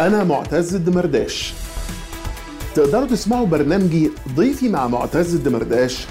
أنا 0.00 0.24
معتز 0.24 0.74
الدمرداش. 0.74 1.54
تقدروا 2.74 3.06
تسمعوا 3.06 3.46
برنامجي 3.46 4.10
ضيفي 4.34 4.68
مع 4.68 4.86
معتز 4.88 5.34
الدمرداش 5.34 6.06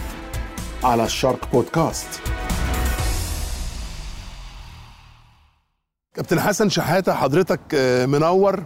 على 0.83 1.03
الشرق 1.03 1.51
بودكاست. 1.53 2.07
كابتن 6.15 6.39
حسن 6.39 6.69
شحاتة 6.69 7.13
حضرتك 7.13 7.59
آه، 7.73 8.05
منور 8.05 8.63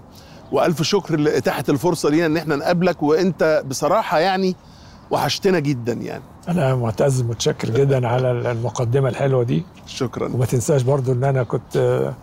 وألف 0.52 0.82
شكر 0.82 1.16
لإتاحة 1.16 1.64
الفرصة 1.70 2.10
لينا 2.10 2.26
إن 2.26 2.38
إحنا 2.38 2.56
نقابلك 2.56 3.04
وأنت 3.04 3.64
بصراحة 3.68 4.20
يعني 4.20 4.56
وحشتنا 5.12 5.60
جدا 5.60 5.94
يعني. 5.94 6.24
أنا 6.48 6.76
معتز 6.76 7.22
متشكر 7.22 7.70
جدا 7.70 8.08
على 8.08 8.32
المقدمة 8.32 9.10
الحلوة 9.10 9.44
دي. 9.44 9.66
شكرا. 9.88 10.28
وما 10.34 10.46
تنساش 10.46 10.82
برضو 10.82 11.12
إن 11.12 11.24
أنا 11.24 11.44
كنت 11.44 11.78
آه، 11.78 12.14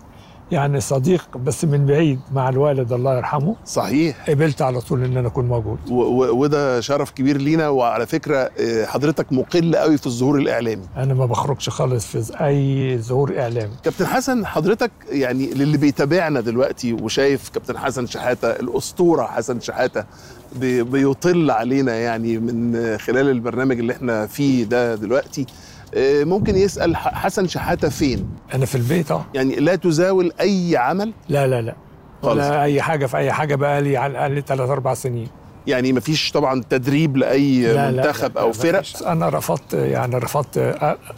يعني 0.53 0.81
صديق 0.81 1.37
بس 1.37 1.65
من 1.65 1.87
بعيد 1.87 2.21
مع 2.33 2.49
الوالد 2.49 2.93
الله 2.93 3.17
يرحمه. 3.17 3.57
صحيح. 3.67 4.31
قبلت 4.31 4.63
على 4.63 4.81
طول 4.81 5.05
إن 5.05 5.17
أنا 5.17 5.29
أكون 5.29 5.45
موجود. 5.49 5.79
وده 5.91 6.81
شرف 6.81 7.11
كبير 7.11 7.37
لينا 7.37 7.69
وعلى 7.69 8.07
فكرة 8.07 8.37
آه، 8.61 8.85
حضرتك 8.87 9.33
مقل 9.33 9.77
قوي 9.77 9.99
في 9.99 10.07
الظهور 10.07 10.39
الإعلامي. 10.39 10.83
أنا 10.97 11.15
ما 11.15 11.27
بخرجش 11.27 11.69
خالص 11.69 12.07
في 12.07 12.45
أي 12.47 12.99
ظهور 12.99 13.39
إعلامي. 13.41 13.73
كابتن 13.85 14.07
حسن 14.07 14.47
حضرتك 14.47 14.91
يعني 15.11 15.47
للي 15.55 15.77
بيتابعنا 15.79 16.41
دلوقتي 16.41 16.93
وشايف 16.93 17.49
كابتن 17.49 17.79
حسن 17.79 18.07
شحاتة 18.07 18.51
الأسطورة 18.51 19.23
حسن 19.27 19.61
شحاتة 19.61 20.05
بي- 20.57 20.83
بيطل 20.83 21.51
علينا 21.51 21.95
يعني 21.97 22.39
من 22.39 22.99
خلال 22.99 23.29
البرنامج 23.31 23.79
اللي 23.79 23.93
إحنا 23.93 24.27
فيه 24.27 24.65
ده 24.65 24.95
دلوقتي. 24.95 25.47
ممكن 25.97 26.57
يسأل 26.57 26.97
ح- 26.97 27.15
حسن 27.15 27.49
شحاتة 27.49 27.89
فين؟ 27.89 28.29
أنا 28.55 28.67
في 28.67 28.75
البيت 28.75 29.11
آه. 29.11 29.25
يعني 29.35 29.57
لا 29.57 29.75
تزاول 29.77 30.33
أي 30.41 30.77
عمل؟ 30.77 31.13
لا 31.29 31.47
لا 31.47 31.63
لا. 31.63 31.75
خالص. 32.23 32.35
ولا 32.47 32.63
أي 32.63 32.83
حاجة 32.83 33.07
في 33.07 33.17
أي 33.17 33.33
حاجة 33.33 33.55
بقى 33.55 33.81
لي 33.83 33.97
على 33.97 34.11
الأقل 34.11 34.43
ثلاث 34.47 34.71
أربع 34.71 34.95
سنين. 34.95 35.29
يعني 35.67 35.93
مفيش 35.93 36.31
طبعا 36.31 36.63
تدريب 36.71 37.17
لأي 37.17 37.73
لا 37.75 37.91
منتخب 37.91 38.35
لا 38.39 38.41
لا 38.47 38.53
فرق؟ 38.53 38.79
مفيش. 38.81 39.03
أنا 39.03 39.29
رفضت 39.29 39.75
يعني 39.75 40.17
رفضت 40.19 40.59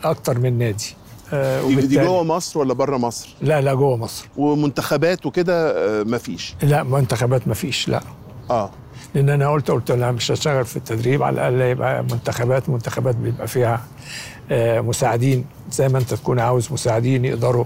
أكتر 0.04 0.38
من 0.38 0.58
نادي. 0.58 0.94
آه، 1.32 1.62
دي- 1.68 2.04
جوه 2.04 2.22
مصر 2.24 2.58
ولا 2.58 2.74
بره 2.74 2.96
مصر؟ 2.96 3.28
لا 3.42 3.60
لا 3.60 3.74
جوه 3.74 3.96
مصر. 3.96 4.26
ومنتخبات 4.36 5.26
وكده 5.26 5.70
آه، 5.70 6.02
مفيش 6.02 6.54
لا 6.62 6.82
منتخبات 6.82 7.48
ما 7.48 7.54
فيش 7.54 7.88
لا. 7.88 8.00
آه. 8.50 8.70
لأن 9.14 9.28
أنا 9.30 9.50
قلت 9.50 9.70
قلت 9.70 9.90
أنا 9.90 10.12
مش 10.12 10.30
هشتغل 10.30 10.64
في 10.64 10.76
التدريب 10.76 11.22
على 11.22 11.34
الأقل 11.48 11.60
يبقى 11.70 12.02
منتخبات 12.02 12.68
منتخبات 12.68 13.16
بيبقى 13.16 13.48
فيها 13.48 13.74
آه، 13.74 13.80
مساعدين 14.80 15.44
زي 15.72 15.88
ما 15.88 15.98
انت 15.98 16.14
تكون 16.14 16.38
عاوز 16.40 16.72
مساعدين 16.72 17.24
يقدروا 17.24 17.64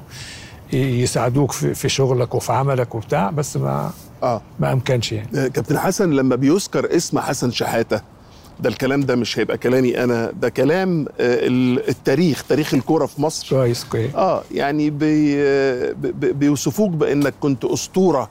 يساعدوك 0.73 1.53
في 1.53 1.89
شغلك 1.89 2.35
وفي 2.35 2.53
عملك 2.53 2.95
وبتاع 2.95 3.31
بس 3.31 3.57
ما 3.57 3.91
آه. 4.23 4.43
ما 4.61 4.73
أمكنش 4.73 5.13
يعني. 5.13 5.29
آه، 5.39 5.49
كابتن 5.49 5.79
حسن 5.79 6.11
لما 6.11 6.37
بيذكر 6.37 6.97
اسم 6.97 7.19
حسن 7.19 7.51
شحاتة 7.51 8.01
ده 8.61 8.69
الكلام 8.69 9.01
ده 9.01 9.17
مش 9.17 9.39
هيبقى 9.39 9.59
كلامي 9.59 10.05
أنا 10.05 10.31
ده 10.41 10.49
كلام 10.49 11.01
آه، 11.01 11.47
ال- 11.47 11.89
التاريخ 11.89 12.43
تاريخ 12.49 12.75
الكورة 12.75 13.07
في 13.07 13.23
مصر. 13.23 13.49
كويس 13.49 13.85
كويس. 13.85 14.15
آه 14.15 14.43
يعني 14.53 14.91
بي 14.91 15.35
آه، 15.39 15.95
بيوصفوك 16.13 16.91
بأنك 16.91 17.35
كنت 17.41 17.65
أسطورة 17.65 18.29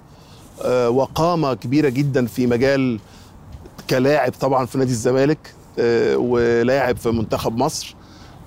آه، 0.61 0.89
وقامة 0.89 1.53
كبيرة 1.53 1.89
جدا 1.89 2.25
في 2.25 2.47
مجال 2.47 2.99
كلاعب 3.89 4.31
طبعا 4.39 4.65
في 4.65 4.77
نادي 4.77 4.91
الزمالك 4.91 5.53
آه، 5.79 6.17
ولاعب 6.17 6.97
في 6.97 7.09
منتخب 7.11 7.57
مصر. 7.57 7.95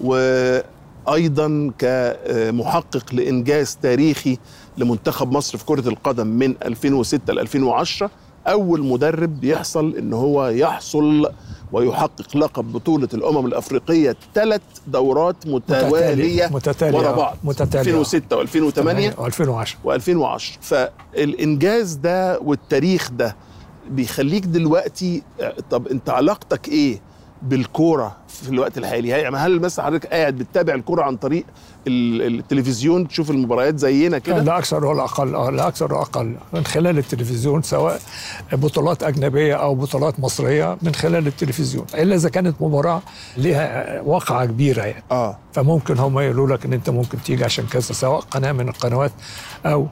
وأيضا 0.00 1.72
كمحقق 1.78 3.14
لإنجاز 3.14 3.78
تاريخي 3.82 4.38
لمنتخب 4.78 5.32
مصر 5.32 5.58
في 5.58 5.64
كرة 5.64 5.88
القدم 5.88 6.26
من 6.26 6.54
2006 6.62 7.32
ل 7.32 7.38
2010 7.38 8.10
أول 8.48 8.82
مدرب 8.86 9.44
يحصل 9.44 9.96
إن 9.96 10.12
هو 10.12 10.48
يحصل 10.48 11.30
ويحقق 11.72 12.36
لقب 12.36 12.72
بطولة 12.72 13.08
الأمم 13.14 13.46
الأفريقية 13.46 14.16
ثلاث 14.34 14.60
دورات 14.86 15.36
متوالية 15.46 16.46
متتالية 16.46 16.98
ورا 16.98 17.12
بعض 17.12 17.36
متتالية. 17.44 17.80
2006 17.80 18.44
و2008 18.44 19.14
و2010 19.16 19.68
و2010 19.86 20.42
فالإنجاز 20.60 21.94
ده 21.94 22.38
والتاريخ 22.40 23.10
ده 23.10 23.36
بيخليك 23.90 24.44
دلوقتي 24.46 25.22
طب 25.70 25.86
أنت 25.88 26.10
علاقتك 26.10 26.68
إيه 26.68 27.00
بالكورة 27.42 28.16
في 28.28 28.48
الوقت 28.48 28.78
الحالي. 28.78 29.08
يعني 29.08 29.36
هل 29.36 29.60
مثلا 29.60 29.84
حضرتك 29.84 30.06
قاعد 30.06 30.34
بتتابع 30.38 30.74
الكورة 30.74 31.02
عن 31.02 31.16
طريق 31.16 31.44
ال- 31.86 32.38
التلفزيون 32.38 33.08
تشوف 33.08 33.30
المباريات 33.30 33.78
زينا 33.78 34.18
كده؟ 34.18 34.42
لا 34.42 34.58
أكثر 34.58 34.84
ولا 34.84 35.04
أقل 35.04 35.34
آه 35.34 35.50
لا 35.50 35.68
أكثر 35.68 35.92
ولا 35.94 36.02
أقل. 36.02 36.34
من 36.52 36.64
خلال 36.64 36.98
التلفزيون 36.98 37.62
سواء 37.62 38.00
بطولات 38.52 39.02
أجنبية 39.02 39.54
أو 39.54 39.74
بطولات 39.74 40.20
مصرية 40.20 40.76
من 40.82 40.94
خلال 40.94 41.26
التلفزيون. 41.26 41.86
إلا 41.94 42.14
إذا 42.14 42.28
كانت 42.28 42.56
مباراة 42.62 43.02
لها 43.36 44.00
وقعه 44.00 44.46
كبيرة 44.46 44.82
يعني. 44.82 45.02
آه. 45.10 45.38
فممكن 45.52 45.98
هم 45.98 46.18
يقولوا 46.18 46.48
لك 46.56 46.64
إن 46.64 46.72
أنت 46.72 46.90
ممكن 46.90 47.18
تيجي 47.22 47.44
عشان 47.44 47.64
كذا 47.66 47.80
سواء 47.80 48.20
قناة 48.20 48.52
من 48.52 48.68
القنوات 48.68 49.12
أو 49.66 49.86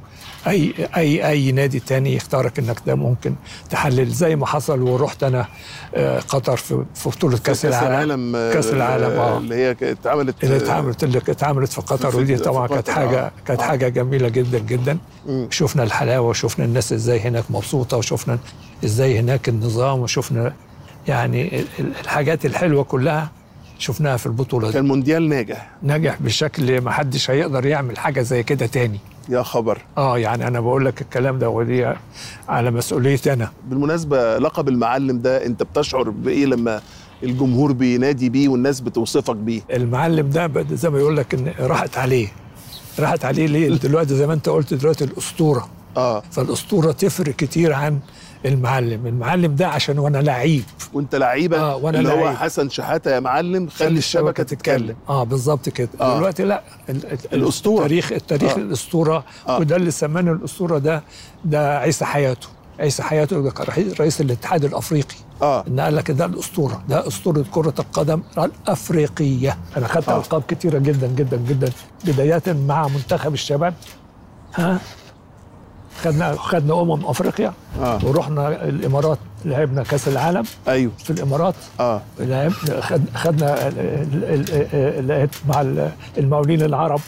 أي 0.48 0.74
أي 0.96 1.28
أي 1.28 1.52
نادي 1.52 1.80
تاني 1.80 2.14
يختارك 2.14 2.58
إنك 2.58 2.76
ده 2.86 2.94
ممكن 2.94 3.34
تحلل. 3.70 4.08
زي 4.10 4.36
ما 4.36 4.46
حصل 4.46 4.82
ورحت 4.82 5.22
أنا 5.22 5.46
آه، 5.94 6.20
قطر 6.20 6.56
في 6.56 6.84
في 6.94 7.08
بطولة 7.08 7.38
كأس 7.38 7.64
العالم. 7.64 8.36
آه، 8.36 8.52
كأس 8.52 8.66
العالم 8.66 9.04
آه 9.10 9.38
اللي 9.38 9.54
هي 9.54 9.70
اتعملت 9.82 10.44
اللي 10.44 10.56
اتعملت 10.56 11.04
اللي 11.04 11.18
اتعملت 11.18 11.72
في 11.72 11.80
قطر. 11.80 12.16
ودي 12.16 12.36
طبعا 12.38 12.66
كانت 12.66 12.90
حاجة 12.90 13.26
آه. 13.26 13.32
كانت 13.46 13.60
آه. 13.60 13.64
حاجة 13.66 13.88
جميلة 13.88 14.28
جدا 14.28 14.58
جدا. 14.58 14.98
شفنا 15.50 15.82
الحلاوة 15.82 16.28
وشفنا 16.28 16.64
الناس 16.64 16.92
إزاي 16.92 17.20
هناك 17.20 17.44
مبسوطة 17.50 17.96
وشفنا 17.96 18.38
إزاي 18.84 19.18
هناك 19.18 19.48
النظام 19.48 19.98
وشفنا 20.00 20.52
يعني 21.08 21.60
ال- 21.60 21.66
ال- 21.78 21.92
الحاجات 22.00 22.46
الحلوة 22.46 22.84
كلها 22.84 23.30
شفناها 23.78 24.16
في 24.16 24.26
البطولة 24.26 24.66
دي. 24.68 24.72
كان 24.74 24.84
مونديال 24.88 25.28
ناجح. 25.28 25.70
نجح 25.82 26.16
بشكل 26.20 26.80
ما 26.80 26.90
حدش 26.90 27.30
هيقدر 27.30 27.66
يعمل 27.66 27.98
حاجة 27.98 28.20
زي 28.22 28.42
كده 28.42 28.66
تاني. 28.66 29.00
يا 29.28 29.42
خبر. 29.42 29.78
آه 29.98 30.18
يعني 30.18 30.46
أنا 30.46 30.60
بقول 30.60 30.84
لك 30.84 31.00
الكلام 31.02 31.38
ده 31.38 31.48
ودي 31.48 31.92
على 32.48 32.70
مسؤوليتي 32.70 33.32
أنا. 33.32 33.50
بالمناسبة 33.68 34.38
لقب 34.38 34.68
المعلم 34.68 35.18
ده 35.18 35.46
أنت 35.46 35.62
بتشعر 35.62 36.10
بإيه 36.10 36.46
لما 36.46 36.80
الجمهور 37.22 37.72
بينادي 37.72 38.28
بيه 38.28 38.48
والناس 38.48 38.80
بتوصفك 38.80 39.36
بيه؟ 39.36 39.60
المعلم 39.70 40.30
ده 40.30 40.50
زي 40.72 40.90
ما 40.90 40.98
يقول 40.98 41.16
لك 41.16 41.34
إن 41.34 41.52
راحت 41.60 41.98
عليه. 41.98 42.28
راحت 42.98 43.24
عليه 43.24 43.46
ليه؟ 43.46 43.68
دلوقتي 43.68 44.14
زي 44.14 44.26
ما 44.26 44.32
أنت 44.32 44.48
قلت 44.48 44.74
دلوقتي 44.74 45.04
الأسطورة. 45.04 45.68
آه. 45.96 46.22
فالأسطورة 46.32 46.92
تفرق 46.92 47.36
كتير 47.36 47.72
عن 47.72 47.98
المعلم 48.46 49.06
المعلم 49.06 49.54
ده 49.54 49.68
عشان 49.68 49.98
وأنا 49.98 50.18
لعيب 50.18 50.64
وانت 50.92 51.14
لعيبة 51.14 51.58
آه، 51.60 51.76
وأنا 51.76 51.98
اللي 51.98 52.12
هو 52.12 52.24
لعيب. 52.24 52.36
حسن 52.36 52.68
شحاتة 52.68 53.10
يا 53.10 53.20
معلم 53.20 53.68
خلي 53.68 53.98
الشبكة 53.98 54.42
تتكلم 54.42 54.96
آه 55.08 55.24
بالظبط 55.24 55.68
كده 55.68 55.88
آه. 56.00 56.16
دلوقتي 56.16 56.42
لا 56.44 56.62
ال- 56.88 57.12
ال- 57.12 57.18
الأسطورة. 57.32 57.82
التاريخ 57.82 58.12
التاريخ 58.12 58.52
آه. 58.52 58.56
الأسطورة 58.56 59.24
آه. 59.48 59.58
وده 59.60 59.76
اللي 59.76 59.90
سمانه 59.90 60.32
الأسطورة 60.32 60.78
ده 60.78 61.02
ده 61.44 61.78
عيسى 61.78 62.04
حياته 62.04 62.48
عيسى 62.80 63.02
حياته 63.02 63.42
ده 63.42 63.50
كان 63.50 63.66
رئيس- 64.00 64.20
الاتحاد 64.20 64.64
الأفريقي 64.64 65.16
آه 65.42 65.64
إن 65.68 65.80
قال 65.80 65.96
لك 65.96 66.10
ده 66.10 66.24
الأسطورة 66.24 66.82
ده 66.88 67.08
أسطورة 67.08 67.44
كرة 67.50 67.74
القدم 67.78 68.22
الأفريقية 68.38 69.58
أنا 69.76 69.86
خدت. 69.86 70.08
آه. 70.08 70.16
ألقاب 70.18 70.42
كتيرة 70.48 70.78
جدا 70.78 71.06
جدا 71.06 71.36
جدا 71.36 71.72
بداية 72.04 72.42
مع 72.68 72.88
منتخب 72.88 73.34
الشباب 73.34 73.74
ها 74.54 74.78
خدنا 76.02 76.36
خدنا 76.36 76.82
أمم 76.82 77.06
أفريقيا 77.06 77.52
آه. 77.80 77.98
ورحنا 78.04 78.64
الإمارات 78.64 79.18
لعبنا 79.44 79.82
كأس 79.82 80.08
العالم. 80.08 80.42
أيوه. 80.68 80.92
في 80.98 81.10
الإمارات 81.10 81.54
آه. 81.80 82.00
لعب 82.20 82.50
خد 82.80 83.02
خدنا 83.14 83.70
لعبت 85.00 85.34
مع 85.48 85.60
ال- 85.60 85.90
المقاولين 86.18 86.62
العرب 86.62 87.00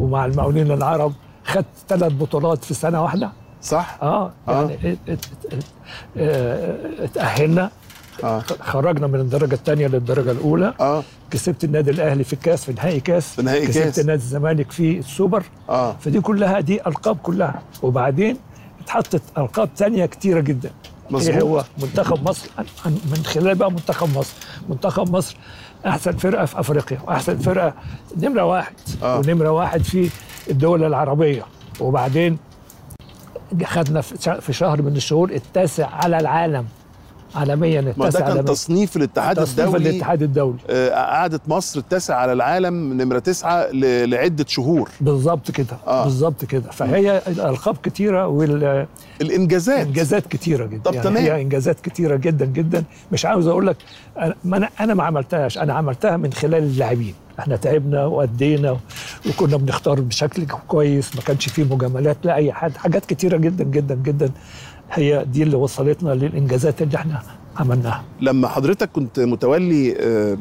ومع 0.00 0.24
المقاولين 0.24 0.70
العرب 0.72 1.12
خدت 1.44 1.66
ثلاث 1.88 2.12
بطولات 2.12 2.64
في 2.64 2.74
سنة 2.74 3.02
واحدة. 3.02 3.30
صح؟ 3.62 3.98
آه. 4.02 4.32
آه. 4.48 4.52
يعني 4.70 4.74
ات- 5.08 5.08
ات- 5.08 5.26
ات- 5.52 7.18
آه، 8.24 8.40
خرجنا 8.60 9.06
من 9.06 9.20
الدرجة 9.20 9.54
الثانية 9.54 9.86
للدرجة 9.86 10.30
الأولى. 10.30 10.74
آه. 10.80 11.02
كسبت 11.30 11.64
النادي 11.64 11.90
الأهلي 11.90 12.24
في 12.24 12.32
الكاس 12.32 12.64
في 12.64 12.72
نهائي 12.72 13.00
كاس. 13.00 13.34
في 13.34 13.42
نهائي 13.42 13.66
كسبت 13.66 13.84
كاس. 13.84 13.98
نادي 13.98 14.12
الزمالك 14.22 14.72
في 14.72 14.98
السوبر. 14.98 15.42
آه. 15.68 15.96
فدي 16.00 16.20
كلها 16.20 16.60
دي 16.60 16.86
ألقاب 16.86 17.16
كلها. 17.16 17.62
وبعدين 17.82 18.36
اتحطت 18.80 19.22
ألقاب 19.38 19.74
تانية 19.76 20.06
كتيرة 20.06 20.40
جدا. 20.40 20.70
مظبوط. 21.10 21.34
إيه 21.34 21.42
هو؟ 21.42 21.64
منتخب 21.82 22.28
مصر. 22.28 22.50
من 22.86 23.22
خلال 23.24 23.54
بقى 23.54 23.70
منتخب 23.70 24.18
مصر. 24.18 24.34
منتخب 24.68 25.16
مصر 25.16 25.36
أحسن 25.86 26.12
فرقة 26.12 26.44
في 26.44 26.60
أفريقيا 26.60 26.98
وأحسن 27.06 27.38
فرقة 27.38 27.74
نمرة 28.16 28.44
واحد. 28.44 28.74
آه. 29.02 29.18
ونمرة 29.18 29.50
واحد 29.50 29.82
في 29.82 30.10
الدول 30.50 30.84
العربية. 30.84 31.42
وبعدين 31.80 32.38
خدنا 33.64 34.00
في 34.40 34.52
شهر 34.52 34.82
من 34.82 34.96
الشهور 34.96 35.30
التاسع 35.30 35.86
على 35.86 36.18
العالم. 36.20 36.66
عالميا 37.34 37.80
ما 37.80 37.86
ده 37.90 37.90
التاسع 37.90 38.18
كان 38.18 38.28
عالميا. 38.28 38.42
تصنيف 38.42 38.96
الاتحاد 38.96 39.36
تصنيف 39.36 39.60
الدولي 39.68 39.90
الاتحاد 39.90 40.22
الدولي. 40.22 40.58
آه، 40.70 40.90
قعدت 40.90 41.40
مصر 41.48 41.78
التاسع 41.80 42.14
على 42.16 42.32
العالم 42.32 42.92
نمرة 43.02 43.18
تسعة 43.18 43.66
ل- 43.72 44.10
لعدة 44.10 44.44
شهور. 44.48 44.90
بالظبط 45.00 45.50
كده 45.50 45.76
آه. 45.86 46.04
بالظبط 46.04 46.44
كده. 46.44 46.70
فهي 46.70 47.22
الألقاب 47.28 47.76
كتيرة 47.82 48.26
والانجازات 48.26 48.88
الإنجازات. 49.86 50.26
كتيرة 50.26 50.66
جدا. 50.66 50.82
طب 50.82 50.94
يعني 50.94 51.04
تمام. 51.08 51.22
هي 51.24 51.42
إنجازات 51.42 51.80
كتيرة 51.80 52.16
جدا 52.16 52.46
جدا. 52.46 52.84
مش 53.12 53.26
عاوز 53.26 53.46
أقول 53.46 53.66
لك 53.66 53.76
أنا 54.44 54.68
أنا 54.80 54.94
ما 54.94 55.04
عملتهاش. 55.04 55.58
أنا 55.58 55.72
عملتها 55.74 56.16
من 56.16 56.32
خلال 56.32 56.62
اللاعبين. 56.62 57.14
إحنا 57.38 57.56
تعبنا 57.56 58.04
وأدينا 58.04 58.76
وكنا 59.28 59.56
بنختار 59.56 60.00
بشكل 60.00 60.46
كويس 60.68 61.16
ما 61.16 61.22
كانش 61.22 61.48
فيه 61.48 61.64
مجاملات 61.64 62.16
لا 62.24 62.34
أي 62.34 62.52
حد 62.52 62.76
حاجات 62.76 63.06
كتيرة 63.06 63.36
جدا 63.36 63.64
جدا 63.64 63.94
جدا. 63.94 64.30
هي 64.92 65.24
دي 65.24 65.42
اللي 65.42 65.56
وصلتنا 65.56 66.10
للإنجازات 66.10 66.82
اللي 66.82 66.96
إحنا 66.96 67.22
عملناها. 67.56 68.04
لما 68.20 68.48
حضرتك 68.48 68.90
كنت 68.92 69.20
متولي 69.20 69.96
آه، 70.00 70.38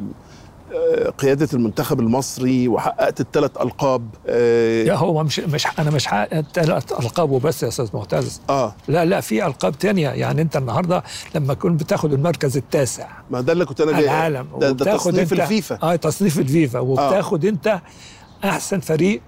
آه، 0.74 1.10
قيادة 1.10 1.48
المنتخب 1.54 2.00
المصري 2.00 2.68
وحققت 2.68 3.22
الثلاث 3.22 3.52
ألقاب 3.62 4.02
يا 4.28 4.94
آه, 4.94 4.96
هو 4.96 5.24
مش 5.24 5.40
مش 5.40 5.68
أنا 5.80 5.92
مش 5.92 6.08
حققت 6.08 6.46
ثلاث 6.54 6.92
ألقاب 6.92 7.32
وبس 7.32 7.64
يا 7.64 7.68
أستاذ 7.68 7.90
معتز. 7.94 8.42
آه. 8.50 8.76
لا 8.88 9.06
لا 9.06 9.22
في 9.22 9.46
ألقاب 9.46 9.78
تانية. 9.78 10.10
يعني 10.10 10.42
أنت 10.42 10.58
النهارده 10.58 11.04
لما 11.36 11.54
كنت 11.54 11.84
بتاخد 11.84 12.14
المركز 12.14 12.58
التاسع. 12.58 13.08
ما 13.32 13.42
ده 13.42 13.54
اللي 13.54 13.66
كنت 13.66 13.82
على 13.82 13.92
جاي 13.92 14.04
العالم. 14.04 14.48
ده, 14.60 14.72
ده 14.72 14.98
تصنيف 14.98 15.34
انت 15.34 15.42
الفيفا. 15.42 15.80
آه 15.84 15.96
تصنيف 15.96 16.40
الفيفا. 16.40 16.80
وبتاخد 16.80 17.46
أنت 17.46 17.82
أحسن 18.44 18.80
فريق 18.80 19.22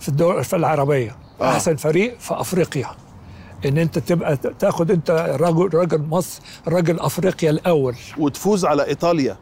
في 0.00 0.08
الدول 0.08 0.44
في 0.44 0.56
العربية. 0.56 1.16
آه. 1.40 1.44
آه. 1.44 1.50
أحسن 1.52 1.76
فريق 1.76 2.18
في 2.18 2.34
أفريقيا. 2.34 2.86
إن 3.66 3.78
أنت 3.78 3.98
تبقى 3.98 4.36
تاخد 4.36 4.90
أنت 4.90 5.10
راجل 5.40 5.74
راجل 5.74 6.02
مصر 6.10 6.40
راجل 6.68 7.00
أفريقيا 7.00 7.50
الأول 7.50 7.94
وتفوز 8.18 8.64
على 8.64 8.86
إيطاليا 8.86 9.36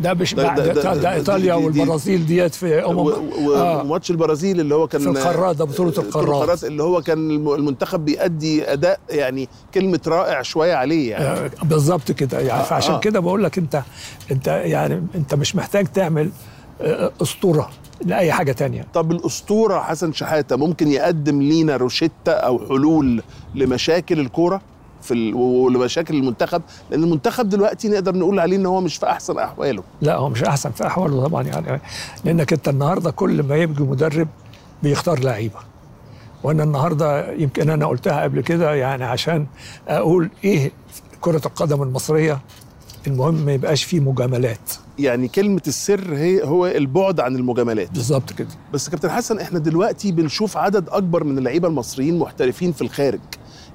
ده 0.00 0.14
مش 0.14 0.34
ده- 0.34 0.54
ده- 0.54 0.66
ده, 0.66 0.72
ده- 0.82 0.94
ده, 0.94 1.12
إيطاليا 1.14 1.56
دي- 1.56 1.68
دي- 1.70 1.80
والبرازيل 1.80 2.26
ديت 2.26 2.54
في 2.54 2.84
امم 2.84 2.98
آه. 2.98 3.80
وماتش 3.82 4.10
البرازيل 4.10 4.60
اللي 4.60 4.74
هو 4.74 4.86
كان 4.88 5.00
في 5.00 5.08
القارات 5.08 5.56
ده 5.56 5.64
بطولة 5.64 5.92
آه، 5.98 6.00
القارات. 6.00 6.64
اللي 6.64 6.82
هو 6.82 7.02
كان 7.02 7.30
الم- 7.30 7.54
المنتخب 7.54 8.04
بيأدي 8.04 8.72
أداء 8.72 9.00
يعني 9.10 9.48
كلمة 9.74 10.00
رائع 10.06 10.42
شوية 10.42 10.74
عليه 10.74 11.10
يعني 11.10 11.24
آه، 11.24 11.50
بالظبط 11.62 12.12
كده 12.12 12.40
يعني 12.40 12.60
آه، 12.60 12.64
فعشان 12.64 12.94
آه. 12.94 13.00
كده 13.00 13.20
بقول 13.20 13.44
لك 13.44 13.58
أنت 13.58 13.82
أنت 14.30 14.46
يعني 14.46 15.06
أنت 15.14 15.34
مش 15.34 15.56
محتاج 15.56 15.86
تعمل 15.86 16.30
آه، 16.80 17.12
أسطورة 17.22 17.70
لأي 18.04 18.32
حاجة 18.32 18.52
تانية. 18.52 18.86
طب 18.94 19.12
الأسطورة 19.12 19.80
حسن 19.80 20.12
شحاتة 20.12 20.56
ممكن 20.56 20.88
يقدم 20.88 21.42
لينا 21.42 21.76
روشتة 21.76 22.32
أو 22.32 22.58
حلول 22.68 23.22
لمشاكل 23.54 24.20
الكورة 24.20 24.60
في 25.02 25.14
ال... 25.14 25.34
ولمشاكل 25.34 26.14
المنتخب؟ 26.14 26.62
لأن 26.90 27.04
المنتخب 27.04 27.48
دلوقتي 27.48 27.88
نقدر 27.88 28.16
نقول 28.16 28.40
عليه 28.40 28.56
إن 28.56 28.66
هو 28.66 28.80
مش 28.80 28.96
في 28.96 29.06
أحسن 29.06 29.38
أحواله. 29.38 29.82
لا 30.02 30.16
هو 30.16 30.28
مش 30.28 30.44
أحسن 30.44 30.70
في 30.70 30.86
أحواله 30.86 31.24
طبعا 31.24 31.42
يعني. 31.42 31.80
لأنك 32.24 32.52
أنت 32.52 32.68
النهارده 32.68 33.10
كل 33.10 33.42
ما 33.42 33.56
يبقى 33.56 33.82
مدرب 33.82 34.28
بيختار 34.82 35.18
لعيبة. 35.18 35.58
وأنا 36.42 36.62
النهارده 36.62 37.32
يمكن 37.32 37.70
أنا 37.70 37.86
قلتها 37.86 38.22
قبل 38.22 38.40
كده 38.40 38.74
يعني 38.74 39.04
عشان 39.04 39.46
أقول 39.88 40.30
إيه 40.44 40.72
كرة 41.20 41.42
القدم 41.46 41.82
المصرية 41.82 42.38
المهم 43.06 43.34
ما 43.34 43.52
يبقاش 43.52 43.84
فيه 43.84 44.00
مجاملات. 44.00 44.72
يعني 44.98 45.28
كلمة 45.28 45.62
السر 45.66 46.14
هي 46.14 46.44
هو 46.44 46.66
البعد 46.66 47.20
عن 47.20 47.36
المجاملات. 47.36 47.90
بالظبط 47.90 48.32
كده. 48.32 48.48
بس 48.72 48.88
كابتن 48.88 49.10
حسن 49.10 49.38
إحنا 49.38 49.58
دلوقتي 49.58 50.12
بنشوف 50.12 50.56
عدد 50.56 50.88
أكبر 50.88 51.24
من 51.24 51.38
اللعيبة 51.38 51.68
المصريين 51.68 52.18
محترفين 52.18 52.72
في 52.72 52.82
الخارج. 52.82 53.20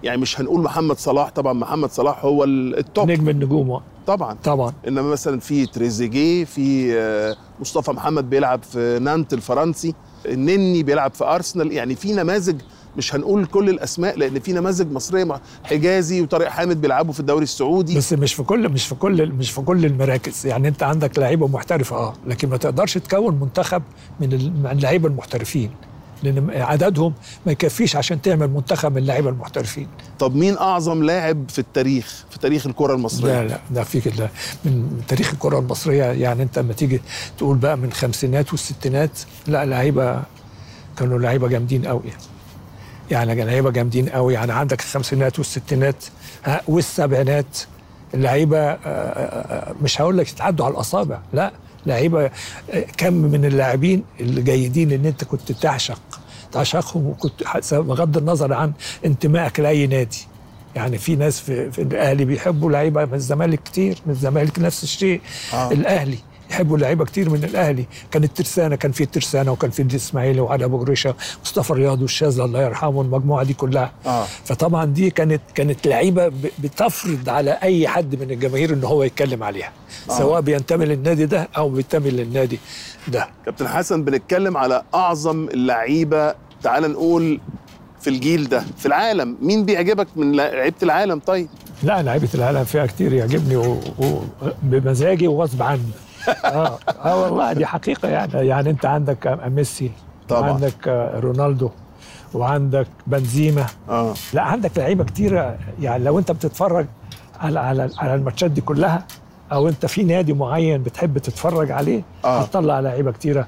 يعني 0.04 0.22
مش 0.22 0.40
هنقول 0.42 0.62
محمد 0.62 0.98
صلاح 0.98 1.30
طبعا 1.30 1.54
محمد 1.54 1.92
صلاح 1.92 2.26
هو 2.26 2.44
ال- 2.44 2.78
التوب 2.78 3.12
نجم 3.12 3.30
النجوم. 3.30 3.80
طبعا. 4.08 4.38
طبعا. 4.44 4.74
إنما 4.88 5.02
مثلا 5.02 5.40
في 5.40 5.66
تريزيجيه 5.66 6.44
في 6.46 6.94
آه، 6.98 7.36
مصطفى 7.60 7.92
محمد 7.92 8.30
بيلعب 8.30 8.64
في 8.64 9.00
نانت 9.02 9.34
الفرنسي 9.34 9.94
النني 10.26 10.84
بيلعب 10.84 11.14
في 11.14 11.24
أرسنال. 11.24 11.72
يعني 11.72 11.96
في 11.96 12.14
نماذج 12.14 12.62
مش 12.98 13.16
هنقول 13.16 13.46
كل 13.46 13.70
الأسماء 13.70 14.18
لأن 14.18 14.40
في 14.40 14.54
نماذج 14.54 14.92
مصرية 14.92 15.24
مع- 15.24 15.42
حجازي 15.64 16.22
وطارق 16.22 16.48
حامد 16.48 16.82
بيلعبوا 16.82 17.14
في 17.14 17.20
الدوري 17.20 17.44
السعودي. 17.44 17.98
بس 17.98 18.14
مش 18.14 18.34
في 18.34 18.44
كل 18.44 18.70
مش 18.70 18.86
في 18.88 18.96
كل 18.96 19.32
مش 19.32 19.52
في 19.52 19.62
كل 19.62 19.86
المراكز. 19.86 20.46
يعني 20.48 20.68
أنت 20.68 20.84
عندك 20.84 21.20
لعيبة 21.20 21.48
محترفة 21.48 21.96
آه 21.96 22.14
لكن 22.28 22.50
ما 22.50 22.58
تقدرش 22.58 22.98
تكون 22.98 23.40
منتخب 23.40 23.82
من 24.20 24.34
اللعيبة 24.72 25.08
المحترفين 25.08 25.72
لأن 26.24 26.50
عددهم 26.56 27.14
ما 27.46 27.52
يكفيش 27.52 27.96
عشان 27.96 28.22
تعمل 28.22 28.48
منتخب 28.48 28.92
من 28.92 28.98
اللعيبة 28.98 29.30
المحترفين. 29.30 29.88
طب 30.20 30.36
مين 30.36 30.58
أعظم 30.58 31.04
لاعب 31.04 31.50
في 31.50 31.60
التاريخ 31.60 32.26
في 32.30 32.40
تاريخ 32.40 32.68
الكرة 32.68 32.94
المصرية؟ 32.94 33.42
لا 33.42 33.48
لا 33.48 33.60
ده 33.72 33.84
في 33.84 34.02
كده 34.02 34.30
من 34.66 35.02
تاريخ 35.08 35.34
الكرة 35.34 35.60
المصرية 35.60 36.04
يعني 36.04 36.44
أنت 36.44 36.60
لما 36.60 36.74
تيجي 36.74 37.02
تقول 37.38 37.58
بقى 37.58 37.78
من 37.78 37.84
الخمسينات 37.86 38.52
والستينات 38.52 39.20
لا 39.48 39.66
لعيبة 39.66 40.22
كانوا 40.98 41.20
لعيبة 41.20 41.48
جامدين 41.48 41.86
قوي 41.86 42.02
يعني 42.08 42.22
كانوا 43.10 43.34
لعيبة 43.34 43.72
جامدين 43.72 44.10
قوي 44.10 44.34
يعني 44.34 44.54
عندك 44.54 44.80
الخمسينات 44.80 45.40
والستينات 45.40 46.06
ها 46.46 46.62
والسبعينات 46.68 47.58
اللعيبة 48.14 48.58
آه، 48.58 48.78
آه، 48.86 49.70
آه، 49.70 49.76
مش 49.82 50.02
هقول 50.02 50.18
لك 50.18 50.32
يتعدوا 50.32 50.66
على 50.66 50.74
الأصابع 50.74 51.20
لا 51.34 51.52
لعيبة 51.86 52.32
كم 52.98 53.14
من 53.14 53.46
اللاعبين 53.46 54.04
الجيدين 54.20 54.92
إن 54.92 55.06
أنت 55.06 55.24
كنت 55.24 55.52
تعشق 55.52 56.02
تعشقهم 56.52 57.06
وكنت 57.08 57.44
بغض 57.72 58.18
النظر 58.18 58.54
عن 58.54 58.74
انتمائك 59.06 59.60
لأي 59.60 59.88
نادي 59.88 60.28
يعني 60.76 60.98
في 60.98 61.16
ناس 61.16 61.40
في, 61.40 61.72
في 61.72 61.82
الأهلي 61.82 62.26
بيحبوا 62.26 62.72
لعيبة 62.72 63.06
من 63.06 63.14
الزمالك 63.14 63.64
كتير 63.64 63.98
من 64.06 64.12
الزمالك 64.12 64.60
نفس 64.60 64.84
الشيء. 64.84 65.22
آه. 65.54 65.72
الأهلي 65.72 66.18
يحبوا 66.54 66.78
لعيبه 66.78 67.06
كتير 67.06 67.30
من 67.30 67.44
الأهلي. 67.44 67.86
كان 68.12 68.24
الترسانة 68.24 68.76
كان 68.76 68.92
في 68.92 69.04
الترسانة 69.04 69.52
وكان 69.52 69.72
في 69.72 69.82
الاسماعيلي 69.82 70.42
وعلي 70.42 70.66
أبو 70.66 70.84
جريشه 70.84 71.16
مصطفى 71.44 71.74
رياض 71.74 72.02
والشاذلي 72.02 72.46
الله 72.46 72.62
يرحمه 72.62 73.02
المجموعة 73.02 73.44
دي 73.44 73.54
كلها. 73.54 73.92
آه. 74.06 74.26
فطبعا 74.46 74.86
دي 74.86 75.10
كانت 75.10 75.42
كانت 75.56 75.88
لعيبة 75.88 76.32
بتفرض 76.60 77.30
على 77.30 77.52
أي 77.64 77.88
حد 77.88 78.16
من 78.16 78.32
الجماهير 78.32 78.74
إن 78.74 78.84
هو 78.84 79.04
يتكلم 79.04 79.44
عليها. 79.44 79.72
آه. 80.10 80.18
سواء 80.18 80.42
بينتمي 80.42 80.86
للنادي 80.86 81.26
ده 81.26 81.50
أو 81.58 81.70
بينتمي 81.70 82.10
للنادي 82.10 82.60
ده. 83.08 83.28
كابتن 83.46 83.68
حسن 83.68 84.04
بنتكلم 84.04 84.58
على 84.58 84.84
أعظم 84.94 85.48
اللعيبة 85.48 86.36
تعال 86.64 86.92
نقول 86.92 87.40
في 88.02 88.10
الجيل 88.10 88.50
ده 88.50 88.64
في 88.78 88.86
العالم. 88.86 89.38
مين 89.42 89.66
بيعجبك 89.66 90.08
من 90.16 90.36
لعيبة 90.36 90.76
العالم 90.84 91.20
طيب؟ 91.20 91.48
لا 91.84 92.02
لعيبة 92.04 92.30
العالم 92.36 92.64
فيها 92.64 92.86
كتير 92.86 93.14
يعجبني 93.14 93.56
و... 93.56 93.80
و... 94.00 94.20
وغصب 95.28 95.62
عني. 95.62 95.82
آه. 96.46 96.78
آه 97.06 97.24
والله 97.24 97.54
دي 97.54 97.66
حقيقة 97.66 98.10
يعني. 98.10 98.34
يعني 98.48 98.70
انت 98.70 98.86
عندك 98.86 99.40
ميسي 99.48 99.92
طبعا. 100.30 100.42
وعندك 100.52 100.88
آه، 100.88 101.20
رونالدو 101.20 101.70
وعندك 102.34 102.88
بنزيما. 103.08 103.66
آه. 103.90 104.14
لا 104.34 104.42
عندك 104.42 104.78
لعيبة 104.78 105.04
كتيرة. 105.04 105.58
يعني 105.82 106.04
لو 106.04 106.20
انت 106.20 106.32
بتتفرج 106.32 106.86
على 107.40 107.60
على 107.60 107.90
على 107.98 108.16
الماتشات 108.16 108.52
دي 108.52 108.62
كلها 108.62 109.04
أو 109.52 109.68
انت 109.70 109.86
في 109.86 110.04
نادي 110.04 110.34
معين 110.34 110.84
بتحب 110.84 111.18
تتفرج 111.18 111.72
عليه 111.72 112.02
آه. 112.26 112.40
هتطلع 112.42 112.80
لعيبة 112.80 113.12
كتيرة 113.12 113.48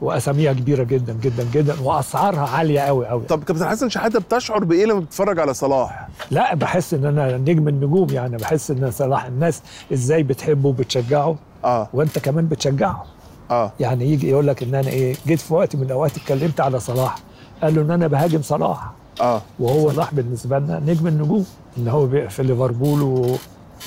وأساميها 0.00 0.52
كبيرة 0.52 0.82
جدا 0.82 1.12
جدا 1.12 1.46
جدا 1.52 1.74
وأسعارها 1.82 2.48
عالية 2.56 2.80
قوي 2.80 3.06
قوي 3.06 3.22
طب 3.24 3.44
كابتن 3.44 3.68
حسن 3.68 3.88
شحاتة 3.88 4.20
بتشعر 4.20 4.64
بإيه 4.64 4.84
لما 4.86 5.00
بتتفرج 5.00 5.38
على 5.38 5.54
صلاح؟ 5.54 6.08
لا 6.30 6.54
بحس 6.54 6.94
إن 6.94 7.04
أنا 7.04 7.36
نجم 7.36 7.68
النجوم 7.68 8.06
يعني. 8.10 8.36
بحس 8.36 8.70
إن 8.70 8.90
صلاح 8.90 9.24
الناس 9.24 9.62
إزاي 9.92 10.22
بتحبه 10.22 10.68
وبتشجعه. 10.68 11.36
آه. 11.66 11.88
وأنت 11.92 12.18
كمان 12.18 12.48
بتشجعه. 12.48 13.04
آه. 13.50 13.72
يعني 13.80 14.12
يجي 14.12 14.30
يقول 14.30 14.46
لك 14.46 14.62
إن 14.62 14.74
أنا 14.74 14.88
إيه 14.88 15.16
جيت 15.26 15.40
في 15.40 15.54
وقت 15.54 15.76
من 15.76 15.82
الأوقات 15.82 16.16
اتكلمت 16.16 16.60
على 16.60 16.80
صلاح. 16.80 17.16
قال 17.62 17.74
له 17.74 17.82
إن 17.82 17.90
أنا 17.90 18.06
بهاجم 18.06 18.42
صلاح. 18.42 18.90
آه. 19.20 19.42
وهو 19.58 19.92
صلاح 19.92 20.14
بالنسبة 20.14 20.58
لنا 20.58 20.80
نجم 20.86 21.06
النجوم. 21.06 21.46
إن 21.78 21.88
هو 21.88 22.28
في 22.28 22.42
ليفربول 22.42 23.02
و... 23.02 23.36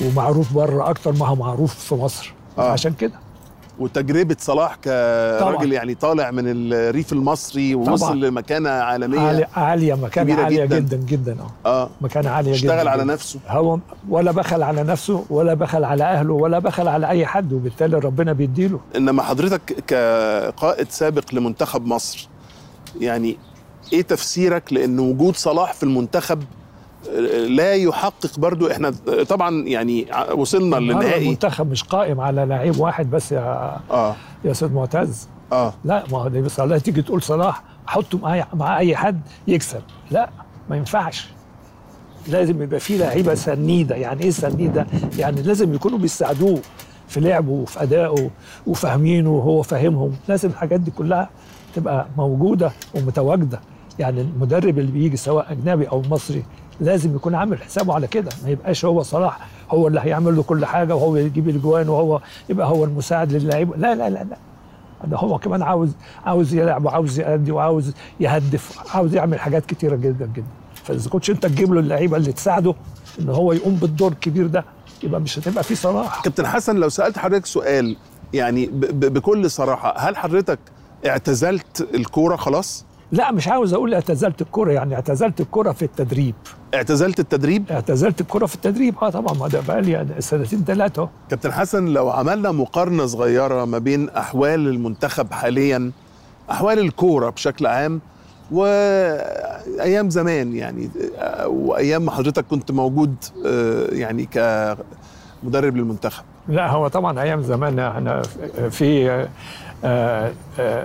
ومعروف 0.04 0.52
بره 0.52 0.90
أكتر 0.90 1.12
ما 1.12 1.26
هو 1.26 1.36
معروف 1.36 1.74
في 1.74 1.94
مصر. 1.94 2.34
آه. 2.58 2.70
عشان 2.70 2.92
كده. 2.92 3.12
وتجربة 3.80 4.36
صلاح 4.38 4.74
كراجل. 4.74 5.72
يعني 5.72 5.94
طالع 5.94 6.30
من 6.30 6.44
الريف 6.46 7.12
المصري 7.12 7.74
ووصل 7.74 8.06
طبعا. 8.06 8.14
لمكانة 8.14 8.70
عالمية 8.70 9.20
عالية, 9.20 9.48
عالية 9.56 9.94
مكانة 9.94 10.42
عالية 10.42 10.64
جداً. 10.64 10.78
جدا 10.78 10.96
جدا, 10.96 11.36
آه 11.66 11.82
آه 11.82 11.90
مكانة 12.00 12.30
عالية 12.30 12.50
جدا 12.52 12.56
اشتغل 12.74 12.88
على. 12.88 13.04
نفسه 13.04 13.40
هو 13.48 13.78
ولا 14.08 14.32
بخل 14.32 14.62
على 14.62 14.82
نفسه 14.82 15.24
ولا 15.30 15.54
بخل 15.54 15.84
على 15.84 16.04
أهله 16.04 16.32
ولا 16.34 16.58
بخل 16.58 16.88
على 16.88 17.08
أي 17.08 17.26
حد 17.26 17.52
وبالتالي 17.52 17.98
ربنا 17.98 18.32
بيديله 18.32 18.80
إنما 18.96 19.22
حضرتك 19.22 19.60
كقائد 19.86 20.90
سابق 20.90 21.24
لمنتخب 21.34 21.86
مصر 21.86 22.28
يعني 23.00 23.36
إيه 23.92 24.02
تفسيرك 24.02 24.72
لأن 24.72 24.98
وجود 24.98 25.36
صلاح 25.36 25.72
في 25.72 25.82
المنتخب 25.82 26.42
آه، 26.42 26.59
لا 27.48 27.74
يحقق 27.74 28.38
برضو 28.38 28.70
إحنا 28.70 28.90
طبعا 29.28 29.64
يعني 29.66 30.06
وصلنا 30.34 30.76
للنهائي. 30.76 31.24
المنتخب 31.24 31.70
مش 31.70 31.82
قائم 31.84 32.20
على 32.20 32.44
لعيب 32.44 32.80
واحد 32.80 33.10
بس 33.10 33.32
يا 33.32 33.76
آه. 33.90 34.16
يا 34.44 34.50
أستاذ 34.50 34.72
معتز. 34.72 35.28
آه. 35.52 35.74
لا 35.84 36.04
ما 36.12 36.18
هو 36.18 36.28
ده 36.28 36.48
صلاح 36.48 36.78
تيجي 36.78 37.02
تقول 37.02 37.22
صلاح 37.22 37.62
حطه 37.86 38.18
مع 38.18 38.46
مع 38.54 38.78
أي 38.78 38.96
حد 38.96 39.20
يكسب. 39.48 39.82
لا 40.10 40.30
ما 40.70 40.76
ينفعش. 40.76 41.28
لازم 42.28 42.62
يبقى 42.62 42.80
فيه 42.80 42.98
لعيبة 42.98 43.34
سنيدة. 43.34 43.94
يعني 43.96 44.22
إيه 44.22 44.30
سنيدة؟ 44.30 44.86
يعني 45.18 45.42
لازم 45.42 45.74
يكونوا 45.74 45.98
بيساعدوه 45.98 46.58
في 47.08 47.20
لعبه 47.20 47.50
وفي 47.50 47.82
أدائه 47.82 48.30
وفاهمينه 48.66 49.30
وهو 49.30 49.62
فاهمهم. 49.62 50.12
لازم 50.28 50.48
الحاجات 50.48 50.80
دي 50.80 50.90
كلها 50.90 51.30
تبقى 51.74 52.06
موجودة 52.16 52.72
ومتواجدة. 52.94 53.60
يعني 53.98 54.20
المدرب 54.20 54.78
اللي 54.78 54.92
بيجي 54.92 55.16
سواء 55.16 55.52
أجنبي 55.52 55.84
أو 55.88 56.02
مصري 56.10 56.44
لازم 56.80 57.16
يكون 57.16 57.34
عامل 57.34 57.62
حسابه 57.62 57.94
على 57.94 58.06
كده. 58.06 58.30
ما 58.44 58.50
يبقاش 58.50 58.84
هو 58.84 59.02
صلاح 59.02 59.48
هو 59.70 59.88
اللي 59.88 60.00
هيعمل 60.00 60.36
له 60.36 60.42
كل 60.42 60.64
حاجة 60.64 60.94
وهو 60.94 61.16
يجيب 61.16 61.48
الاجوان 61.48 61.88
وهو 61.88 62.20
يبقى 62.48 62.66
هو 62.66 62.84
المساعد 62.84 63.32
للاعيب 63.32 63.70
لا 63.76 63.94
لا 63.94 64.10
لا 64.10 64.24
لا. 64.24 64.36
ده 65.04 65.16
هو 65.16 65.38
كمان 65.38 65.62
عاوز 65.62 65.92
عاوز 66.26 66.54
يلعب 66.54 66.84
وعاوز 66.84 67.18
يأدي 67.20 67.52
وعاوز 67.52 67.92
يهدف 68.20 68.94
عاوز 68.96 69.14
يعمل 69.14 69.40
حاجات 69.40 69.66
كتيرة 69.66 69.96
جدا 69.96 70.26
جدا. 70.26 70.46
فإذا 70.84 71.10
كنتش 71.10 71.30
أنت 71.30 71.46
تجيب 71.46 71.72
له 71.74 71.80
اللعيبة 71.80 72.16
اللي 72.16 72.32
تساعده 72.32 72.74
إن 73.20 73.28
هو 73.28 73.52
يقوم 73.52 73.74
بالدور 73.74 74.12
الكبير 74.12 74.46
ده 74.46 74.64
يبقى 75.02 75.20
مش 75.20 75.38
هتبقى 75.38 75.64
في 75.64 75.74
صلاح. 75.74 76.22
كابتن 76.22 76.46
حسن 76.46 76.76
لو 76.76 76.88
سألت 76.88 77.18
حضرتك 77.18 77.46
سؤال 77.46 77.96
يعني 78.34 78.66
بكل 78.92 79.50
صراحة 79.50 79.94
هل 79.98 80.16
حضرتك 80.16 80.58
اعتزلت 81.06 81.88
الكورة 81.94 82.36
خلاص؟ 82.36 82.84
لا 83.12 83.32
مش 83.32 83.48
عاوز 83.48 83.74
أقول 83.74 83.94
اعتزلت 83.94 84.42
الكرة 84.42 84.72
يعني 84.72 84.94
اعتزلت 84.94 85.40
الكرة 85.40 85.72
في 85.72 85.82
التدريب. 85.84 86.34
اعتزلت 86.74 87.20
التدريب؟ 87.20 87.64
اعتزلت 87.70 88.20
الكرة 88.20 88.46
في 88.46 88.54
التدريب. 88.54 88.94
آه 89.02 89.10
طبعا 89.10 89.34
ما 89.34 89.48
ده 89.48 89.60
بقى 89.68 89.82
لي 89.82 90.06
سنتين 90.18 90.64
ثلاثة 90.64 91.08
كابتن 91.30 91.52
حسن 91.52 91.84
لو 91.84 92.10
عملنا 92.10 92.52
مقارنة 92.52 93.06
صغيرة 93.06 93.64
ما 93.64 93.78
بين 93.78 94.08
أحوال 94.08 94.68
المنتخب 94.68 95.32
حاليا 95.32 95.90
أحوال 96.50 96.78
الكورة 96.78 97.30
بشكل 97.30 97.66
عام 97.66 98.00
وأيام 98.52 100.10
زمان 100.10 100.54
يعني 100.54 100.90
وأيام 101.46 102.04
ما 102.04 102.10
حضرتك 102.10 102.44
كنت 102.50 102.70
موجود 102.72 103.14
آه، 103.46 103.86
يعني 103.92 104.24
كمدرب 104.32 105.76
للمنتخب. 105.76 106.24
لا 106.48 106.70
هو 106.70 106.88
طبعا 106.88 107.22
أيام 107.22 107.42
زمان 107.42 107.78
إحنا 107.78 108.22
في 108.70 109.26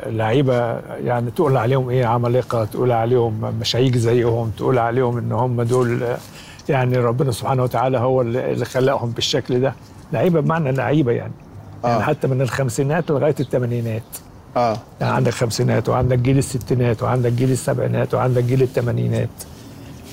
لعيبة 0.08 0.80
يعني 0.80 1.32
تقول 1.32 1.58
عليهم 1.58 1.90
إيه 1.90 2.06
عمالقه 2.06 2.66
تقول 2.66 2.92
عليهم 2.92 3.54
مش 3.60 3.76
هيجي 3.76 4.00
زيهم 4.00 4.52
تقول 4.58 4.80
عليهم 4.80 5.18
إن 5.18 5.32
هم 5.32 5.62
دول 5.62 6.04
آه، 6.04 6.18
يعني 6.70 6.98
ربنا 6.98 7.32
سبحانه 7.32 7.64
وتعالى 7.64 7.98
هو 7.98 8.22
اللي 8.22 8.66
خلقهم 8.66 9.12
بالشكل 9.12 9.62
ده. 9.62 9.74
لعيبة 10.14 10.40
بمعنى 10.40 10.72
لعيبة 10.72 11.12
يعني. 11.12 11.34
يعني 11.84 11.98
آه. 11.98 12.02
حتى 12.02 12.28
من 12.28 12.42
الخمسينات 12.42 13.12
لغاية 13.12 13.36
الثمانينات 13.40 14.04
آه. 14.58 14.78
يعني 15.02 15.14
عندك 15.14 15.32
خمسينات 15.34 15.90
وعندك 15.90 16.20
جيل 16.20 16.38
الستينات 16.38 17.04
وعندك 17.04 17.32
جيل 17.32 17.52
السبعينات 17.52 18.14
وعندك 18.14 18.44
جيل 18.44 18.62
الثمانينات 18.62 19.30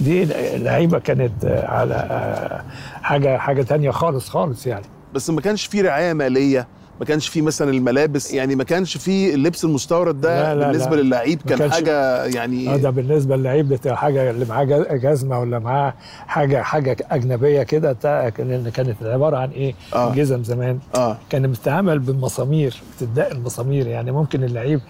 دي 0.00 0.24
لعيبة 0.56 0.98
كانت 0.98 1.44
آه، 1.44 1.66
على 1.70 1.94
آه، 1.94 2.64
حاجة 3.02 3.38
حاجة 3.38 3.62
تانية 3.62 3.90
خالص 3.90 4.28
خالص 4.28 4.66
يعني. 4.66 4.84
بس 5.14 5.30
ما 5.30 5.40
كانش 5.40 5.66
في 5.66 5.80
رعاية 5.80 6.12
مالية؟ 6.12 6.66
ما 7.02 7.06
كانش 7.06 7.28
في 7.28 7.42
مثلا 7.42 7.70
الملابس 7.70 8.32
يعني 8.32 8.54
ما 8.54 8.64
كانش 8.64 8.96
في 8.96 9.34
اللبس 9.34 9.64
المستورد 9.64 10.20
ده 10.20 10.54
لا، 10.54 10.60
لا، 10.60 10.66
بالنسبة 10.68 10.96
لا. 10.96 11.00
للعيب 11.02 11.40
كان 11.48 11.70
حاجة 11.72 11.92
آه 11.92 12.26
يعني 12.26 12.78
ده 12.78 12.90
بالنسبة 12.90 13.36
للعيب 13.36 13.68
ده 13.68 13.96
حاجة 13.96 14.30
اللي 14.30 14.44
معاه 14.44 14.64
جز- 14.64 14.86
جزمة 14.92 15.40
ولا 15.40 15.58
معاه 15.58 15.94
حاجة 16.26 16.62
حاجة 16.62 16.96
أجنبية 17.10 17.62
كده 17.62 17.92
كانت 18.70 18.96
عبارة 19.02 19.36
عن 19.36 19.50
إيه؟ 19.50 19.74
آه. 19.94 20.14
جزم 20.14 20.44
زمان 20.44 20.78
آه 20.94 21.16
كان 21.30 21.52
بتتعمل 21.52 21.98
بالمسامير 21.98 22.82
بتدق 23.00 23.30
المسامير 23.30 23.86
يعني 23.86 24.12
ممكن 24.12 24.44
اللعيب 24.44 24.80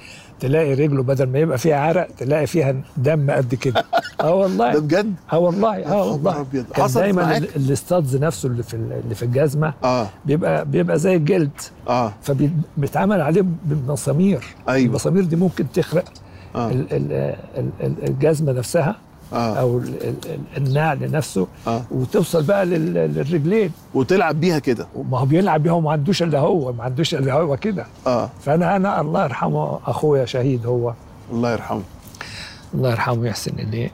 تلاقي 0.43 0.75
رجله 0.75 1.03
بدل 1.03 1.27
ما 1.29 1.39
يبقى 1.39 1.59
فيها 1.59 1.77
عرق 1.77 2.07
تلاقي 2.19 2.47
فيها 2.47 2.75
دم 2.97 3.31
قد 3.31 3.55
كده. 3.55 3.85
آه 4.21 4.35
والله. 4.35 4.73
ده 4.73 4.79
بجد؟ 4.81 5.15
آه 5.33 5.39
والله 5.39 5.87
آه 5.93 6.11
والله. 6.13 6.47
كان 6.75 6.87
دايما 6.95 7.37
الاستادز 7.37 8.17
نفسه 8.17 8.47
اللي 8.49 8.63
في 8.63 8.75
ال- 8.75 8.93
اللي 9.05 9.15
في 9.15 9.23
الجزمة 9.23 9.75
آه. 9.85 10.09
بيبقى 10.25 10.65
بيبقى 10.67 10.99
زي 10.99 11.17
الجلد. 11.17 11.51
آه. 11.89 12.13
فبيتعمل 12.23 13.21
عليه 13.21 13.45
بالمسامير 13.65 14.45
أيوة. 14.69 14.87
المسامير 14.89 15.25
دي 15.25 15.37
ممكن 15.37 15.65
تخرق 15.75 16.05
ال- 16.57 17.35
الجزمة 18.09 18.53
نفسها. 18.53 18.97
آه. 19.33 19.55
أو 19.55 19.79
ال- 19.79 20.03
ال- 20.03 20.15
ال- 20.27 20.67
النعل 20.67 21.11
نفسه 21.11 21.47
آه. 21.67 21.83
وتوصل 21.91 22.43
بقى 22.43 22.67
لل- 22.67 22.95
للرجلين. 22.95 23.71
وتلعب 23.95 24.41
بيها 24.41 24.59
كده. 24.59 24.87
ما 25.11 25.19
هو 25.19 25.25
بيلعب 25.27 25.63
بيها 25.63 25.73
وما 25.73 25.93
عندوش 25.93 26.23
إلا 26.23 26.39
هو 26.39 26.73
ما 26.73 26.85
عندوش 26.85 27.15
إلا 27.15 27.33
هو 27.33 27.57
كده. 27.57 27.87
آه. 28.07 28.31
فانا 28.41 28.77
أنا 28.77 29.01
الله 29.01 29.25
يرحمه 29.25 29.79
اخويا 29.87 30.25
شهيد 30.25 30.67
هو. 30.67 30.93
الله 31.33 31.53
يرحمه. 31.53 31.83
الله 32.75 32.91
يرحمه 32.91 33.27
يحسن 33.27 33.53
اليه 33.59 33.91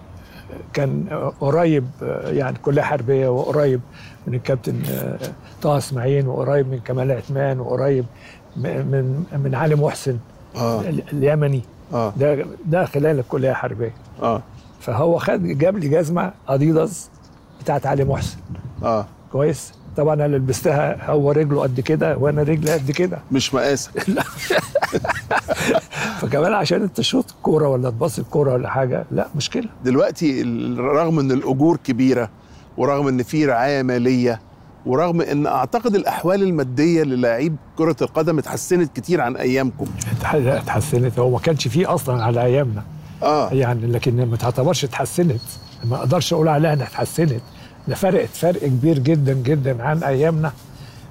كان 0.72 1.04
قريب 1.40 1.86
يعني 2.24 2.58
كلية 2.62 2.82
حربية 2.82 3.28
وقريب 3.28 3.80
من 4.26 4.34
الكابتن 4.34 4.74
طه 5.62 5.78
إسماعيل 5.78 6.26
وقريب 6.28 6.68
من 6.68 6.78
كمال 6.84 7.12
عثمان 7.12 7.60
وقريب 7.60 8.04
من 8.56 9.24
من 9.44 9.54
علي 9.54 9.74
محسن 9.74 10.16
آه. 10.56 10.80
اليمني. 11.12 11.62
آه. 11.94 12.12
ده 12.16 12.46
ده 12.66 12.84
خلال 12.84 13.18
الكلية 13.18 13.50
الحربية. 13.50 13.92
آه. 14.22 14.42
فهو 14.80 15.18
خد 15.18 15.42
جاب 15.46 15.78
لي 15.78 15.88
جزمة 15.88 16.32
اديداس 16.48 17.08
بتاعت 17.62 17.86
علي 17.86 18.04
محسن. 18.04 18.36
آه. 18.82 19.06
كويس؟ 19.32 19.72
طبعا 19.96 20.14
أنا 20.14 20.36
لبستها 20.36 21.10
هو 21.10 21.32
رجله 21.32 21.62
قد 21.62 21.80
كده 21.80 22.16
وأنا 22.16 22.42
رجلي 22.42 22.72
قد 22.72 22.90
كده. 22.90 23.18
مش 23.32 23.54
مقاسك. 23.54 23.90
فكمان 26.20 26.52
عشان 26.52 26.82
أنت 26.82 26.96
تشوط 26.96 27.34
كورة 27.42 27.68
ولا 27.68 27.90
تباص 27.90 28.18
الكورة 28.18 28.52
ولا 28.52 28.68
حاجة 28.70 29.04
لا 29.10 29.28
مشكلة. 29.36 29.68
دلوقتي 29.84 30.42
رغم 30.78 31.18
إن 31.18 31.32
الأجور 31.32 31.76
كبيرة 31.84 32.30
ورغم 32.76 33.08
إن 33.08 33.22
في 33.22 33.46
رعاية 33.46 33.82
مالية 33.82 34.40
ورغم 34.86 35.20
إن 35.20 35.46
أعتقد 35.46 35.94
الأحوال 35.94 36.42
المادية 36.42 37.02
للاعيب 37.02 37.56
كرة 37.78 37.96
القدم 38.02 38.38
اتحسنت 38.38 38.96
كتير 38.96 39.20
عن 39.20 39.36
أيامكم. 39.36 39.86
اتح- 40.20 40.34
اتحسنت. 40.34 41.18
هو 41.18 41.30
ما 41.30 41.38
كانش 41.38 41.68
فيه 41.68 41.94
أصلا 41.94 42.24
على 42.24 42.42
أيامنا. 42.44 42.82
آه. 43.22 43.50
يعني 43.52 43.86
لكن 43.86 44.26
ما 44.26 44.36
تعتبرش 44.36 44.84
اتحسنت. 44.84 45.40
ما 45.84 45.96
أقدرش 45.96 46.32
أقول 46.32 46.48
عليها 46.48 46.72
انها 46.72 46.86
اتحسنت. 46.86 47.40
ده 47.88 47.94
فرقت 47.94 48.28
فرق 48.28 48.60
كبير 48.64 48.98
جدا 48.98 49.32
جدا 49.32 49.82
عن 49.82 50.02
أيامنا 50.02 50.52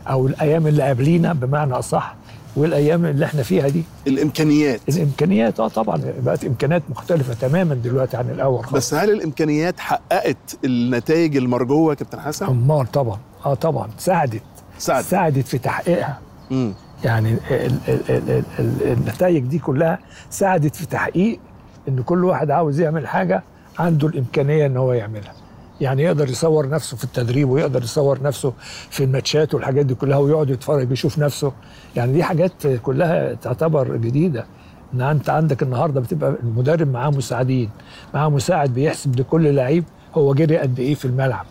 أو 0.07 0.27
الأيام 0.27 0.67
اللي 0.67 0.83
قبلينا 0.83 1.33
بمعنى 1.33 1.73
أصح 1.73 2.15
والأيام 2.55 3.05
اللي 3.05 3.25
إحنا 3.25 3.43
فيها 3.43 3.67
دي. 3.67 3.83
الإمكانيات. 4.07 4.79
الإمكانيات 4.89 5.59
آه 5.59 5.67
طبعا 5.67 6.01
بقت 6.23 6.45
إمكانيات 6.45 6.83
مختلفة 6.89 7.33
تماما 7.33 7.75
دلوقتي 7.75 8.17
عن 8.17 8.29
الأول 8.29 8.63
خالص. 8.63 8.73
بس 8.75 8.93
هل 8.93 9.09
الإمكانيات 9.11 9.79
حققت 9.79 10.57
النتائج 10.65 11.37
المرجوة 11.37 11.89
يا 11.89 11.95
كابتن 11.95 12.19
حسن؟ 12.19 12.45
أمال 12.45 12.91
طبعا 12.91 13.17
آه 13.45 13.53
طبعا. 13.53 13.89
ساعدت. 13.97 14.41
سعد 14.77 15.03
ساعدت 15.03 15.47
في 15.47 15.57
تحقيقها. 15.57 16.19
امم 16.51 16.73
يعني 17.03 17.33
ال 17.33 17.39
ال 17.51 18.01
ال 18.09 18.29
ال 18.29 18.43
ال 18.59 18.91
النتائج 18.91 19.43
دي 19.43 19.59
كلها 19.59 19.99
ساعدت 20.29 20.75
في 20.75 20.85
تحقيق 20.85 21.39
إن 21.87 22.01
كل 22.03 22.25
واحد 22.25 22.51
عاوز 22.51 22.79
يعمل 22.79 23.07
حاجة 23.07 23.43
عنده 23.79 24.07
الإمكانية 24.07 24.65
إن 24.65 24.77
هو 24.77 24.93
يعملها. 24.93 25.33
يعني 25.81 26.03
يقدر 26.03 26.29
يصور 26.29 26.69
نفسه 26.69 26.97
في 26.97 27.03
التدريب 27.03 27.49
ويقدر 27.49 27.83
يصور 27.83 28.21
نفسه 28.23 28.53
في 28.89 29.03
الماتشات 29.03 29.53
والحاجات 29.53 29.85
دي 29.85 29.95
كلها 29.95 30.17
ويقعد 30.17 30.49
يتفرج 30.49 30.91
يشوف 30.91 31.19
نفسه. 31.19 31.51
يعني 31.95 32.13
دي 32.13 32.23
حاجات 32.23 32.67
كلها 32.67 33.33
تعتبر 33.33 33.95
جديدة. 33.97 34.45
إن 34.93 35.01
أنت 35.01 35.29
عندك 35.29 35.63
النهارده 35.63 36.01
بتبقى 36.01 36.35
المدرب 36.43 36.87
معاه 36.91 37.09
مساعدين 37.09 37.69
معاه 38.13 38.29
مساعد 38.29 38.73
بيحسب 38.73 39.19
لكل 39.19 39.55
لعيب 39.55 39.83
هو 40.15 40.33
جري 40.33 40.57
قد 40.57 40.79
إيه 40.79 40.95
في 40.95 41.05
الملعب. 41.05 41.45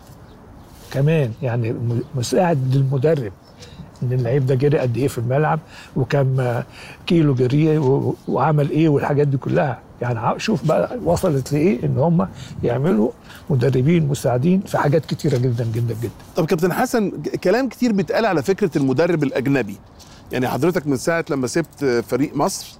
كمان 0.91 1.31
يعني 1.41 1.75
مساعد 2.15 2.75
للمدرب. 2.75 3.31
إن 4.03 4.13
اللعيب 4.13 4.45
ده 4.45 4.55
جري 4.55 4.77
قد 4.79 4.97
إيه 4.97 5.07
في 5.07 5.17
الملعب 5.17 5.59
وكم 5.95 6.61
كيلو 7.05 7.33
جري 7.35 7.77
و- 7.77 8.15
وعمل 8.27 8.69
إيه 8.69 8.89
والحاجات 8.89 9.27
دي 9.27 9.37
كلها. 9.37 9.79
يعني 10.01 10.39
شوف 10.39 10.65
بقى 10.67 10.97
وصلت 11.05 11.53
لإيه 11.53 11.83
إن 11.85 11.97
هم 11.97 12.27
يعملوا 12.63 13.09
مدربين 13.49 14.07
مساعدين 14.07 14.61
في 14.61 14.77
حاجات 14.77 15.05
كتيرة 15.05 15.37
جدا 15.37 15.63
جدا 15.73 15.95
جدا. 16.01 16.09
طب 16.35 16.45
كابتن 16.45 16.73
حسن 16.73 17.11
كلام 17.43 17.69
كتير 17.69 17.91
بيتقال 17.91 18.25
على 18.25 18.43
فكرة 18.43 18.77
المدرب 18.77 19.23
الأجنبي. 19.23 19.75
يعني 20.31 20.47
حضرتك 20.47 20.87
من 20.87 20.97
ساعة 20.97 21.25
لما 21.29 21.47
سبت 21.47 22.03
فريق 22.07 22.35
مصر 22.35 22.77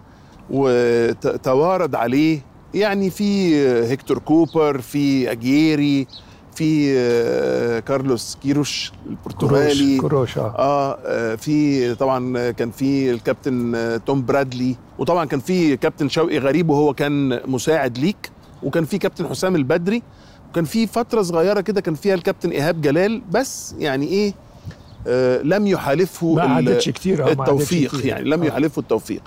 وتوارد 0.50 1.96
عليه 1.96 2.40
يعني 2.74 3.10
في 3.10 3.56
هيكتور 3.88 4.18
كوبر 4.20 4.82
في 4.82 5.32
أجيري 5.32 6.08
في 6.58 6.94
آه، 6.98 7.80
كارلوس 7.80 8.38
كيروش 8.44 8.92
البرتغالي 9.10 9.98
كروش 9.98 10.12
كروش 10.12 10.38
آه 10.38 10.56
آه 10.58 10.98
آه، 11.06 11.36
في 11.36 11.96
طبعا 11.96 12.52
كان 12.52 12.72
في 12.72 13.12
الكابتن 13.12 13.76
آه، 13.76 13.98
توم 13.98 14.26
برادلي 14.26 14.76
وطبعا 15.00 15.26
كان 15.26 15.40
في 15.40 15.78
كابتن 15.78 16.10
شوقي 16.10 16.38
غريب 16.38 16.70
وهو 16.70 16.94
كان 16.94 17.42
مساعد 17.46 17.98
ليك 17.98 18.32
وكان 18.64 18.86
في 18.86 18.98
كابتن 18.98 19.28
حسام 19.28 19.56
البدري 19.56 20.04
وكان 20.50 20.66
في 20.66 20.88
فترة 20.88 21.22
صغيرة 21.22 21.62
كده 21.62 21.82
كان 21.82 21.96
فيها 21.96 22.14
الكابتن 22.14 22.50
إيهاب 22.50 22.82
جلال 22.82 23.22
بس 23.32 23.76
يعني 23.80 24.08
إيه 24.08 24.34
آه 25.08 25.42
لم 25.42 25.68
يحالفه 25.68 26.34
ما 26.34 26.42
عدتش 26.42 26.90
كتير 26.90 27.28
آه، 27.28 27.32
التوفيق 27.32 27.92
كتير. 27.92 28.06
يعني 28.06 28.30
لم 28.30 28.44
آه. 28.44 28.46
يحالفه 28.46 28.80
التوفيق 28.80 29.22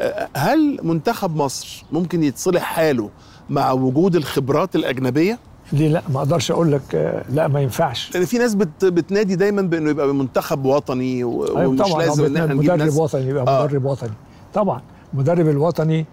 آه، 0.00 0.28
هل 0.36 0.78
منتخب 0.82 1.36
مصر 1.36 1.84
ممكن 1.92 2.22
يتصلح 2.22 2.62
حاله 2.62 3.10
مع 3.50 3.72
وجود 3.72 4.16
الخبرات 4.16 4.76
الأجنبية 4.76 5.38
ليه 5.74 5.88
لا؟ 5.88 6.02
ما 6.08 6.18
أقدرش 6.18 6.50
أقول 6.50 6.72
لك 6.72 6.94
آه، 6.94 7.24
لا 7.30 7.48
ما 7.48 7.60
ينفعش. 7.60 8.14
لأن 8.14 8.24
في 8.24 8.38
ناس 8.38 8.54
بت 8.54 8.84
بتنادي 8.84 9.36
دايما 9.36 9.62
بإنه 9.62 9.90
يبقى 9.90 10.14
منتخب 10.14 10.64
وطني 10.64 11.24
و- 11.24 11.44
أيوة 11.58 11.66
ومش 11.68 11.78
طبعا 11.78 12.02
لازم 12.02 12.24
إن 12.24 12.36
إحنا 12.36 12.54
نجيب 12.54 12.70
مدرب 12.72 12.78
ناس. 12.78 12.96
وطني 12.96 13.26
يبقى 13.28 13.44
آه. 13.48 13.64
مدرب 13.64 13.84
وطني. 13.84 14.10
طبعا 14.54 14.80
المدرب 15.14 15.48
الوطني 15.48 16.06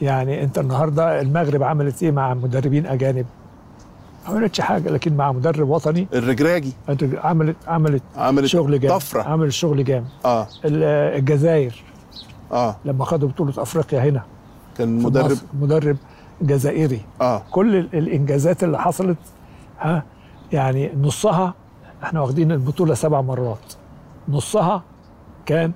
يعني 0.00 0.42
أنت 0.42 0.58
النهارده 0.58 1.20
المغرب 1.20 1.62
عملت 1.62 2.02
إيه 2.02 2.10
مع 2.10 2.34
مدربين 2.34 2.86
أجانب؟ 2.86 3.26
ما 4.28 4.34
عملتش 4.34 4.60
حاجة 4.60 4.88
لكن 4.90 5.16
مع 5.16 5.32
مدرب 5.32 5.68
وطني 5.68 6.06
الرجراجي. 6.14 6.72
عملت 7.24 7.56
عملت 7.66 8.02
عملت 8.16 8.46
شغل 8.46 8.80
جامد. 8.80 8.94
طفرة. 8.94 9.22
عملت 9.22 9.52
شغل 9.52 9.84
جامد. 9.84 10.06
آه. 10.24 10.46
ال- 10.64 10.82
الجزائر 11.18 11.82
آه. 12.52 12.76
لما 12.84 13.04
خدوا 13.04 13.28
بطولة 13.28 13.52
أفريقيا 13.58 14.00
هنا. 14.04 14.22
كان 14.78 15.02
مدرب 15.02 15.38
مدرب 15.60 15.96
جزائري. 16.42 17.00
آه. 17.20 17.42
كل 17.50 17.76
ال- 17.76 17.94
الإنجازات 17.94 18.64
اللي 18.64 18.78
حصلت 18.78 19.16
ها 19.80 20.02
يعني 20.52 20.92
نصها 21.00 21.54
إحنا 22.02 22.20
واخدين 22.20 22.52
البطولة 22.52 22.94
سبع 22.94 23.20
مرات. 23.20 23.72
نصها 24.28 24.82
كان 25.46 25.72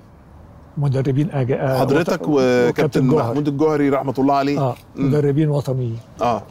مدربين 0.77 1.31
أج... 1.31 1.51
آه، 1.51 1.79
حضرتك 1.79 2.21
وط- 2.27 2.41
وكابتن. 2.69 3.05
محمود 3.07 3.47
الجوهري 3.47 3.89
رحمة 3.89 4.13
الله 4.19 4.35
عليه. 4.35 4.59
آه. 4.59 4.75
مدربين 4.95 5.49
وطنيين. 5.49 5.99
آه. 6.21 6.43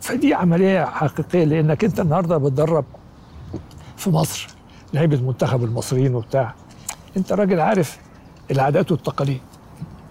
فدي 0.00 0.34
عملية 0.34 0.84
حقيقية 0.84 1.44
لأنك 1.44 1.84
أنت 1.84 2.00
النهارده 2.00 2.38
بتدرب 2.38 2.84
في 3.96 4.10
مصر 4.10 4.48
لعيبة 4.94 5.20
منتخب 5.22 5.64
المصريين 5.64 6.14
وبتاع. 6.14 6.54
أنت 7.16 7.32
راجل 7.32 7.60
عارف 7.60 7.98
العادات 8.50 8.92
والتقاليد 8.92 9.40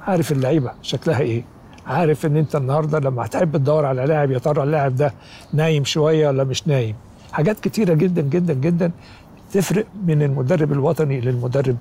عارف 0.07 0.31
اللعيبة 0.31 0.71
شكلها 0.81 1.19
إيه. 1.19 1.43
عارف 1.87 2.25
إن 2.25 2.37
أنت 2.37 2.55
النهارده 2.55 2.99
لما 2.99 3.25
هتحب 3.25 3.57
تدور 3.57 3.85
على 3.85 4.05
لاعب 4.05 4.31
يا 4.31 4.37
ترى 4.39 4.63
اللاعب 4.63 4.95
ده 4.95 5.13
نايم 5.53 5.83
شوية 5.83 6.27
ولا 6.27 6.43
مش 6.43 6.67
نايم؟ 6.67 6.95
حاجات 7.31 7.59
كتيرة 7.59 7.93
جدا 7.93 8.21
جدا 8.21 8.53
جدا 8.53 8.91
تفرق 9.53 9.85
من 10.07 10.23
المدرب 10.23 10.71
الوطني 10.71 11.21
للمدرب 11.21 11.77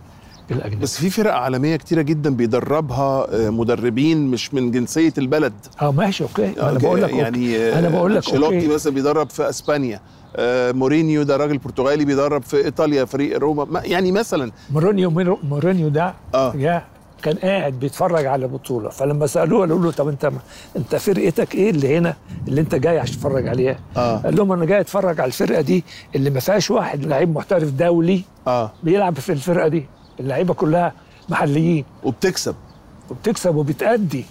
الأجنبي. 0.50 0.82
بس 0.82 0.98
في 0.98 1.10
فرق 1.10 1.34
عالمية 1.34 1.76
كتيرة 1.76 2.02
جدا 2.02 2.30
بيدربها 2.36 3.26
آه، 3.46 3.50
مدربين 3.50 4.26
مش 4.26 4.54
من 4.54 4.70
جنسية 4.70 5.12
البلد. 5.18 5.52
آه 5.82 5.92
ماشي 5.92 6.24
okay. 6.24 6.42
ما 6.42 6.62
أنا 6.62 6.70
okay، 6.70 6.86
بقول 6.86 7.02
لك 7.02 7.10
okay. 7.10 7.22
يعني 7.22 7.56
آه، 7.56 7.78
أنا 7.78 7.88
بقول 7.88 8.14
لك 8.14 8.28
okay. 8.34 8.68
مثلا 8.68 8.92
بيدرب 8.94 9.30
في 9.30 9.48
إسبانيا 9.48 10.00
آه، 10.36 10.72
مورينيو 10.72 11.22
ده 11.22 11.36
راجل 11.36 11.58
برتغالي 11.58 12.04
بيدرب 12.04 12.42
في 12.42 12.56
إيطاليا 12.64 13.04
فريق 13.04 13.38
روما. 13.38 13.64
ما- 13.64 13.82
يعني 13.84 14.12
مثلا. 14.12 14.50
مورينيو 14.70 15.10
مورينيو 15.42 15.88
ده 15.88 16.14
آه. 16.34 16.56
يا 16.56 16.82
كان 17.22 17.36
قاعد 17.36 17.72
بيتفرج 17.72 18.26
على 18.26 18.48
بطولة. 18.48 18.88
فلما 18.88 19.26
سألوه 19.26 19.60
قالوا 19.60 19.78
له 19.78 19.90
طب 19.90 20.08
انت 20.08 20.30
انت 20.76 20.96
فرقتك 20.96 21.54
إيه 21.54 21.70
اللي 21.70 21.96
هنا 21.98 22.16
اللي 22.48 22.60
انت 22.60 22.74
جاي 22.74 22.98
عشان 22.98 23.14
تتفرج 23.16 23.48
عليها؟ 23.48 23.78
آه. 23.96 24.16
قال 24.16 24.36
لهم 24.36 24.52
أنا 24.52 24.64
جاي 24.64 24.80
اتفرج 24.80 25.20
على 25.20 25.28
الفرقة 25.28 25.60
دي 25.60 25.84
اللي 26.16 26.30
ما 26.30 26.40
فيهاش 26.40 26.70
واحد 26.70 27.04
لعيب 27.04 27.36
محترف 27.36 27.70
دولي 27.70 28.22
آه. 28.46 28.72
بيلعب 28.82 29.14
في 29.18 29.32
الفرقة 29.32 29.68
دي. 29.68 29.86
اللعيبة 30.20 30.54
كلها 30.54 30.92
محليين. 31.28 31.84
وبتكسب. 32.04 32.54
وبتكسب 33.10 33.54
وبتأدي. 33.56 34.24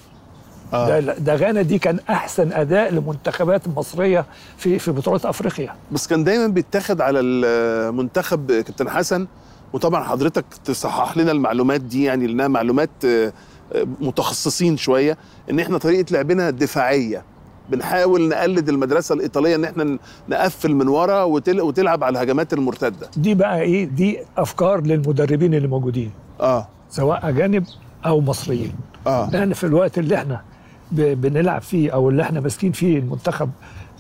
آه. 0.74 1.00
ده 1.00 1.14
ده 1.18 1.36
غانا 1.36 1.62
دي 1.62 1.80
كان 1.80 2.00
أحسن 2.10 2.52
أداء 2.54 2.94
لمنتخبات 2.94 3.68
مصرية 3.68 4.26
في 4.58 4.80
في 4.80 4.92
بطولات 4.92 5.26
أفريقيا. 5.26 5.76
بس 5.92 6.08
كان 6.08 6.24
دايما 6.24 6.48
بيتاخد 6.48 7.02
على 7.02 7.20
المنتخب 7.20 8.52
كابتن 8.52 8.90
حسن 8.90 9.28
وطبعا 9.74 10.04
حضرتك 10.04 10.46
تصحح 10.66 11.18
لنا 11.18 11.32
المعلومات 11.32 11.82
دي 11.82 12.04
يعني 12.04 12.28
لأنها 12.28 12.48
معلومات 12.48 12.90
آه، 13.06 13.34
آه، 13.74 13.88
متخصصين 14.02 14.78
شوية 14.78 15.18
إن 15.52 15.60
إحنا 15.60 15.78
طريقة 15.78 16.06
لعبنا 16.14 16.50
دفاعية. 16.50 17.24
بنحاول 17.70 18.28
نقلد 18.30 18.70
المدرسة 18.70 19.16
الإيطالية 19.16 19.56
إن 19.56 19.64
إحنا 19.64 19.98
نقفل 20.30 20.76
من 20.76 20.88
ورا 20.88 21.24
وتل- 21.24 21.62
وتلعب 21.62 22.04
على 22.04 22.14
الهجمات 22.14 22.54
المرتدة. 22.54 23.10
دي 23.18 23.34
بقى 23.34 23.62
إيه؟ 23.62 23.86
دي 23.86 24.20
أفكار 24.38 24.82
للمدربين 24.82 25.54
اللي 25.54 25.68
موجودين. 25.68 26.12
آه. 26.42 26.68
سواء 26.90 27.30
أجانب 27.30 27.64
أو 28.06 28.22
مصريين. 28.22 28.74
آه. 29.08 29.30
لأن 29.30 29.54
في 29.54 29.64
الوقت 29.64 29.98
اللي 29.98 30.16
إحنا 30.16 30.42
ب- 30.92 31.22
بنلعب 31.22 31.62
فيه 31.62 31.92
أو 31.94 32.10
اللي 32.10 32.22
إحنا 32.24 32.40
ماسكين 32.40 32.72
فيه 32.72 33.00
المنتخب 33.00 33.50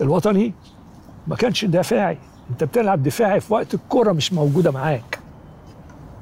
الوطني 0.01 0.53
ما 1.27 1.35
كانش 1.35 1.65
دفاعي. 1.65 2.17
أنت 2.51 2.63
بتلعب 2.63 3.03
دفاعي 3.03 3.39
في 3.39 3.53
وقت 3.53 3.73
الكرة 3.73 4.11
مش 4.11 4.33
موجودة 4.33 4.71
معاك. 4.71 5.19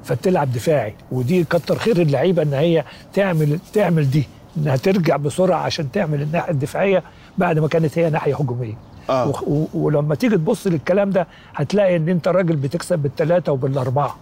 فبتلعب 0.04 0.52
دفاعي. 0.52 0.94
ودي 1.12 1.44
كتر 1.44 1.78
خير 1.78 2.00
اللعيبة 2.02 2.42
إن 2.42 2.52
هي 2.54 2.84
تعمل 3.14 3.58
تعمل 3.72 4.10
دي 4.10 4.28
إنها 4.56 4.76
ترجع 4.76 5.16
بسرعة 5.16 5.58
عشان 5.58 5.92
تعمل 5.92 6.22
الناحية 6.22 6.50
الدفاعية 6.50 7.02
بعد 7.38 7.58
ما 7.58 7.68
كانت 7.68 7.98
هي 7.98 8.10
ناحية 8.10 8.34
هجومية. 8.36 8.74
آه. 9.10 9.28
و- 9.46 9.66
ولما 9.74 10.14
تيجي 10.14 10.36
تبص 10.36 10.66
للكلام 10.66 11.10
ده 11.10 11.26
هتلاقي 11.54 11.96
إن 11.96 12.08
أنت 12.08 12.28
راجل 12.28 12.56
بتكسب 12.56 12.98
بالثلاثه 12.98 13.52
وبالأربعة. 13.52 14.16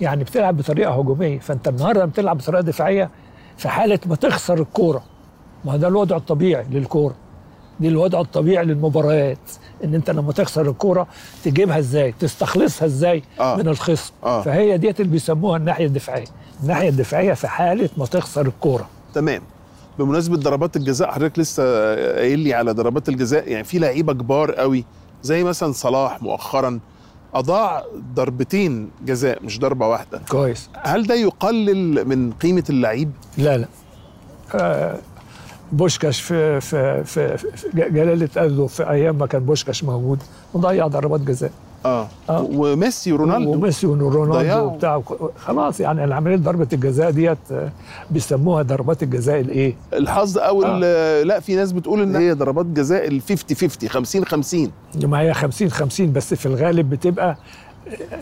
يعني 0.00 0.24
بتلعب 0.24 0.56
بطريقة 0.56 0.92
هجومية 1.00 1.38
فأنت 1.38 1.68
النهارده 1.68 2.04
بتلعب 2.04 2.38
بطريقة 2.38 2.60
دفاعية 2.60 3.10
في 3.56 3.68
حالة 3.68 3.98
ما 4.06 4.16
تخسر 4.16 4.60
الكورة. 4.60 5.02
ما 5.64 5.76
ده 5.76 5.88
الوضع 5.88 6.16
الطبيعي 6.16 6.64
للكورة. 6.70 7.14
دي 7.80 7.88
الوضع 7.88 8.20
الطبيعي 8.20 8.64
للمباريات. 8.64 9.38
ان 9.84 9.94
انت 9.94 10.10
لما 10.10 10.32
تخسر 10.32 10.68
الكوره 10.70 11.06
تجيبها 11.44 11.78
إزاي؟ 11.78 12.14
تستخلصها 12.20 12.86
إزاي 12.86 13.22
آه. 13.40 13.56
من 13.56 13.68
الخصم؟ 13.68 14.12
آه. 14.24 14.42
فهي 14.42 14.78
ديت 14.78 15.00
اللي 15.00 15.12
بيسموها 15.12 15.56
الناحيه 15.56 15.86
الدفاعيه. 15.86 16.24
الناحيه 16.62 16.88
الدفاعيه 16.88 17.32
في 17.32 17.48
حاله 17.48 17.88
ما 17.96 18.06
تخسر 18.06 18.46
الكوره. 18.46 18.88
تمام. 19.14 19.42
بمناسبة 19.98 20.36
ضربات 20.36 20.76
الجزاء 20.76 21.10
حضرتك 21.10 21.38
لسه 21.38 21.62
قايل 22.14 22.38
لي 22.38 22.54
على 22.54 22.72
ضربات 22.72 23.08
الجزاء 23.08 23.48
يعني 23.48 23.64
في 23.64 23.78
لعيبة 23.78 24.12
كبار 24.12 24.52
قوي 24.52 24.84
زي 25.22 25.44
مثلا 25.44 25.72
صلاح 25.72 26.22
مؤخرا 26.22 26.80
أضاع 27.34 27.84
ضربتين 28.14 28.90
جزاء 29.04 29.42
مش 29.42 29.58
ضربة 29.58 29.86
واحدة. 29.88 30.20
كويس. 30.30 30.70
هل 30.82 31.06
ده 31.06 31.14
يقلل 31.14 32.08
من 32.08 32.32
قيمة 32.32 32.64
اللعيب؟ 32.70 33.10
لا 33.38 33.58
لا. 33.58 33.66
آه 34.54 34.98
بوشكاش 35.72 36.20
في 36.20 36.60
في 36.60 37.04
في, 37.04 37.36
في 37.36 37.46
جلالة 37.74 38.28
قدره 38.36 38.66
في 38.66 38.90
أيام 38.90 39.18
ما 39.18 39.26
كان 39.26 39.44
بوشكاش 39.44 39.84
موجود 39.84 40.18
وضيع 40.54 40.86
ضربات 40.86 41.20
جزاء 41.20 41.50
آه, 41.84 42.08
آه. 42.30 42.48
وميسي 42.52 43.12
ورونالدو 43.12 43.50
وميسي 43.52 43.86
ورونالدو. 43.86 44.64
وبتاع 44.64 45.02
خلاص 45.38 45.80
يعني 45.80 46.04
العملية 46.04 46.36
ضربة 46.36 46.68
الجزاء 46.72 47.10
ديت 47.10 47.38
آه، 47.52 47.70
بيسموها 48.10 48.62
ضربات 48.62 49.02
الجزاء 49.02 49.40
الإيه؟ 49.40 49.74
الحظ 49.92 50.38
أو 50.38 50.62
ال- 50.64 51.26
لا 51.26 51.40
في 51.40 51.54
ناس 51.54 51.72
بتقول 51.72 52.00
إن 52.02 52.16
هي 52.16 52.32
ضربات 52.32 52.66
جزاء 52.66 53.08
ال 53.08 53.20
50 53.22 53.56
50 53.88 53.88
50 53.90 54.24
50 54.24 54.70
ما 55.10 55.20
هي 55.20 55.34
50 55.34 55.70
50 55.70 56.12
بس 56.12 56.34
في 56.34 56.46
الغالب 56.46 56.90
بتبقى 56.90 57.36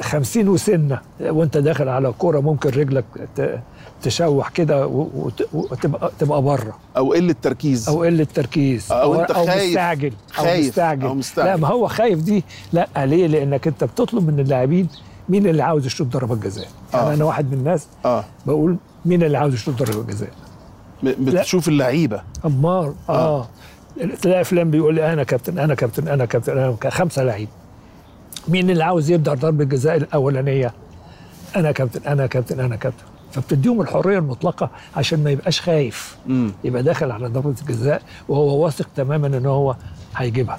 50 0.01 0.49
وسنة. 0.49 1.01
وانت 1.21 1.57
داخل 1.59 1.89
على 1.89 2.13
كورة 2.19 2.41
ممكن 2.41 2.69
رجلك 2.71 3.05
تشوح 4.03 4.49
كده 4.49 4.87
وتبقى 5.53 6.11
تبقى 6.19 6.43
بره. 6.43 6.77
أو 6.97 7.13
قلة 7.13 7.35
تركيز. 7.43 7.89
أو 7.89 8.03
قلة 8.05 8.27
تركيز. 8.35 8.93
أو 8.93 9.15
أنت 9.21 9.31
أو 9.31 9.47
خايف- 9.47 9.69
مستعجل. 9.71 10.13
أو 10.39 10.43
خايف. 10.45 10.67
مستعجل 10.69 11.07
أو 11.07 11.15
مستعجل. 11.15 11.49
لا 11.51 11.57
ما 11.57 11.69
هو 11.69 11.89
خايف 11.89 12.19
دي. 12.23 12.45
لا 12.73 12.89
ليه؟ 12.97 13.27
لأنك 13.27 13.67
أنت 13.67 13.85
بتطلب 13.85 14.31
من 14.31 14.41
اللاعبين 14.41 14.89
مين 15.29 15.47
اللي 15.47 15.63
عاوز 15.63 15.87
يشوط 15.87 16.07
ضربات 16.07 16.39
جزاء. 16.39 16.69
يعني 16.95 17.11
آه. 17.11 17.15
أنا 17.15 17.25
واحد 17.25 17.53
من 17.53 17.59
الناس 17.59 17.87
آه. 18.05 18.25
بقول 18.47 18.77
مين 19.05 19.23
اللي 19.23 19.39
عاوز 19.39 19.55
يشوط 19.55 19.75
ضربات 19.83 20.07
جزاء. 20.07 20.31
بتشوف 21.03 21.69
اللعيبة. 21.69 22.23
امار 22.45 22.95
آه, 23.09 23.13
آه. 23.41 23.49
تلاقي 24.23 24.45
فلان 24.45 24.71
بيقول 24.71 24.95
لي 24.95 25.13
أنا 25.13 25.23
كابتن 25.25 25.59
أنا 25.59 25.75
كابتن 25.75 26.09
أنا 26.09 26.25
كابتن 26.25 26.53
أنا 26.59 26.67
كابتن. 26.81 26.91
خمسة 26.91 27.23
لعيب. 27.25 27.49
مين 28.49 28.71
اللي 28.71 28.85
عاوز 28.85 29.11
يبدأ 29.11 29.35
ضربة 29.35 29.65
الجزاء 29.65 29.97
الأولانية؟ 29.97 30.73
أنا 31.57 31.73
كابتن 31.73 32.09
أنا 32.11 32.27
كابتن 32.27 32.61
أنا 32.61 32.77
كابتن. 32.77 33.05
فبتديهم 33.33 33.81
الحرية 33.81 34.19
المطلقة 34.19 34.71
عشان 34.97 35.25
ما 35.25 35.31
يبقاش 35.31 35.61
خايف. 35.61 36.17
امم 36.27 36.53
يبقى 36.65 36.83
داخل 36.83 37.11
على 37.11 37.29
ضربة 37.29 37.55
الجزاء 37.63 38.03
وهو 38.29 38.65
واثق 38.65 38.89
تماما 38.97 39.27
إن 39.27 39.47
هو 39.47 39.77
هيجيبها. 40.17 40.59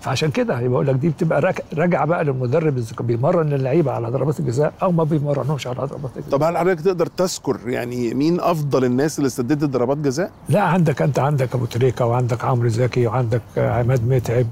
فعشان 0.00 0.30
كده 0.30 0.60
يبقى 0.60 0.74
أقول 0.74 0.86
لك 0.86 0.94
دي 0.94 1.08
بتبقى 1.08 1.54
راجعة 1.74 2.06
بقى 2.06 2.24
للمدرب 2.24 2.78
اذا 2.78 2.96
بيمرن 3.00 3.52
اللعيبة 3.52 3.92
على 3.92 4.08
ضربات 4.08 4.40
الجزاء 4.40 4.72
أو 4.82 4.92
ما 4.92 5.04
بيمرنهمش 5.04 5.66
على 5.66 5.76
ضربات 5.76 6.10
الجزاء. 6.16 6.30
طب 6.38 6.42
هل 6.42 6.56
حضرتك 6.58 6.80
تقدر 6.80 7.06
تذكر 7.06 7.58
يعني 7.66 8.14
مين 8.14 8.40
أفضل 8.40 8.84
الناس 8.84 9.18
اللي 9.18 9.30
سددت 9.30 9.64
ضربات 9.64 9.98
جزاء؟ 9.98 10.30
لا 10.48 10.60
عندك 10.60 11.02
أنت 11.02 11.18
عندك 11.18 11.54
أبو 11.54 11.64
تريكة 11.64 12.06
وعندك 12.06 12.44
عمرو 12.44 12.68
زكي 12.68 13.06
وعندك 13.06 13.42
عماد 13.56 14.08
متعب 14.08 14.46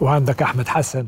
وعندك 0.00 0.42
أحمد 0.42 0.68
حسن. 0.68 1.06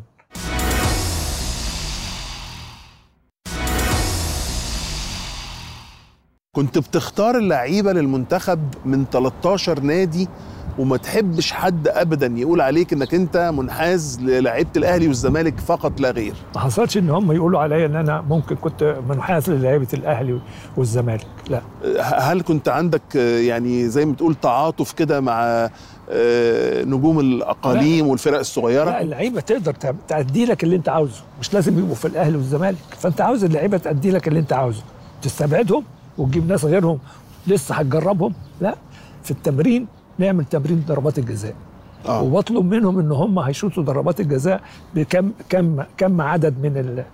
كنت 6.55 6.79
بتختار 6.79 7.39
اللعيبة 7.39 7.93
للمنتخب 7.93 8.61
من 8.85 9.05
13 9.13 9.81
نادي 9.81 10.29
وما 10.79 10.97
تحبش 10.97 11.53
حد 11.53 11.89
ابدا 11.89 12.27
يقول 12.37 12.61
عليك 12.61 12.93
إنك 12.93 13.15
أنت 13.15 13.37
منحاز 13.55 14.21
للعيبة 14.21 14.71
الأهلي 14.77 15.07
والزمالك 15.09 15.61
فقط 15.61 16.01
لا 16.01 16.11
غير. 16.11 16.35
ما 16.55 16.61
حصلش 16.61 16.97
إن 16.97 17.11
هم 17.11 17.33
يقولوا 17.33 17.61
عليا 17.61 17.87
إن 17.87 17.97
أنا 17.97 18.21
ممكن 18.21 18.57
كنت 18.57 18.97
منحاز 19.09 19.51
للعيبة 19.51 19.87
الأهلي 19.95 20.41
والزمالك 20.77 21.27
لا. 21.51 21.61
هل 22.01 22.43
كنت 22.43 22.69
عندك 22.69 23.15
يعني 23.17 23.89
زي 23.89 24.05
ما 24.07 24.15
تقول 24.15 24.35
تعاطف 24.35 24.93
كده 24.93 25.21
مع 25.21 25.71
آه، 26.11 26.85
نجوم 26.85 27.21
الأقاليم 27.21 28.07
والفرق 28.07 28.35
لا 28.35 28.41
الصغيره 28.41 29.01
اللعيبة 29.01 29.41
تقدر 29.41 29.75
تأدي 30.09 30.47
لك 30.47 30.65
اللي 30.65 30.77
أنت 30.77 30.89
عاوزه 30.89 31.23
مش 31.41 31.55
لازم 31.55 31.79
يبقوا 31.79 31.95
في 31.95 32.05
الأهلي 32.05 32.37
والزمالك. 32.37 32.79
فأنت 32.99 33.21
عاوز 33.21 33.45
اللعيبة 33.45 33.77
تأدي 33.79 34.11
لك 34.11 34.29
اللي 34.29 34.41
أنت 34.41 34.53
عاوزه 34.53 34.83
تستبعدهم 35.23 35.85
وتجيب 36.19 36.49
ناس 36.49 36.65
غيرهم 36.65 36.99
لسه 37.47 37.75
هتجربهم. 37.75 38.33
لا 38.61 38.75
في 39.23 39.31
التمرين 39.31 39.87
نعمل 40.19 40.45
تمرين 40.45 40.85
ضربات 40.89 41.19
الجزاء. 41.19 41.55
آه. 42.09 42.23
وبطلب 42.23 42.65
منهم 42.65 42.99
إن 42.99 43.13
هم 43.13 43.39
هيشوطوا 43.39 43.83
ضربات 43.83 44.21
الجزاء 44.21 44.61
بكم 44.95 45.33
كم 45.49 45.83
كم 45.97 46.21
عدد 46.21 46.55
من 46.63 46.77
ال 46.77 47.05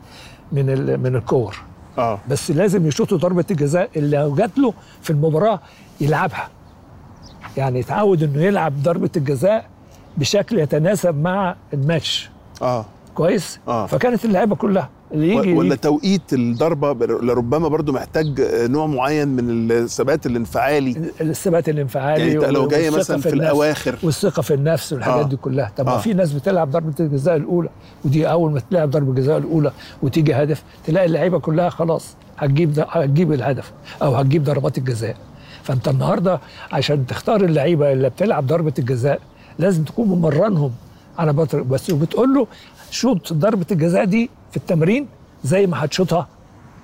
من 0.52 0.70
ال 0.70 1.00
من 1.00 1.16
الكور. 1.16 1.56
آه. 1.98 2.18
بس 2.30 2.50
لازم 2.50 2.86
يشوطوا 2.86 3.18
ضربة 3.18 3.44
الجزاء 3.50 3.90
اللي 3.96 4.16
لو 4.16 4.34
جات 4.34 4.58
له 4.58 4.74
في 5.02 5.10
المباراة 5.10 5.60
يلعبها. 6.00 6.48
يعني 7.56 7.78
يتعود 7.78 8.22
إنه 8.22 8.42
يلعب 8.42 8.82
ضربة 8.82 9.10
الجزاء 9.16 9.66
بشكل 10.16 10.58
يتناسب 10.58 11.14
مع 11.14 11.56
الماتش. 11.74 12.30
آه. 12.62 12.84
كويس؟ 13.14 13.60
آه. 13.68 13.86
فكانت 13.86 14.24
اللعيبة 14.24 14.56
كلها 14.56 14.88
اللي 15.12 15.34
يجي 15.34 15.52
ولا 15.52 15.74
توقيت 15.74 16.32
الضربة 16.32 17.06
لربما 17.06 17.68
برضو 17.68 17.92
محتاج 17.92 18.40
نوع 18.70 18.86
معين 18.86 19.28
من 19.28 19.70
الثبات 19.72 20.26
الانفعالي 20.26 21.10
الثبات 21.20 21.68
الانفعالي 21.68 22.32
يعني 22.32 22.52
لو 22.52 22.68
جاي 22.68 22.84
والثقة 22.90 22.98
مثلا 22.98 23.20
في 23.20 23.28
النفس 23.28 23.40
الأواخر. 23.50 23.98
والثقة 24.02 24.42
في 24.42 24.54
النفس 24.54 24.92
والحاجات 24.92 25.24
آه. 25.24 25.28
دي 25.28 25.36
كلها 25.36 25.72
طب 25.76 25.88
آه. 25.88 25.98
في 25.98 26.12
ناس 26.14 26.32
بتلعب 26.32 26.70
ضربة 26.70 26.94
الجزاء 27.00 27.36
الأولى 27.36 27.68
ودي 28.04 28.30
أول 28.30 28.52
ما 28.52 28.60
تلعب 28.70 28.90
ضربة 28.90 29.10
الجزاء 29.10 29.38
الأولى 29.38 29.72
وتيجي 30.02 30.34
هدف 30.34 30.62
تلاقي 30.86 31.06
اللعيبة 31.06 31.38
كلها 31.38 31.68
خلاص 31.68 32.16
هتجيب 32.38 32.72
ده- 32.72 32.86
هتجيب 32.90 33.32
الهدف 33.32 33.72
أو 34.02 34.14
هتجيب 34.14 34.44
ضربات 34.44 34.78
الجزاء 34.78 35.16
فأنت 35.62 35.88
النهارده 35.88 36.40
عشان 36.72 37.06
تختار 37.06 37.44
اللعيبة 37.44 37.92
اللي 37.92 38.08
بتلعب 38.10 38.46
ضربة 38.46 38.72
الجزاء 38.78 39.20
لازم 39.58 39.84
تكون 39.84 40.08
ممرنهم 40.08 40.70
على 41.18 41.32
بطر 41.32 41.62
بس 41.62 41.90
وبتقول 41.90 42.34
له 42.34 42.46
شوط 42.90 43.32
ضربة 43.32 43.66
الجزاء 43.72 44.04
دي 44.04 44.30
في 44.50 44.56
التمرين 44.56 45.06
زي 45.44 45.66
ما 45.66 45.84
هتشوطها 45.84 46.26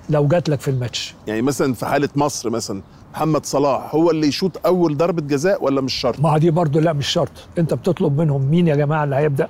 لو 0.09 0.27
جات 0.27 0.49
لك 0.49 0.59
في 0.61 0.71
الماتش. 0.71 1.15
يعني 1.27 1.41
مثلا 1.41 1.73
في 1.73 1.85
حالة 1.85 2.09
مصر 2.15 2.49
مثلا 2.49 2.81
محمد 3.13 3.45
صلاح 3.45 3.95
هو 3.95 4.11
اللي 4.11 4.27
يشوط 4.27 4.51
أول 4.65 4.97
ضربة 4.97 5.21
جزاء 5.21 5.63
ولا 5.63 5.81
مش 5.81 5.93
شرط؟ 5.93 6.19
ما 6.19 6.37
دي 6.37 6.51
برضه 6.51 6.79
لا 6.81 6.93
مش 6.93 7.07
شرط. 7.07 7.31
أنت 7.57 7.73
بتطلب 7.73 8.21
منهم 8.21 8.41
مين 8.41 8.67
يا 8.67 8.75
جماعة 8.75 9.03
اللي 9.03 9.15
هيبدأ؟ 9.15 9.49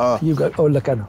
آه. 0.00 0.18
يجي 0.22 0.46
أقول 0.46 0.74
لك 0.74 0.90
أنا. 0.90 1.04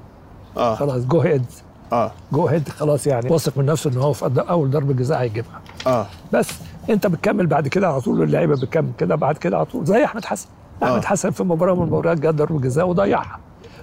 آه. 0.58 0.76
خلاص 0.76 1.06
جو 1.06 1.20
هيد 1.20 1.46
آه. 1.94 2.12
جو 2.32 2.48
هيد 2.48 2.70
خلاص 2.70 3.08
يعني. 3.08 3.30
واثق 3.32 3.58
من 3.58 3.66
نفسه 3.66 3.90
إن 3.90 3.98
هو 3.98 4.14
في 4.14 4.26
أول 4.50 4.72
ضربة 4.72 4.94
جزاء 4.94 5.22
هيجيبها. 5.22 5.62
آه. 5.88 6.06
بس 6.34 6.50
أنت 6.90 7.08
بتكمل 7.08 7.48
بعد 7.48 7.68
كده 7.68 7.88
على 7.88 8.02
طول 8.02 8.24
اللعيبة 8.24 8.56
بتكمل 8.56 8.92
كده 8.98 9.16
بعد 9.16 9.38
كده 9.38 9.58
على 9.58 9.66
طول 9.66 9.86
زي 9.86 10.06
أحمد 10.06 10.26
حسن. 10.26 10.48
أحمد 10.84 10.96
آه. 11.04 11.08
حسن 11.08 11.30
في 11.32 11.44
مباراة 11.44 11.74
من 11.76 11.82
المباريات 11.84 12.20
جاب 12.20 12.36
ضربة 12.36 12.60
جزاء 12.60 12.88
وضيعها. 12.88 13.40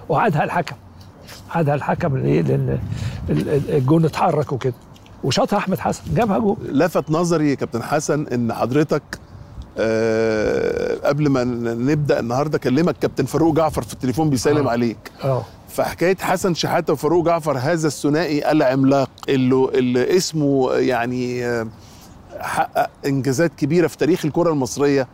وعادها 0.09 0.43
الحكم. 0.43 0.75
عادها 1.53 1.75
الحكم 1.75 2.17
ليه 2.17 2.41
لأن 2.41 2.79
الجون 3.69 4.05
اتحرك 4.05 4.51
وكده. 4.53 4.73
وشاطها 5.23 5.57
أحمد 5.57 5.79
حسن 5.79 6.01
جابها 6.15 6.37
جول 6.37 6.57
لفت 6.63 7.11
نظري 7.11 7.49
يا 7.49 7.55
كابتن 7.55 7.83
حسن 7.83 8.27
إن 8.27 8.53
حضرتك 8.53 9.03
آه 9.77 10.95
قبل 11.07 11.29
ما 11.29 11.43
نبدأ 11.73 12.19
النهارده 12.19 12.57
كلمك 12.57 12.95
كابتن 13.01 13.25
فاروق 13.25 13.55
جعفر 13.55 13.81
في 13.81 13.93
التليفون 13.93 14.29
بيسلم 14.29 14.67
آه. 14.67 14.71
عليك. 14.71 15.11
آه. 15.23 15.43
فحكاية 15.69 16.17
حسن 16.21 16.53
شحاتة 16.53 16.93
وفاروق 16.93 17.25
جعفر 17.25 17.57
هذا 17.57 17.87
الثنائي 17.87 18.51
العملاق 18.51 19.09
اللي, 19.29 19.69
اللي 19.73 20.17
اسمه 20.17 20.71
يعني 20.73 21.45
آه، 21.45 21.67
حقق 22.39 22.89
إنجازات 23.05 23.51
كبيرة 23.57 23.87
في 23.87 23.97
تاريخ 23.97 24.25
الكرة 24.25 24.49
المصرية. 24.51 25.07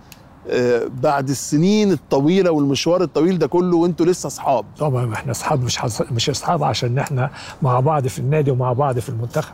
بعد 1.02 1.30
السنين 1.30 1.91
الطويلة 1.91 2.52
والمشوار 2.52 3.04
الطويل 3.04 3.39
ده 3.39 3.47
كله 3.47 3.78
وانتوا 3.78 4.06
لسه 4.06 4.28
أصحاب. 4.28 4.65
طبعا 4.78 5.13
إحنا 5.13 5.32
أصحاب 5.32 5.63
مش 5.63 5.78
حص... 5.78 6.02
مش 6.02 6.30
أصحاب 6.30 6.63
عشان 6.63 6.97
إحنا 6.97 7.30
مع 7.62 7.80
بعض 7.80 8.08
في 8.08 8.19
النادي 8.19 8.52
ومع 8.52 8.73
بعض 8.73 8.99
في 8.99 9.10
المنتخب. 9.10 9.54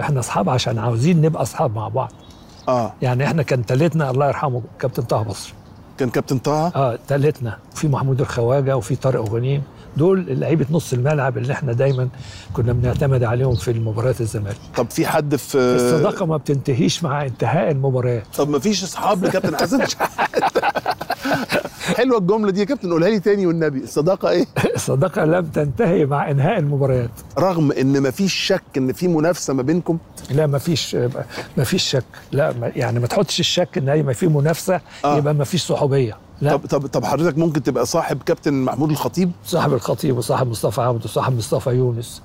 إحنا 0.00 0.20
أصحاب 0.20 0.48
عشان 0.48 0.78
عاوزين 0.78 1.20
نبقى 1.20 1.42
أصحاب 1.42 1.74
مع 1.74 1.88
بعض. 1.88 2.12
آه. 2.68 2.92
يعني 3.02 3.24
إحنا 3.24 3.42
كان 3.42 3.66
تالتنا 3.66 4.10
الله 4.10 4.26
يرحمه 4.26 4.62
كابتن 4.78 5.02
طه 5.02 5.22
بصري. 5.22 5.52
كان 5.98 6.10
كابتن 6.10 6.38
طه؟ 6.38 6.66
آه 6.66 6.98
تالتنا. 7.08 7.58
وفي 7.72 7.88
محمود 7.88 8.20
الخواجة 8.20 8.76
وفي 8.76 8.96
طارق 8.96 9.30
غنيم. 9.30 9.62
دول 9.96 10.26
لعيبة 10.40 10.66
نص 10.70 10.92
الملعب 10.92 11.38
اللي 11.38 11.52
إحنا 11.52 11.72
دايما 11.72 12.08
كنا 12.52 12.72
بنعتمد 12.72 13.22
عليهم 13.24 13.54
في 13.54 13.70
المباريات 13.70 14.20
الزمالك. 14.20 14.56
طب 14.76 14.90
في 14.90 15.06
حد 15.06 15.36
في 15.36 15.58
الصداقة 15.58 16.26
ما 16.26 16.36
بتنتهيش 16.36 17.02
مع 17.04 17.24
انتهاء 17.26 17.70
المباريات 17.70 18.24
طب 18.36 18.48
ما 18.48 18.58
فيش 18.58 18.84
أصحاب 18.84 19.24
لكابتن 19.24 19.56
حسن 19.56 19.84
حلوة 21.96 22.18
الجملة 22.18 22.50
دي 22.50 22.60
يا 22.60 22.64
كابتن 22.64 22.92
قولها 22.92 23.08
لي 23.08 23.20
تاني 23.20 23.46
والنبي. 23.46 23.78
الصداقة 23.78 24.28
إيه؟ 24.28 24.46
الصداقة 24.74 25.24
لم 25.24 25.46
تنتهي 25.46 26.06
مع 26.06 26.30
إنهاء 26.30 26.58
المباريات. 26.58 27.10
رغم 27.38 27.72
إن 27.72 27.98
ما 28.00 28.10
فيش 28.10 28.34
شك 28.34 28.62
إن 28.76 28.92
في 28.92 29.08
منافسة 29.08 29.54
ما 29.54 29.62
بينكم؟ 29.62 29.98
لا 30.30 30.46
ما 30.46 30.58
فيش 30.58 30.94
ما 31.56 31.64
فيش 31.64 31.82
شك. 31.82 32.04
لا 32.32 32.54
يعني 32.76 33.00
ما 33.00 33.06
تحطش 33.06 33.40
الشك 33.40 33.78
إن 33.78 33.88
هي 33.88 34.02
ما 34.02 34.12
في 34.12 34.26
منافسة 34.26 34.80
آه. 35.04 35.16
يبقى 35.18 35.34
ما 35.34 35.44
فيش 35.44 35.62
صحوبية. 35.66 36.16
لا. 36.44 36.56
طب 36.56 36.66
طب 36.66 36.86
طب 36.86 37.04
حضرتك 37.04 37.38
ممكن 37.38 37.62
تبقى 37.62 37.86
صاحب 37.86 38.22
كابتن 38.22 38.54
محمود 38.54 38.90
الخطيب؟ 38.90 39.30
صاحب 39.44 39.72
الخطيب 39.72 40.16
وصاحب 40.16 40.46
مصطفى 40.46 40.80
عبد 40.80 41.04
وصاحب 41.04 41.36
مصطفى 41.36 41.70
يونس. 41.70 42.22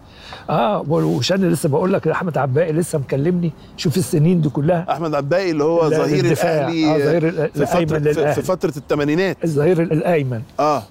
آه 0.50 0.86
وشان 0.90 1.50
لسه 1.50 1.70
بقول 1.70 1.94
لك 1.94 2.08
أحمد 2.08 2.38
عباقي 2.38 2.72
لسه 2.72 3.00
مكلمني. 3.00 3.52
شوف 3.78 3.98
السنين 3.98 4.42
دي 4.42 4.50
كلها. 4.50 4.86
أحمد 4.92 5.16
عباقي 5.16 5.52
اللي 5.52 5.64
هو 5.64 5.90
ظهير. 5.90 6.26
الأهلي 6.26 6.86
آه، 6.86 6.98
ظهير 6.98 7.50
في 7.54 7.66
فتره 7.66 8.00
في, 8.00 8.34
في. 8.34 8.42
فترة 8.42 8.74
الثمانينات. 8.78 9.38
الظهير 9.44 9.82
الأيمن. 9.82 10.42
آه. 10.60 10.84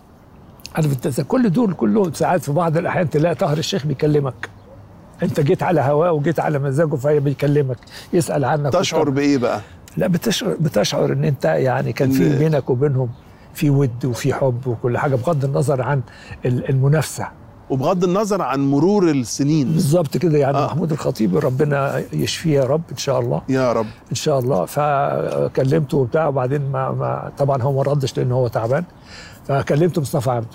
عارف 0.74 0.92
انت 1.06 1.20
كل 1.20 1.50
دول 1.50 1.74
كلهم 1.74 2.12
ساعات 2.12 2.42
في 2.42 2.52
بعض 2.52 2.76
الأحيان 2.76 3.10
تلاقي 3.10 3.34
طاهر 3.34 3.58
الشيخ 3.58 3.86
بيكلمك. 3.86 4.48
أنت 5.22 5.40
جيت 5.40 5.62
على 5.62 5.80
هواه 5.80 6.12
وجيت 6.12 6.40
على 6.40 6.58
مزاجه 6.58 6.94
فهي 6.96 7.20
بيكلمك. 7.20 7.78
يسأل 8.12 8.44
عنك 8.44 8.72
تشعر. 8.72 9.10
بإيه 9.10 9.38
بقى؟ 9.38 9.60
لا 9.96 10.06
بتشعر 10.06 10.56
بتشعر 10.60 11.12
إن 11.12 11.24
أنت 11.24 11.44
يعني 11.44 11.92
كان 11.92 12.10
في 12.10 12.38
بينك 12.38 12.70
وبينهم 12.70 13.08
في 13.54 13.70
ود 13.70 14.04
وفي 14.04 14.34
حب 14.34 14.66
وكل 14.66 14.98
حاجة 14.98 15.14
بغض 15.14 15.44
النظر 15.44 15.82
عن 15.82 16.00
ال- 16.46 16.68
المنافسة. 16.70 17.28
وبغض 17.70 18.04
النظر 18.04 18.42
عن 18.42 18.70
مرور 18.70 19.10
السنين. 19.10 19.72
بالظبط 19.72 20.16
كده 20.16 20.38
يعني 20.38 20.56
آه. 20.56 20.62
آه. 20.64 20.66
محمود 20.66 20.92
الخطيب 20.92 21.36
ربنا 21.36 22.02
يشفيه 22.12 22.54
يا 22.60 22.64
رب 22.64 22.82
إن 22.92 22.96
شاء 22.96 23.20
الله. 23.20 23.42
يا 23.48 23.72
رب. 23.72 23.86
إن 24.10 24.14
شاء 24.14 24.38
الله. 24.38 24.64
فكلمته 24.66 25.96
وبتاع 25.98 26.26
وبعدين 26.28 26.70
ما, 26.70 26.90
ما 26.90 27.32
طبعا 27.38 27.62
هو 27.62 27.72
ما 27.72 27.82
ردش 27.82 28.16
لأن 28.18 28.32
هو 28.32 28.48
تعبان. 28.48 28.84
فكلمت 29.48 29.98
مصطفى 29.98 30.30
عبده. 30.30 30.48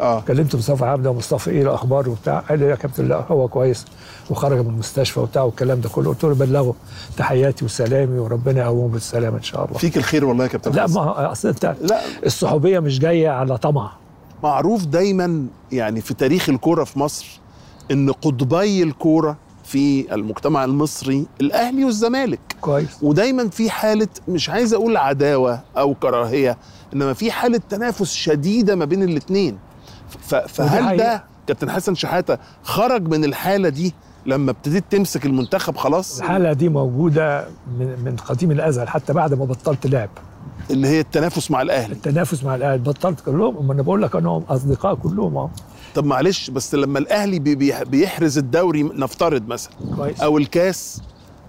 آه. 0.00 0.20
كلمت 0.20 0.56
مصطفى 0.56 0.84
عبده 0.84 1.10
ومصطفى 1.10 1.50
إيه 1.50 1.62
الأخبار 1.62 2.08
وبتاع. 2.08 2.38
قال 2.38 2.58
لي 2.58 2.64
يا 2.66 2.74
كابتن 2.74 3.08
لا 3.08 3.24
هو 3.30 3.48
كويس 3.48 3.84
وخرج 4.30 4.58
من 4.58 4.66
المستشفى 4.72 5.20
وبتاع 5.20 5.42
والكلام 5.42 5.80
ده 5.80 5.88
كله. 5.88 6.08
قلت 6.10 6.24
له 6.24 6.34
بلغه 6.34 6.74
تحياتي 7.16 7.64
وسلامي 7.64 8.18
وربنا 8.18 8.60
يقومه 8.64 8.88
بالسلامة 8.88 9.36
إن 9.36 9.42
شاء 9.42 9.64
الله. 9.64 9.78
فيك 9.78 9.96
الخير 9.96 10.24
والله 10.24 10.44
يا 10.44 10.48
كابتن 10.48 10.72
لا. 10.72 10.86
ما 10.86 11.32
أصل 11.32 11.48
أنت 11.48 11.76
لا. 11.82 12.00
الصحوبية 12.26 12.80
مش 12.80 12.98
جاية 12.98 13.28
على 13.28 13.58
طمع. 13.58 13.92
معروف 14.42 14.84
دايما 14.84 15.46
يعني 15.72 16.00
في 16.00 16.14
تاريخ 16.14 16.48
الكورة 16.48 16.84
في 16.84 16.98
مصر 16.98 17.40
إن 17.90 18.12
قطبي 18.12 18.82
الكورة 18.82 19.36
في 19.64 20.14
المجتمع 20.14 20.64
المصري 20.64 21.26
الأهلي 21.40 21.84
والزمالك. 21.84 22.40
كويس. 22.60 22.88
ودايما 23.02 23.48
في 23.48 23.70
حالة 23.70 24.08
مش 24.28 24.50
عايز 24.50 24.74
أقول 24.74 24.96
عداوة 24.96 25.60
أو 25.78 25.94
كراهية 25.94 26.56
إنما 26.94 27.12
في 27.12 27.30
حالة 27.30 27.60
تنافس 27.70 28.12
شديدة 28.12 28.74
ما 28.76 28.84
بين 28.84 29.02
الاثنين 29.02 29.58
فهل. 30.26 30.96
ده 30.96 31.24
كابتن 31.46 31.70
حسن 31.70 31.94
شحاتة 31.94 32.38
خرج 32.62 33.08
من 33.08 33.24
الحالة 33.24 33.68
دي 33.68 33.94
لما 34.26 34.50
ابتديت 34.50 34.84
تمسك 34.90 35.26
المنتخب 35.26 35.76
خلاص؟ 35.76 36.18
الحالة 36.20 36.52
دي 36.52 36.68
موجودة 36.68 37.44
من, 37.78 37.86
من 38.04 38.16
قديم 38.16 38.50
الأزل 38.50 38.88
حتى 38.88 39.12
بعد 39.12 39.34
ما 39.34 39.44
بطلت 39.44 39.86
لعب. 39.86 40.08
اللي 40.70 40.88
هي 40.88 41.00
التنافس 41.00 41.50
مع 41.50 41.62
الأهلي. 41.62 41.92
التنافس 41.92 42.44
مع 42.44 42.54
الأهلي 42.54 42.78
بطلت 42.82 43.20
كلهم. 43.20 43.66
ما 43.66 43.72
أنا 43.72 43.82
بقول 43.82 44.02
لك 44.02 44.16
أنهم 44.16 44.42
أصدقاء 44.48 44.94
كلهم 44.94 45.36
أهو. 45.36 45.48
طب 45.94 46.04
معلش 46.04 46.50
بس 46.50 46.74
لما 46.74 46.98
الأهلي 46.98 47.38
بي- 47.38 47.54
بي- 47.54 47.84
بيحرز 47.84 48.38
الدوري 48.38 48.82
نفترض 48.82 49.48
مثلا 49.48 49.72
كويس. 49.96 50.20
أو 50.20 50.38
الكاس 50.38 51.00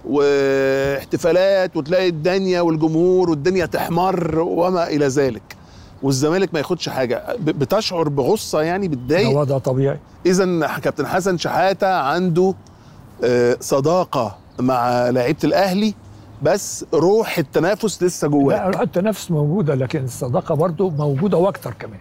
واحتفالات 0.06 1.78
وتلاقي 1.78 2.08
الدنيا 2.10 2.62
والجمهور 2.62 3.30
والدنيا 3.30 3.66
تحمر 3.66 4.40
وما 4.40 4.88
إلى 4.88 5.08
ذلك 5.08 5.42
والزمالك 6.04 6.54
ما 6.54 6.60
ياخدش 6.60 6.90
حاجة. 6.90 7.24
بتشعر 7.40 8.10
بغصة 8.10 8.62
يعني 8.62 8.88
ده 8.88 8.96
بتضايق 8.96 9.30
وضع 9.40 9.58
طبيعي. 9.58 10.00
إذا 10.26 10.68
كابتن 10.68 11.08
حسن 11.08 11.38
شحاتة 11.38 11.88
عنده 11.94 12.54
آه، 13.24 13.58
صداقة 13.60 14.36
مع 14.60 15.10
لعيبة 15.10 15.40
الأهلي 15.44 15.94
بس 16.42 16.86
روح 16.94 17.38
التنافس 17.38 18.04
لسه 18.04 18.28
لا 18.28 18.32
جواك 18.32 18.62
روح 18.74 18.82
التنافس 18.82 19.32
موجودة 19.32 19.76
لكن 19.76 20.04
الصداقة 20.04 20.56
برضو 20.56 20.90
موجودة 20.90 21.38
وأكتر 21.38 21.74
كمان. 21.80 22.00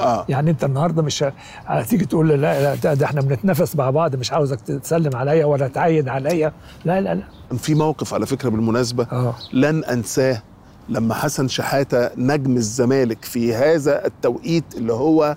آه. 0.00 0.24
يعني 0.28 0.50
أنت 0.50 0.64
النهارده 0.64 1.02
مش 1.02 1.24
هتيجي 1.66 2.04
تقول 2.04 2.28
لي 2.28 2.36
لا 2.36 2.62
لا 2.62 2.74
ده, 2.74 2.94
ده 2.94 3.06
إحنا 3.06 3.20
بنتنافس 3.20 3.76
مع 3.76 3.90
بعض 3.90 4.16
مش 4.16 4.32
عاوزك 4.32 4.60
تسلم 4.60 5.16
عليا 5.16 5.44
ولا 5.44 5.68
تعايد 5.68 6.08
عليا. 6.08 6.52
لا 6.84 7.00
لا 7.00 7.14
لا. 7.14 7.56
في 7.56 7.74
موقف 7.74 8.14
على 8.14 8.26
فكرة 8.26 8.48
بالمناسبة 8.48 9.06
آه. 9.12 9.34
لن 9.52 9.84
أنساه. 9.84 10.42
لما 10.88 11.14
حسن 11.14 11.48
شحاتة 11.48 12.10
نجم 12.16 12.56
الزمالك 12.56 13.24
في 13.24 13.54
هذا 13.54 14.06
التوقيت 14.06 14.64
اللي 14.76 14.92
هو 14.92 15.36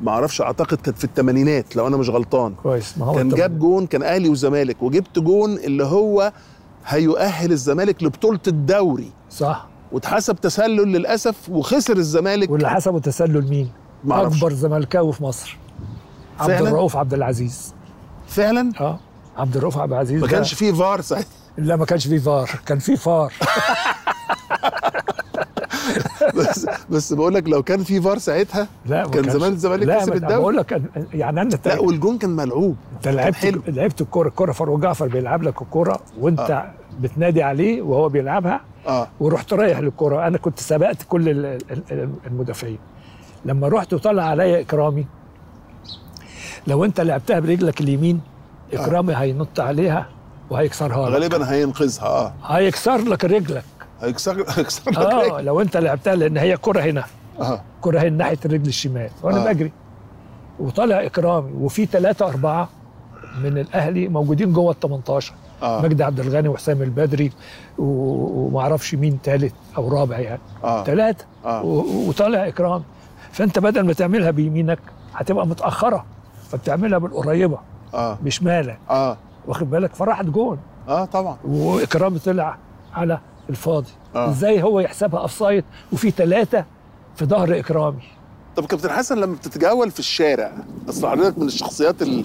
ما 0.00 0.10
أعرفش 0.10 0.40
أعتقد 0.40 0.76
كانت 0.76 0.98
في 0.98 1.04
الثمانينات 1.04 1.76
لو 1.76 1.86
أنا 1.86 1.96
مش 1.96 2.08
غلطان. 2.08 2.54
كويس 2.62 2.98
ما 2.98 3.06
هو 3.06 3.14
كان 3.14 3.28
جاب 3.28 3.58
جون 3.58 3.86
كان 3.86 4.02
أهلي 4.02 4.28
وزمالك 4.28 4.82
وجبت 4.82 5.18
جون 5.18 5.54
اللي 5.54 5.84
هو 5.84 6.32
هيؤهل 6.86 7.52
الزمالك 7.52 8.02
لبطولة 8.02 8.40
الدوري. 8.46 9.10
صح. 9.30 9.68
واتحسب 9.92 10.36
تسلل 10.36 10.92
للأسف 10.92 11.48
وخسر 11.48 11.96
الزمالك. 11.96 12.50
واللي 12.50 12.70
حسبه 12.70 12.98
تسلل 12.98 13.48
مين؟ 13.50 13.70
ما 14.04 14.14
أعرفش. 14.14 14.36
أكبر 14.36 14.52
زملكاوي 14.52 15.12
في 15.12 15.22
مصر. 15.22 15.56
عبد؟ 16.40 16.50
الرؤوف 16.50 16.96
عبد 16.96 17.14
العزيز. 17.14 17.74
فعلا؟ 18.28 18.72
آه 18.80 18.98
عبد 19.36 19.56
الرؤوف 19.56 19.78
عبد 19.78 19.92
العزيز 19.92 20.22
ما 20.22 20.28
كانش 20.28 20.54
فيه 20.54 20.72
فار 20.72 21.00
ساعتها. 21.00 21.37
لا 21.58 21.76
ما 21.76 21.84
كانش 21.84 22.06
فيه 22.08 22.18
فار. 22.18 22.50
كان 22.66 22.78
فيه 22.78 22.96
فار. 22.96 23.32
بس 26.34 26.66
بس 26.90 27.12
بقول 27.12 27.34
لك 27.34 27.48
لو 27.48 27.62
كان 27.62 27.84
في 27.84 28.00
فار 28.00 28.18
ساعتها 28.18 28.68
لا 28.86 29.06
كان 29.08 29.30
زمان 29.30 29.52
الزمالك 29.52 29.96
كسب 29.98 30.12
الدوري. 30.12 30.34
بقول 30.36 30.56
لك 30.56 30.82
يعني 31.12 31.40
أنا 31.40 31.48
لا 31.66 31.78
والجون 31.80 32.18
كان 32.18 32.30
ملعوب. 32.30 32.76
أنت 32.96 33.08
لعبت 33.08 33.44
لعبت 33.68 34.00
الكورة 34.00 34.28
الكورة 34.28 34.52
فاروق 34.52 34.80
جعفر 34.80 35.06
بيلعب 35.08 35.42
لك 35.42 35.62
الكورة 35.62 36.00
وأنت 36.20 36.40
آه. 36.40 36.72
بتنادي 37.00 37.42
عليه 37.42 37.82
وهو 37.82 38.08
بيلعبها 38.08 38.60
آه. 38.86 39.08
ورحت 39.20 39.52
رايح 39.52 39.78
للكورة. 39.78 40.26
أنا 40.26 40.38
كنت 40.38 40.58
سبقت 40.60 41.02
كل 41.08 41.28
ال- 41.28 41.46
ال- 41.46 41.82
ال- 41.90 42.10
المدافعين. 42.26 42.78
لما 43.44 43.68
رحت 43.68 43.92
وطلع 43.94 44.22
عليا 44.22 44.60
إكرامي 44.60 45.06
لو 46.66 46.84
أنت 46.84 47.00
لعبتها 47.00 47.40
برجلك 47.40 47.80
اليمين 47.80 48.20
إكرامي 48.72 49.14
هينط 49.16 49.60
عليها. 49.60 50.06
وهيكسرها 50.50 51.08
لك. 51.10 51.14
غالبا 51.14 51.50
هينقذها 51.50 52.02
آه. 52.06 52.32
هيكسر 52.46 52.98
لك 52.98 53.24
رجلك. 53.24 53.64
هيكسر 54.00 54.44
هيكسر 54.48 54.90
لك 54.90 54.98
آه 54.98 55.22
رجل. 55.36 55.44
لو 55.44 55.60
أنت 55.60 55.76
لعبتها 55.76 56.14
لأن 56.14 56.36
هي 56.36 56.56
كرة 56.56 56.80
هنا. 56.80 57.04
آه. 57.40 57.60
كرة 57.80 58.00
هنا 58.00 58.08
ناحية 58.10 58.38
الرجل 58.44 58.68
الشمال. 58.68 59.10
وأنا 59.22 59.48
آه. 59.48 59.52
بجري. 59.52 59.72
وطالع 60.60 61.06
إكرامي. 61.06 61.52
وفي 61.52 61.86
ثلاثة 61.86 62.26
أربعة 62.28 62.68
من 63.44 63.58
الأهلي 63.58 64.08
موجودين 64.08 64.52
جوه 64.52 64.70
ال 64.72 64.80
18 64.80 65.34
آه. 65.62 65.82
مجدي 65.82 66.04
عبد 66.04 66.20
الغني 66.20 66.48
وحسام 66.48 66.82
البدري 66.82 67.32
و- 67.78 68.46
ومعرفش 68.46 68.94
مين 68.94 69.18
ثالث 69.24 69.52
أو 69.76 69.88
رابع 69.88 70.18
يعني. 70.18 70.40
آه. 70.64 70.84
ثلاثة 70.84 71.24
و- 71.46 72.08
وطالع 72.08 72.46
اكرام 72.48 72.82
فأنت 73.32 73.58
بدل 73.58 73.80
ما 73.86 73.92
تعملها 73.92 74.30
بيمينك 74.30 74.78
هتبقى 75.14 75.46
متأخرة. 75.46 76.04
فبتعملها 76.50 76.98
بالقريبة. 76.98 77.58
آه. 77.94 78.18
بشمالك 78.22 78.78
آه. 78.90 79.16
واخد 79.48 79.70
بالك؟ 79.70 79.94
فراحت 79.94 80.24
جون. 80.24 80.58
آه 80.88 81.04
طبعا. 81.04 81.36
وإكرام 81.44 82.18
طلع 82.18 82.58
على 82.94 83.18
الفاضي. 83.50 83.90
آه. 84.16 84.30
إزاي 84.30 84.62
هو 84.62 84.80
يحسبها 84.80 85.20
offside 85.20 85.64
وفي 85.92 86.10
ثلاثة 86.10 86.64
في 87.16 87.24
ظهر 87.24 87.58
إكرامي؟ 87.58 88.02
طب 88.56 88.64
كابتن 88.66 88.90
حسن 88.90 89.18
لما 89.18 89.34
بتتجول 89.34 89.90
في 89.90 89.98
الشارع 89.98 90.52
أصل 90.88 91.08
حضرتك 91.08 91.38
من 91.38 91.46
الشخصيات 91.46 92.02
ال... 92.02 92.22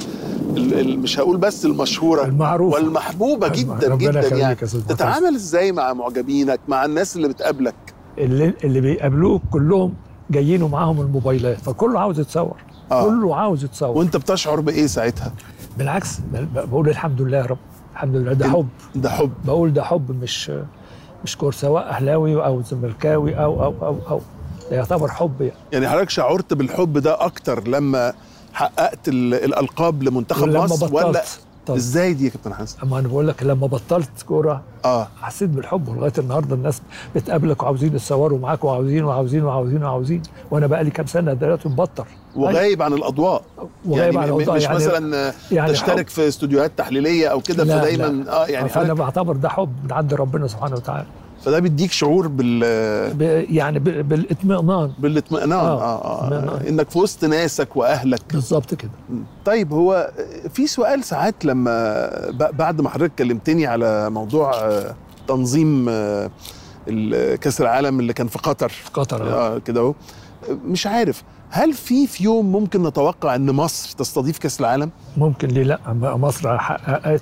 ال... 0.58 0.80
ال... 0.80 1.00
مش 1.00 1.20
هقول 1.20 1.38
بس 1.38 1.66
المشهورة 1.66 2.24
المعروفة. 2.26 2.76
والمحبوبة 2.78 3.48
الم- 3.48 3.54
جدا 3.78 3.96
جدا 3.96 4.38
يعني. 4.38 4.56
تتعامل 4.90 5.36
إزاي 5.36 5.72
مع 5.72 5.94
معجبينك 5.94 6.60
مع 6.68 6.86
الناس 6.86 7.16
اللي 7.16 7.28
بتقابلك؟ 7.28 7.76
اللي, 8.18 8.54
اللي 8.64 8.82
بيقابلوك 8.82 9.42
كلهم 9.52 9.94
جايين 10.32 10.62
ومعاهم 10.64 11.02
الموبايلات 11.02 11.58
فكله 11.62 12.00
عاوز 12.00 12.20
يتصور. 12.20 12.56
آه. 12.92 13.04
كله 13.06 13.36
عاوز 13.36 13.64
يتصور. 13.64 13.98
وأنت 13.98 14.18
بتشعر 14.18 14.60
بإيه 14.60 14.88
ساعتها؟ 14.88 15.34
بالعكس 15.78 16.20
بقول 16.56 16.90
الحمد 16.90 17.22
لله 17.22 17.38
يا 17.38 17.46
رب. 17.46 17.58
الحمد 17.94 18.16
لله. 18.16 18.34
ده 18.34 18.50
حب. 18.50 18.68
ده 18.96 19.10
حب. 19.10 19.32
بقول 19.46 19.74
ده 19.74 19.84
حب 19.84 20.24
مش 20.24 20.52
مش 21.24 21.38
كور 21.38 21.52
سواء 21.52 21.90
أهلاوي 21.90 22.46
أو 22.46 22.62
زملكاوي 22.62 23.36
أو 23.36 23.64
أو 23.64 23.74
أو 23.82 23.98
أو. 24.10 24.22
ده 24.72 24.78
يعتبر 24.78 25.08
حب 25.08 25.42
يعني. 25.42 25.54
يعني 25.72 25.88
حضرتك 25.90 26.10
شعرت 26.10 26.54
بالحب 26.54 26.98
ده 26.98 27.26
أكتر 27.26 27.68
لما 27.68 28.14
حققت 28.54 29.08
ال... 29.08 29.34
الألقاب 29.34 30.04
لمنتخب 30.04 30.42
ولما 30.44 30.64
مصر 30.64 30.94
ولا 30.96 31.10
بطلت 31.10 31.40
طب. 31.66 31.76
إزاي 31.76 32.14
دي 32.14 32.26
يا 32.26 32.30
كابتن 32.30 32.54
حسن؟ 32.54 32.78
أما 32.84 33.00
أنا 33.00 33.08
بقول 33.08 33.28
لك 33.28 33.44
لما 33.44 33.68
بطلت 33.68 34.22
كورة 34.28 34.62
آه. 34.86 35.08
حسيت 35.22 35.50
بالحب 35.50 35.88
ولغاية 35.88 36.14
النهارده 36.18 36.56
الناس 36.56 36.82
بتقابلك 37.16 37.64
وعاوزين 37.64 37.96
يتصوروا 37.96 38.40
معاك 38.40 38.64
وعاوزين 38.64 39.04
وعاوزين 39.04 39.44
وعاوزين 39.44 39.84
وعاوزين. 39.84 40.22
وأنا 40.52 40.68
بقى 40.68 40.84
لي 40.84 40.92
كام 40.92 41.06
سنة 41.06 41.34
دلوقتي 41.34 41.70
مبطل. 41.70 42.06
وغايب 42.36 42.82
عن 42.82 42.94
الأضواء 42.94 43.44
وغايب 43.86 44.04
يعني 44.14 44.18
عن 44.18 44.24
الأوضاع 44.24 44.56
مش 44.56 44.64
يعني 44.64 44.76
مثلا 44.76 45.34
يعني 45.52 45.72
تشترك 45.72 46.10
في 46.10 46.28
استوديوهات 46.28 46.72
تحليلية 46.78 47.28
أو 47.28 47.42
كده 47.42 47.66
فدايما 47.66 48.04
لا. 48.04 48.34
آه 48.44 48.46
يعني 48.46 48.70
فانا 48.70 48.94
بعتبر 48.94 49.36
ده 49.36 49.50
حب 49.50 49.74
من 49.84 49.92
عند 49.92 50.14
ربنا 50.14 50.48
سبحانه 50.48 50.76
وتعالى 50.76 51.06
فده 51.46 51.60
بيديك 51.60 51.92
شعور 51.92 52.28
بال 52.28 52.60
ب- 53.14 53.46
يعني 53.50 53.80
ب- 53.80 54.10
بالإطمئنان 54.10 54.92
بالإطمئنان 55.00 55.52
آه، 55.60 55.82
آه. 55.82 56.04
آه. 56.04 56.28
إطمئنان. 56.28 56.68
إنك 56.68 56.90
في 56.90 57.00
وسط 57.00 57.26
ناسك 57.26 57.76
وأهلك 57.78 58.22
بالظبط 58.34 58.74
كده 58.74 58.92
طيب 59.46 59.74
هو 59.74 60.12
في 60.54 60.68
سؤال 60.68 61.04
ساعات 61.04 61.46
لما 61.46 62.06
ب- 62.30 62.58
بعد 62.58 62.82
ما 62.82 62.90
حضرتك 62.90 63.16
كلمتني 63.16 63.68
على 63.68 64.10
موضوع 64.10 64.52
آه، 64.56 64.96
تنظيم 65.28 65.86
آه، 65.90 66.30
كأس 67.42 67.62
العالم 67.62 68.00
اللي 68.00 68.14
كان 68.14 68.28
في 68.28 68.38
قطر 68.40 68.70
في 68.70 68.90
قطر 68.94 69.22
آه. 69.34 69.56
آه 69.56 69.58
كده 69.58 69.82
أهو 69.82 69.94
مش 70.66 70.88
عارف 70.88 71.24
هل 71.56 71.74
في 71.74 72.08
في 72.08 72.24
يوم 72.24 72.52
ممكن 72.52 72.84
نتوقع 72.84 73.36
إن 73.36 73.52
مصر 73.52 73.96
تستضيف 73.98 74.38
كأس 74.38 74.60
العالم؟ 74.60 74.90
ممكن 75.18 75.48
ليه 75.48 75.64
لأ؟ 75.64 75.80
مصر 75.94 76.58
حققت 76.58 77.22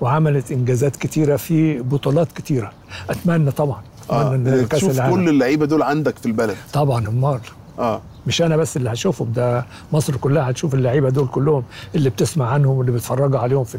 وعملت 0.00 0.52
إنجازات 0.52 0.96
كتيرة 0.96 1.36
في 1.36 1.78
بطولات 1.82 2.32
كتيرة. 2.32 2.72
أتمنى 3.10 3.50
طبعا 3.50 3.82
أتمنى 4.10 4.60
إن 4.60 4.66
كأس 4.66 4.80
تشوف 4.80 4.94
العالم. 4.94 5.14
كل 5.14 5.28
اللعيبة 5.28 5.66
دول 5.66 5.82
عندك 5.82 6.18
في 6.18 6.26
البلد. 6.26 6.56
طبعا 6.72 7.08
أمال. 7.08 7.40
آه. 7.78 8.00
مش 8.26 8.42
أنا 8.42 8.56
بس 8.56 8.76
اللي 8.76 8.92
هشوفهم 8.92 9.32
ده 9.32 9.66
مصر 9.92 10.16
كلها 10.16 10.50
هتشوف 10.50 10.74
اللعيبة 10.74 11.10
دول 11.10 11.26
كلهم 11.26 11.62
اللي 11.94 12.10
بتسمع 12.10 12.48
عنهم 12.48 12.76
واللي 12.76 12.92
بيتفرجوا 12.92 13.38
عليهم 13.38 13.64
في 13.64 13.78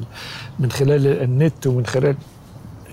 من 0.59 0.71
خلال 0.71 1.07
النت 1.07 1.67
ومن 1.67 1.85
خلال 1.85 2.15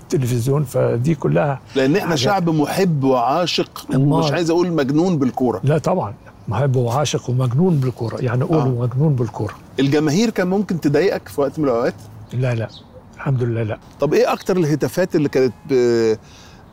التلفزيون 0.03 0.65
فدي 0.65 1.15
كلها 1.15 1.61
لأن 1.77 1.97
إحنا. 1.97 2.17
شعب 2.17 2.51
محب 2.51 3.05
وعاشق. 3.05 3.87
ومش 3.95 4.33
عايز 4.33 4.51
أقول 4.51 4.73
مجنون 4.73 5.19
بالكورة. 5.19 5.61
لا 5.65 5.79
طبعا. 5.79 6.15
محب 6.49 6.77
وعاشق 6.77 7.31
ومجنون 7.31 7.77
بالكورة. 7.77 8.17
يعني 8.21 8.45
قولوا 8.45 8.63
آه. 8.63 8.87
مجنون 8.87 9.15
بالكورة. 9.15 9.55
الجماهير 9.81 10.31
كان 10.31 10.47
ممكن 10.49 10.81
تضايقك 10.81 11.29
في 11.29 11.41
وقت 11.41 11.59
من 11.59 11.65
الأوقات؟ 11.65 11.95
لا 12.33 12.55
لا. 12.55 12.69
الحمد 13.17 13.43
لله 13.43 13.63
لا. 13.63 13.79
طب 14.01 14.15
إيه 14.15 14.33
أكتر 14.33 14.57
الهتافات 14.57 15.17
اللي 15.17 15.29
كانت 15.29 15.53
ب... 15.71 15.73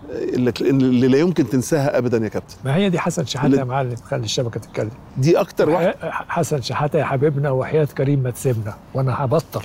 اللي, 0.09 0.53
اللي 0.61 1.07
لا 1.07 1.17
يمكن 1.17 1.49
تنساها 1.49 1.97
ابدا 1.97 2.17
يا 2.17 2.27
كابتن؟ 2.27 2.55
ما 2.65 2.75
هي 2.75 2.89
دي 2.89 2.99
حسن 2.99 3.25
شحاتة 3.25 3.45
اللي- 3.45 3.57
يا 3.57 3.63
معلم 3.63 3.95
خلي 3.95 4.23
الشبكة 4.23 4.59
تتكلم. 4.59 4.91
دي 5.17 5.39
أكتر 5.39 5.69
واحد؟ 5.69 5.93
حسن 6.27 6.61
شحاتة 6.61 6.99
يا 6.99 7.03
حبيبنا 7.05 7.49
وحياة 7.51 7.85
كريم 7.97 8.19
ما 8.23 8.29
تسيبنا. 8.29 8.73
وأنا 8.93 9.23
هبطل. 9.23 9.61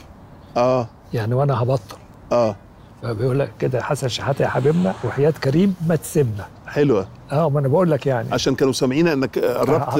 آه. 0.57 0.89
يعني 1.15 1.35
وأنا 1.35 1.63
هبطل. 1.63 1.97
آه. 2.33 2.57
فبيقول 3.03 3.39
لك 3.39 3.53
كده 3.59 3.83
حسن 3.83 4.09
شحاتة 4.09 4.43
يا 4.43 4.49
حبيبنا 4.49 4.95
وحياة 5.05 5.31
كريم 5.45 5.75
ما 5.89 5.97
تسيبنا. 5.97 6.47
حلوة. 6.73 7.09
آه 7.33 7.51
ما 7.51 7.61
أنا 7.61 7.69
بقول 7.69 7.91
لك 7.91 8.07
يعني. 8.07 8.29
عشان 8.33 8.55
كانوا 8.55 8.73
سامعين 8.73 9.09
انك 9.09 9.39
قربت 9.39 9.91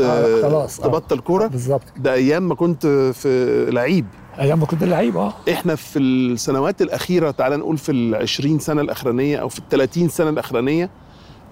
خلاص، 0.43 0.81
آه. 0.81 0.85
تبطل 0.85 1.19
كورة؟ 1.19 1.47
بالظبط. 1.47 1.83
ده 1.97 2.13
أيام 2.13 2.49
ما 2.49 2.55
كنت 2.55 2.87
في 3.15 3.67
لعيب. 3.71 4.07
أيام 4.39 4.61
ما 4.61 4.67
كنت 4.67 4.85
لعيب 4.85 5.17
آه. 5.17 5.33
إحنا 5.51 5.75
في 5.75 5.99
السنوات 5.99 6.83
الأخيرة 6.83 7.31
تعال 7.31 7.59
نقول 7.59 7.79
في 7.79 7.93
ال20 8.27 8.61
سنة 8.61 8.81
الأخرانية 8.81 9.37
أو 9.37 9.49
في 9.49 9.61
ال30 9.61 10.09
سنة 10.11 10.31
الأخرانية 10.31 10.91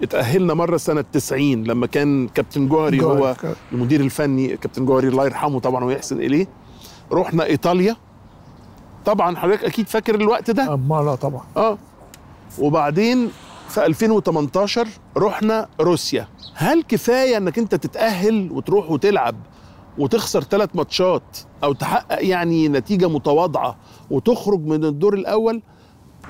اتأهلنا 0.02 0.54
مرة 0.54 0.76
سنة 0.76 1.04
90 1.12 1.64
لما 1.64 1.86
كان 1.86 2.28
كابتن 2.28 2.68
جوهري 2.68 3.02
هو. 3.04 3.36
المدير 3.72 4.00
الفني 4.00 4.56
كابتن 4.56 4.84
جوهري 4.86 5.08
الله 5.08 5.24
يرحمه 5.24 5.60
طبعا 5.60 5.84
ويحسن 5.84 6.20
إليه. 6.20 6.46
رحنا 7.12 7.44
إيطاليا. 7.44 7.96
طبعا 9.04 9.36
حضرتك 9.36 9.64
أكيد 9.64 9.88
فاكر 9.88 10.14
الوقت 10.14 10.50
ده؟ 10.50 10.74
امال 10.74 11.06
لا 11.06 11.14
طبعا. 11.14 11.42
آه. 11.56 11.78
وبعدين 12.58 13.30
في 13.70 13.86
2018 13.86 14.88
رحنا 15.16 15.68
روسيا. 15.80 16.28
هل 16.54 16.82
كفاية 16.88 17.36
إنك 17.36 17.58
أنت 17.58 17.74
تتأهل 17.74 18.48
وتروح 18.52 18.90
وتلعب 18.90 19.36
وتخسر 19.98 20.42
ثلاث 20.42 20.68
ماتشات 20.74 21.38
أو 21.64 21.72
تحقق 21.72 22.24
يعني 22.26 22.68
نتيجة 22.68 23.08
متواضعة 23.08 23.76
وتخرج 24.10 24.60
من 24.66 24.84
الدور 24.84 25.14
الأول 25.14 25.62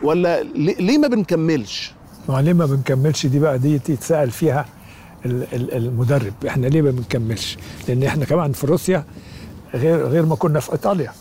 ولا 0.02 0.42
ليه 0.54 0.98
ما 0.98 1.08
بنكملش؟ 1.08 1.92
ما 2.28 2.42
ليه 2.42 2.52
ما 2.52 2.66
بنكملش؟ 2.66 3.26
دي 3.26 3.38
بقى 3.38 3.58
دي 3.58 3.78
تتسأل 3.78 4.30
فيها 4.30 4.66
ال- 5.26 5.46
ال- 5.54 5.74
المدرب. 5.74 6.32
إحنا 6.48 6.66
ليه 6.66 6.82
ما 6.82 6.90
بنكملش؟ 6.90 7.56
لأن 7.88 8.02
إحنا 8.02 8.24
كمان 8.24 8.52
في 8.52 8.66
روسيا 8.66 9.04
غير 9.74 10.06
غير 10.06 10.26
ما 10.26 10.36
كنا 10.36 10.60
في 10.60 10.72
إيطاليا. 10.72 11.12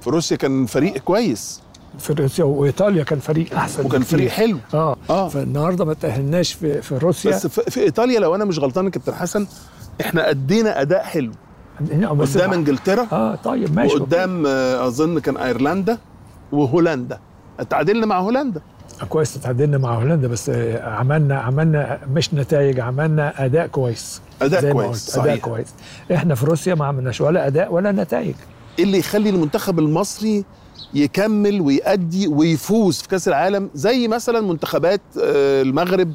في 0.00 0.10
روسيا 0.10 0.36
كان 0.36 0.66
فريق 0.66 0.98
كويس. 0.98 1.60
في 1.98 2.12
روسيا 2.12 2.44
وإيطاليا 2.44 3.04
كان 3.04 3.18
فريق 3.18 3.54
أحسن 3.54 3.86
وكان. 3.86 4.02
فريق 4.02 4.30
حلو 4.30 4.58
آه, 4.74 4.76
آه. 5.10 5.24
آه. 5.24 5.28
فالنهاردة 5.28 5.84
ما 5.84 5.94
تأهلناش 5.94 6.52
في 6.52 6.82
في 6.82 6.98
روسيا 6.98 7.30
بس 7.30 7.46
في, 7.46 7.70
في 7.70 7.80
إيطاليا 7.80 8.20
لو 8.20 8.34
أنا 8.34 8.44
مش 8.44 8.58
غلطان 8.58 8.90
كابتن 8.90 9.14
حسن 9.14 9.46
إحنا 10.00 10.30
أدينا 10.30 10.80
أداء 10.80 11.02
حلو 11.02 11.32
قدام 12.10 12.52
إنجلترا 12.52 13.06
آه 13.12 13.34
طيب 13.34 13.76
ماشي 13.76 13.96
وقدام 13.96 14.46
آه، 14.46 14.86
أظن 14.86 15.18
كان 15.18 15.36
أيرلندا 15.36 15.98
وهولندا 16.52 17.18
اتعادلنا 17.60 18.06
مع 18.06 18.18
هولندا 18.20 18.60
okay. 18.94 19.06
كويس 19.06 19.34
تعادلنا 19.34 19.78
مع 19.78 19.94
هولندا 19.94 20.28
بس 20.28 20.48
آه، 20.50 20.82
عملنا 20.90 21.38
عملنا 21.40 21.98
مش 22.12 22.34
نتائج 22.34 22.80
عملنا 22.80 23.44
أداء 23.44 23.66
كويس 23.66 24.20
أداء 24.42 24.60
زي 24.62 24.72
ما 24.74 24.82
كويس، 24.86 25.06
قلت، 25.06 25.18
أداء 25.18 25.26
صحيح. 25.34 25.44
كويس 25.44 25.66
إحنا 26.14 26.34
في 26.34 26.46
روسيا 26.46 26.74
ما 26.74 26.84
عملناش 26.86 27.20
ولا 27.20 27.46
أداء 27.46 27.72
ولا 27.72 27.92
نتائج 27.92 28.34
إيه 28.78 28.84
اللي 28.84 28.98
يخلي 28.98 29.30
المنتخب 29.30 29.78
المصري 29.78 30.44
يكمل 30.94 31.60
ويأدي 31.60 32.28
ويفوز 32.28 32.98
في 32.98 33.08
كأس 33.08 33.28
العالم 33.28 33.70
زي 33.74 34.08
مثلا 34.08 34.40
منتخبات 34.40 35.00
آه، 35.22 35.62
المغرب. 35.62 36.12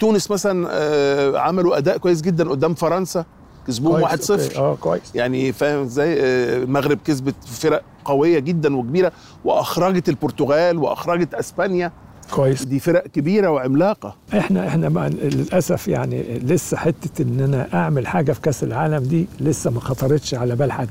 تونس 0.00 0.30
مثلا 0.30 0.68
آه، 0.70 1.38
عملوا 1.38 1.78
أداء 1.78 1.96
كويس 1.96 2.20
جدا 2.20 2.48
قدام 2.48 2.74
فرنسا 2.74 3.24
كسبوهم 3.68 4.00
كويس، 4.06 4.30
1-0 4.30 4.32
okay. 4.32 4.58
آه 4.58 4.74
كويس. 4.80 5.02
يعني 5.14 5.52
فاهم 5.52 5.82
إزاي؟ 5.82 6.12
آه، 6.20 6.62
المغرب 6.62 6.98
كسبت 7.04 7.34
فرق 7.46 7.82
قوية 8.04 8.38
جدا 8.38 8.76
وكبيرة 8.76 9.12
وأخرجت 9.44 10.08
البرتغال 10.08 10.78
وأخرجت 10.78 11.34
أسبانيا. 11.34 11.92
كويس. 12.34 12.62
دي 12.64 12.78
فرق 12.78 13.06
كبيرة 13.06 13.48
وعملاقة. 13.50 14.16
إحنا 14.38 14.68
إحنا 14.68 14.88
مع 14.88 15.06
للأسف 15.06 15.88
يعني 15.88 16.22
لسه 16.38 16.76
حتة 16.76 17.22
إن 17.22 17.40
أنا 17.40 17.68
أعمل 17.74 18.06
حاجة 18.06 18.32
في 18.32 18.40
كأس 18.40 18.64
العالم 18.64 19.02
دي 19.04 19.26
لسه 19.40 19.70
ما 19.70 19.80
خطرتش 19.80 20.34
على 20.34 20.56
بال 20.56 20.72
حد. 20.72 20.88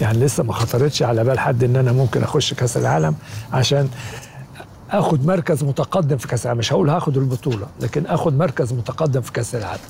يعني 0.00 0.18
لسه 0.18 0.42
ما 0.42 0.52
خطرتش 0.52 1.02
على 1.02 1.24
بال 1.24 1.38
حد 1.38 1.64
إن 1.64 1.76
أنا 1.76 1.92
ممكن 1.92 2.22
أخش 2.22 2.54
كأس 2.54 2.76
العالم 2.76 3.14
عشان 3.52 3.88
آخد 4.90 5.26
مركز 5.26 5.64
متقدم 5.64 6.16
في 6.16 6.28
كأس 6.28 6.44
العالم. 6.46 6.58
مش 6.58 6.72
هقول 6.72 6.90
هاخد 6.90 7.16
البطولة 7.16 7.66
لكن 7.80 8.06
آخد 8.06 8.38
مركز 8.38 8.72
متقدم 8.72 9.20
في 9.20 9.32
كأس 9.32 9.54
العالم. 9.54 9.80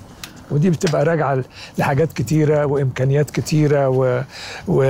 ودي 0.51 0.71
بتبقى 0.71 1.05
راجعة 1.05 1.45
لحاجات 1.79 2.13
كتيرة 2.13 2.67
وإمكانيات 2.67 3.31
كتيرة 3.31 3.89
و... 3.89 4.23
و... 4.69 4.81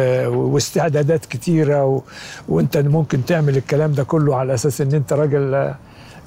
واستعدادات 0.54 1.26
كتيرة 1.26 1.84
و... 1.84 2.02
وأنت 2.48 2.76
ممكن 2.76 3.24
تعمل 3.24 3.56
الكلام 3.56 3.92
ده 3.92 4.04
كله 4.04 4.36
على 4.36 4.54
أساس 4.54 4.80
إن 4.80 4.92
أنت 4.94 5.12
راجل 5.12 5.54
آه، 5.54 5.74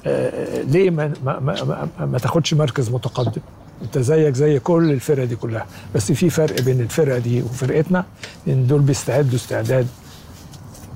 آه، 0.06 0.62
ليه 0.62 0.90
ما 0.90 1.12
ما, 1.24 1.40
ما, 1.40 1.64
ما, 1.98 2.06
ما 2.06 2.18
تاخدش 2.18 2.54
مركز 2.54 2.90
متقدم؟ 2.90 3.42
انت 3.82 3.98
زيك 3.98 4.34
زي 4.34 4.58
كل 4.58 4.90
الفرقه 4.90 5.24
دي 5.24 5.36
كلها. 5.36 5.66
بس 5.94 6.12
في 6.12 6.30
فرق 6.30 6.60
بين 6.60 6.80
الفرقه 6.80 7.18
دي 7.18 7.42
وفرقتنا 7.42 8.04
ان 8.48 8.66
دول 8.66 8.80
بيستعدوا 8.80 9.34
استعداد 9.34 9.86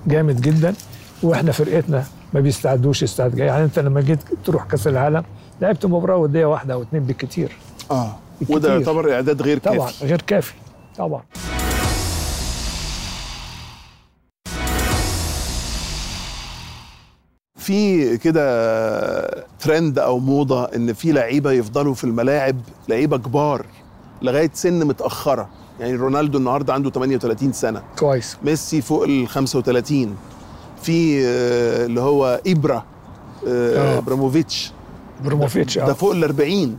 جامد 0.07 0.41
جدا 0.41 0.75
وإحنا 1.23 1.53
فرقتنا 1.53 2.05
ما 2.35 2.41
بيستعدوش 2.41 3.03
استعداد 3.03 3.39
يعني 3.39 3.65
انت 3.65 3.79
لما 3.79 4.01
جيت 4.01 4.19
تروح 4.45 4.65
كأس 4.65 4.87
العالم 4.87 5.25
لعبت 5.63 5.87
مباراة 5.87 6.17
ودية 6.17 6.47
واحدة 6.47 6.75
أو 6.75 6.83
اتنين 6.83 7.03
بالكتير. 7.03 7.57
آه. 7.91 8.17
وده 8.49 8.75
يعتبر 8.75 9.13
إعداد 9.15 9.43
غير 9.43 9.59
طبعا 9.59 9.77
كافي. 9.87 10.07
غير 10.07 10.23
كافي. 10.23 10.53
طبعا. 10.99 11.23
في 17.65 18.17
كده 18.19 19.45
ترند 19.61 19.99
أو 19.99 20.19
موضة 20.19 20.65
إن 20.65 20.93
في 20.93 21.13
لعيبة 21.13 21.53
يفضلوا 21.53 21.95
في 21.95 22.05
الملاعب 22.05 22.57
لعيبة 22.89 23.17
كبار 23.17 23.67
لغاية 24.23 24.51
سن 24.55 24.87
متأخرة. 24.87 25.49
يعني 25.81 25.97
رونالدو 25.97 26.39
النهارده 26.39 26.73
عنده 26.75 26.91
38 26.91 27.53
سنة. 27.53 27.83
كويس. 27.99 28.37
ميسي 28.45 28.81
فوق 28.83 29.03
ال 29.05 29.29
35 29.29 30.17
في 30.83 31.27
آه، 31.27 31.87
اللي 31.87 32.01
هو 32.01 32.41
إبرا 32.47 32.85
آه، 33.49 33.95
آه. 33.95 33.99
إبراموفيتش. 33.99 34.73
بروموفيتش 35.25 35.79
ده 35.79 35.93
فوق 35.95 36.13
ال 36.13 36.25
40 36.25 36.79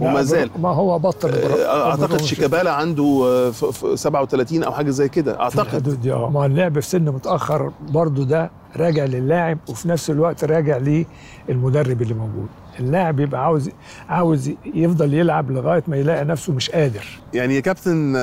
وما 0.00 0.22
زال. 0.22 0.50
ما 0.58 0.68
هو 0.68 0.98
بطل 0.98 1.30
برا- 1.30 1.64
آه، 1.64 1.90
أعتقد. 1.90 2.20
شيكابالا 2.20 2.72
عنده 2.72 3.22
آه، 3.26 3.50
ف- 3.50 3.64
ف- 3.64 3.98
37 3.98 4.62
أو 4.62 4.72
حاجة 4.72 4.90
زي 4.90 5.08
كده 5.08 5.32
في 5.34 5.40
أعتقد. 5.40 6.00
دي 6.00 6.12
آه. 6.12 6.30
ما 6.30 6.46
اللعب 6.46 6.80
في 6.80 6.88
سن 6.88 7.02
متأخر 7.04 7.72
برضو 7.88 8.22
ده 8.22 8.50
راجع 8.76 9.04
للاعب 9.04 9.58
وفي 9.68 9.88
نفس 9.88 10.10
الوقت 10.10 10.44
راجع 10.44 11.04
للمدرب 11.48 12.02
اللي 12.02 12.14
موجود. 12.14 12.46
اللاعب 12.80 13.20
يبقى 13.20 13.44
عاوز 13.44 13.70
عاوز 14.08 14.50
يفضل 14.74 15.14
يلعب 15.14 15.50
لغاية 15.50 15.82
ما 15.88 15.96
يلاقي 15.96 16.24
نفسه 16.24 16.52
مش 16.52 16.70
قادر. 16.70 17.04
يعني 17.34 17.54
يا 17.54 17.60
كابتن 17.60 18.16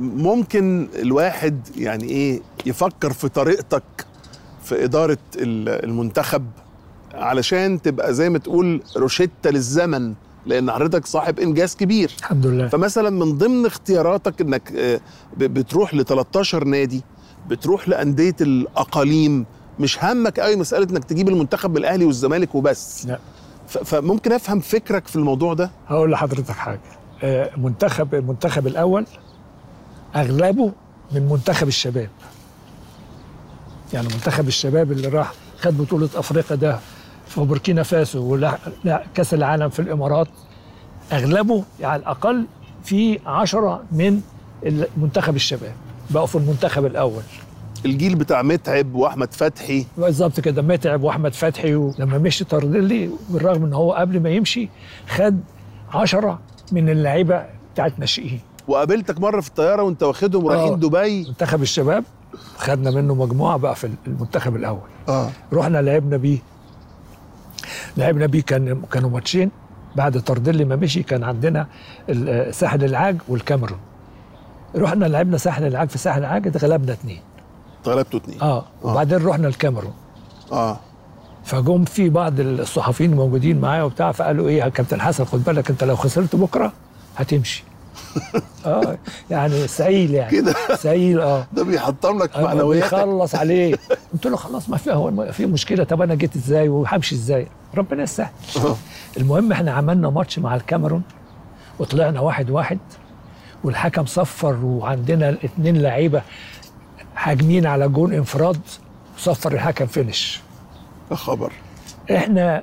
ممكن 0.00 0.88
الواحد 1.02 1.60
يعني 1.76 2.04
إيه 2.04 2.40
يفكر 2.66 3.12
في 3.12 3.28
طريقتك 3.28 3.82
في 4.64 4.84
إدارة 4.84 5.18
ال- 5.36 5.84
المنتخب 5.84 6.44
علشان 7.14 7.82
تبقى 7.82 8.14
زي 8.14 8.30
ما 8.30 8.38
تقول 8.38 8.82
روشتة 8.96 9.50
للزمن. 9.50 10.14
لأن 10.48 10.70
حضرتك 10.70 11.06
صاحب 11.06 11.40
انجاز 11.40 11.76
كبير. 11.76 12.10
الحمد 12.18 12.46
لله. 12.46 12.68
فمثلا 12.68 13.10
من 13.10 13.38
ضمن 13.38 13.66
اختياراتك 13.66 14.40
إنك 14.40 14.72
آه، 14.76 15.00
بتروح 15.36 15.94
ل 15.94 16.04
13 16.04 16.64
نادي 16.64 17.02
بتروح 17.48 17.88
لأندية 17.88 18.36
الأقاليم 18.40 19.46
مش 19.80 20.04
همك 20.04 20.40
قوي 20.40 20.56
مسألة 20.56 20.90
إنك 20.90 21.04
تجيب 21.04 21.28
المنتخب 21.28 21.70
من 21.70 21.76
الأهلي 21.76 22.04
والزمالك 22.04 22.54
وبس. 22.54 23.06
لا. 23.06 23.18
فممكن 23.68 24.32
أفهم 24.32 24.60
فكرك 24.60 25.06
في 25.06 25.16
الموضوع 25.16 25.54
ده؟ 25.54 25.70
هقول 25.88 26.12
لحضرتك 26.12 26.50
حاجة. 26.54 26.80
آه، 27.22 27.50
منتخب 27.56 28.14
المنتخب 28.14 28.66
الأول 28.66 29.06
أغلبه 30.16 30.72
من 31.12 31.28
منتخب 31.28 31.68
الشباب. 31.68 32.08
يعني 33.92 34.08
منتخب 34.08 34.48
الشباب 34.48 34.92
اللي 34.92 35.08
راح 35.08 35.32
خد 35.60 35.78
بطولة 35.78 36.08
أفريقيا 36.14 36.56
ده 36.56 36.78
في 37.28 37.40
بوركينا 37.40 37.82
فاسو 37.82 38.22
ولا 38.32 38.58
لا 38.84 39.02
كأس 39.14 39.34
العالم 39.34 39.68
في 39.68 39.78
الإمارات 39.82 40.28
أغلبه 41.12 41.64
يعني 41.80 41.92
على 41.92 42.00
الأقل 42.02 42.46
في 42.84 43.18
عشرة 43.26 43.82
من 43.92 44.20
منتخب 44.96 45.36
الشباب. 45.36 45.72
بقوا 46.10 46.26
في 46.26 46.34
المنتخب 46.36 46.86
الأول. 46.86 47.22
الجيل 47.86 48.14
بتاع 48.14 48.42
متعب 48.42 48.94
وأحمد 48.94 49.32
فتحي. 49.34 49.86
بالظبط 49.98 50.40
كده 50.40 50.62
متعب 50.62 51.02
وأحمد 51.02 51.34
فتحي 51.34 51.74
ولما 51.74 52.18
مشي 52.18 52.44
طردلي 52.44 53.10
بالرغم 53.28 53.64
إن 53.64 53.72
هو 53.72 53.92
قبل 53.92 54.20
ما 54.20 54.30
يمشي 54.30 54.68
خد 55.08 55.40
عشرة 55.94 56.38
من 56.72 56.88
اللعيبة 56.88 57.44
بتاعت 57.74 57.98
ناشئين. 57.98 58.40
وقابلتك 58.68 59.20
مرة 59.20 59.40
في 59.40 59.48
الطيارة 59.48 59.82
وأنت 59.82 60.02
واخدهم 60.02 60.46
رايحين 60.48 60.72
آه. 60.72 60.76
دبي؟ 60.76 61.24
منتخب 61.28 61.62
الشباب 61.62 62.04
خدنا 62.56 62.90
منه 62.90 63.14
مجموعة 63.14 63.56
بقى 63.56 63.74
في 63.76 63.90
المنتخب 64.06 64.56
الأول. 64.56 64.88
آه. 65.08 65.30
رحنا 65.52 65.78
لعبنا 65.82 66.16
بيه 66.16 66.38
لعبنا 67.96 68.26
بيه 68.26 68.42
كان 68.42 68.82
كانوا 68.92 69.10
ماتشين. 69.10 69.50
بعد 69.96 70.20
طردلي 70.20 70.64
ما 70.64 70.76
مشي 70.76 71.02
كان 71.02 71.24
عندنا 71.24 71.66
ساحل 72.50 72.84
العاج 72.84 73.16
والكاميرون. 73.28 73.78
رحنا 74.76 75.04
لعبنا 75.04 75.36
ساحل 75.36 75.66
العاج 75.66 75.88
في 75.88 75.98
ساحل 75.98 76.20
العاج 76.20 76.46
اتغلبنا 76.46 76.92
اتنين. 76.92 77.20
غلبته 77.86 78.16
اتنين. 78.16 78.40
آه. 78.40 78.64
وبعدين 78.82 79.26
رحنا 79.26 79.48
الكاميرون. 79.48 79.92
آه. 80.52 80.80
فجم 81.44 81.84
في 81.84 82.08
بعض 82.08 82.40
الصحفيين 82.40 83.14
موجودين 83.14 83.60
معايا 83.60 83.82
وبتاع 83.82 84.12
فقالوا 84.12 84.48
إيه 84.48 84.58
يا 84.58 84.68
كابتن 84.68 85.00
حسن 85.00 85.24
خد 85.24 85.44
بالك 85.44 85.70
أنت 85.70 85.84
لو 85.84 85.96
خسرت 85.96 86.36
بكرة 86.36 86.72
هتمشي. 87.16 87.64
آه 88.66 88.98
يعني 89.30 89.68
سعيل 89.68 90.14
يعني. 90.14 90.30
كده. 90.30 90.54
سعيل 90.76 91.20
آه. 91.20 91.46
ده 91.52 91.62
بيحطم 91.64 92.22
لك 92.22 92.36
آه، 92.36 92.42
معنوياتك. 92.44 92.94
بيخلص 92.94 93.34
عليه. 93.34 93.74
قلت 94.12 94.26
له 94.26 94.36
خلاص 94.36 94.68
ما 94.68 94.76
في 94.76 94.92
هو 94.92 95.32
في 95.32 95.46
مشكلة. 95.46 95.84
طب 95.84 96.02
أنا 96.02 96.14
جيت 96.14 96.36
إزاي 96.36 96.68
وهمشي 96.68 97.14
إزاي؟ 97.14 97.46
ربنا 97.74 98.02
يسهل. 98.02 98.28
المهم 99.16 99.52
إحنا 99.52 99.72
عملنا 99.72 100.10
ماتش 100.10 100.38
مع 100.38 100.54
الكاميرون 100.54 101.02
وطلعنا 101.78 102.20
واحد 102.20 102.50
واحد 102.50 102.78
والحكم 103.64 104.06
صفر 104.06 104.56
وعندنا 104.64 105.36
اتنين 105.44 105.82
لعيبة 105.82 106.22
هاجمين 107.16 107.66
على 107.66 107.88
جون 107.88 108.12
انفراد 108.12 108.60
صفر 109.18 109.52
الحكم 109.52 109.86
finish. 109.86 110.40
يا 111.10 111.16
خبر. 111.16 111.52
إحنا 112.16 112.62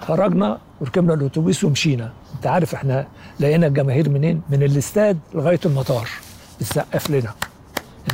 خرجنا 0.00 0.58
وركبنا 0.80 1.14
الأتوبيس 1.14 1.64
ومشينا. 1.64 2.12
أنت 2.34 2.46
عارف 2.46 2.74
إحنا 2.74 3.06
لقينا 3.40 3.66
الجماهير 3.66 4.08
منين؟ 4.10 4.42
من 4.50 4.62
الاستاد 4.62 5.18
لغاية 5.34 5.60
المطار. 5.66 6.08
بتسقف 6.60 7.10
لنا. 7.10 7.30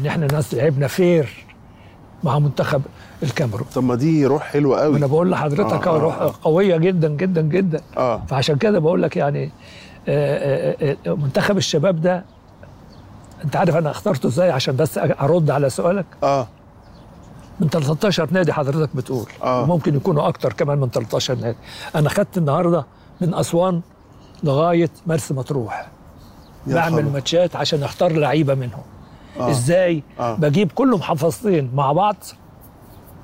إن 0.01 0.07
إحنا 0.07 0.27
ناس 0.27 0.55
لعبنا 0.55 0.87
fair 0.87 1.45
مع 2.25 2.39
منتخب 2.39 2.83
الكاميرون. 3.23 3.67
طب 3.75 3.85
ما 3.85 3.95
دي 3.95 4.27
روح 4.27 4.43
حلوة 4.43 4.81
قوي. 4.81 4.97
أنا 4.97 5.07
بقول 5.07 5.31
لحضرتك 5.31 5.89
آه، 5.89 5.95
آه، 5.97 5.99
روح 5.99 6.15
آه. 6.21 6.35
قوية 6.43 6.77
جدا 6.77 7.09
جدا 7.09 7.43
جدا. 7.43 7.81
آه. 7.97 8.23
فعشان 8.29 8.57
كده 8.57 8.79
بقول 8.79 9.03
لك 9.03 9.17
يعني 9.17 9.51
آه، 10.09 10.75
آه، 10.93 10.97
آه، 11.07 11.13
منتخب 11.15 11.57
الشباب 11.57 12.01
ده 12.01 12.25
أنت 13.45 13.57
عارف 13.57 13.77
أنا 13.77 13.91
اخترته 13.91 14.27
إزاي؟ 14.27 14.51
عشان 14.51 14.77
بس 14.77 14.99
أرد 14.99 15.51
على 15.51 15.71
سؤالك. 15.71 16.07
آه. 16.23 16.49
من 17.61 17.69
13 17.69 18.29
نادي 18.33 18.53
حضرتك 18.53 18.97
بتقول. 18.97 19.27
آه. 19.43 19.67
ممكن 19.67 19.95
يكونوا 19.97 20.29
أكتر 20.29 20.53
كمان 20.53 20.79
من 20.79 20.91
13 20.91 21.35
نادي. 21.35 21.57
أنا 21.95 22.09
خدت 22.09 22.39
النهارده 22.39 22.87
من 23.21 23.35
أسوان 23.35 23.81
لغاية 24.45 24.91
مرسى 25.07 25.35
مطروح. 25.35 25.89
بعمل. 26.67 27.13
ماتشات 27.13 27.57
عشان 27.57 27.83
أختار 27.83 28.13
لعيبة 28.13 28.55
منهم. 28.55 28.83
آه. 29.41 29.51
إزاي؟ 29.51 30.03
آه. 30.21 30.35
بجيب 30.35 30.73
كل 30.73 30.91
محافظتين 30.91 31.71
مع 31.75 31.93
بعض. 31.93 32.17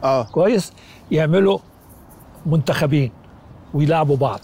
آه. 0.05 0.23
كويس؟ 0.23 0.73
يعملوا 1.11 1.59
منتخبين 2.47 3.11
ويلعبوا 3.75 4.17
بعض. 4.17 4.41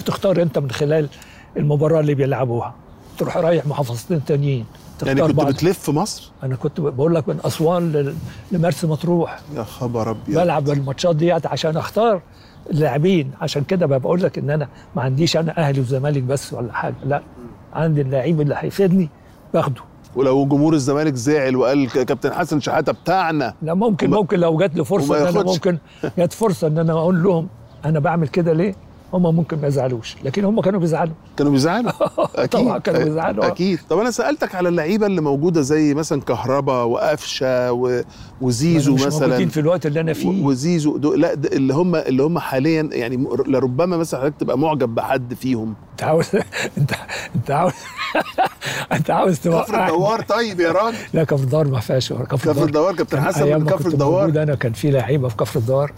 وتختار 0.00 0.42
أنت 0.42 0.58
من 0.58 0.70
خلال 0.70 1.08
المباراة 1.56 2.00
اللي 2.00 2.14
بيلعبوها. 2.14 2.74
تروح 3.18 3.36
رايح 3.36 3.66
محافظتين 3.66 4.24
تانيين. 4.24 4.66
يعني 5.02 5.22
كنت 5.22 5.34
بعض. 5.34 5.46
بتلف 5.46 5.78
في 5.78 5.90
مصر؟ 5.90 6.30
أنا 6.42 6.56
كنت 6.56 6.80
بقول 6.80 7.14
لك 7.14 7.28
من 7.28 7.40
أسوان 7.44 8.16
لمرسى 8.52 8.86
مطروح. 8.86 9.40
يا 9.54 9.62
خبر 9.64 10.10
أبيض. 10.10 10.38
بلعب 10.38 10.70
الماتشات 10.70 11.16
ديت 11.16 11.46
عشان 11.46 11.76
أختار 11.76 12.22
اللاعبين. 12.70 13.30
عشان 13.40 13.64
كده 13.64 13.86
بقى 13.86 14.00
بقول 14.00 14.22
لك 14.22 14.38
إن 14.38 14.50
أنا 14.50 14.68
ما 14.96 15.02
عنديش 15.02 15.36
أنا 15.36 15.58
أهلي 15.58 15.80
وزمالك 15.80 16.22
بس 16.22 16.52
ولا 16.52 16.72
حاجة. 16.72 16.94
لا 17.04 17.22
عندي 17.74 18.00
اللعيب 18.00 18.40
اللي 18.40 18.54
هيفيدني 18.58 19.08
باخده. 19.54 19.80
ولو 20.16 20.46
جمهور 20.46 20.74
الزمالك 20.74 21.14
زعل 21.14 21.56
وقال 21.56 21.90
كابتن 21.90 22.32
حسن 22.32 22.60
شحاتة 22.60 22.92
بتاعنا. 22.92 23.54
لا 23.62 23.74
ممكن 23.74 24.06
وما- 24.08 24.16
ممكن 24.16 24.40
لو 24.40 24.56
جات 24.56 24.74
لي 24.76 24.84
فرصة 24.84 25.22
إن 25.22 25.26
أنا. 25.36 25.42
ممكن 25.42 25.78
جات 26.18 26.32
فرصة 26.32 26.66
إن 26.66 26.78
أنا 26.78 26.92
أقول 26.92 27.22
لهم 27.22 27.48
أنا 27.84 27.98
بعمل 27.98 28.28
كده 28.28 28.52
ليه؟ 28.52 28.74
هم 29.14 29.36
ممكن 29.36 29.58
ما 29.60 29.68
يزعلوش 29.68 30.16
لكن 30.24 30.44
هم 30.44 30.60
كانوا 30.60 30.80
بيزعلوا. 30.80 31.14
كانوا 31.36 31.52
بيزعلوا؟ 31.52 31.92
أكيد 32.44 32.48
طبعا 32.48 32.78
كانوا 32.78 33.04
بيزعلوا. 33.04 33.46
أكيد. 33.46 33.78
طب 33.90 33.98
أنا 33.98 34.10
سألتك 34.10 34.54
على 34.54 34.68
اللعيبة 34.68 35.06
اللي 35.06 35.20
موجودة 35.20 35.60
زي 35.60 35.94
مثلا 35.94 36.20
كهربا 36.20 36.82
وقفشة 36.82 37.72
و... 37.72 38.02
وزيزو 38.40 38.94
مش 38.94 39.02
مثلا. 39.06 39.26
موجودين 39.26 39.48
في 39.48 39.60
الوقت 39.60 39.86
اللي 39.86 40.00
أنا 40.00 40.12
فيه. 40.12 40.44
وزيزو 40.44 40.96
دول 40.96 41.20
لا 41.20 41.34
ده 41.34 41.48
اللي 41.52 41.74
هم 41.74 41.96
اللي 41.96 42.22
هم 42.22 42.38
حاليا 42.38 42.88
يعني 42.92 43.26
لربما 43.46 43.96
مثلا 43.96 44.20
حضرتك 44.20 44.34
تبقى 44.40 44.58
معجب 44.58 44.88
بحد 44.88 45.34
فيهم. 45.34 45.74
أنت 45.92 46.02
عاوز 46.02 46.26
أنت 46.78 46.92
أنت 47.36 47.50
عاوز 47.50 47.72
أنت 48.92 49.10
عاوز 49.10 49.38
كفر 49.38 49.50
توقعني. 49.50 49.92
الدوار 49.92 50.20
طيب 50.22 50.60
يا 50.60 50.72
راجل. 50.72 50.96
لا 51.14 51.24
كفر 51.24 51.42
الدوار 51.44 51.68
ما 51.68 51.80
فيهاش 51.80 52.12
كفر 52.12 52.24
كفر 52.24 52.64
الدوار. 52.64 52.94
كابتن 52.94 53.20
حسن 53.20 53.58
من 53.60 53.66
كفر 53.66 53.88
الدوار. 53.88 54.28
أنا 54.28 54.54
كان 54.54 54.72
في 54.72 54.90
لعيبة 54.90 55.28
في 55.28 55.36
كفر 55.36 55.60
الدوار. 55.60 55.92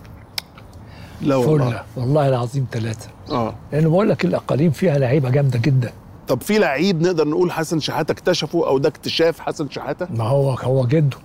لا 1.24 1.36
والله. 1.36 1.68
فله 1.70 1.82
والله 1.96 2.28
العظيم 2.28 2.66
ثلاثة. 2.72 3.08
آه. 3.30 3.54
لأن 3.72 3.88
بقول 3.88 4.08
لك 4.08 4.24
الأقاليم 4.24 4.70
فيها 4.70 4.98
لعيبة 4.98 5.30
جامدة 5.30 5.58
جدا. 5.58 5.92
طب 6.28 6.40
في 6.42 6.58
لعيب 6.58 7.02
نقدر 7.02 7.28
نقول 7.28 7.52
حسن 7.52 7.80
شحاتة 7.80 8.12
اكتشفه 8.12 8.66
أو 8.68 8.78
ده 8.78 8.88
اكتشاف 8.88 9.40
حسن 9.40 9.68
شحاتة؟ 9.70 10.06
ما 10.10 10.24
هو 10.24 10.50
هو 10.50 10.86
جده. 10.86 11.16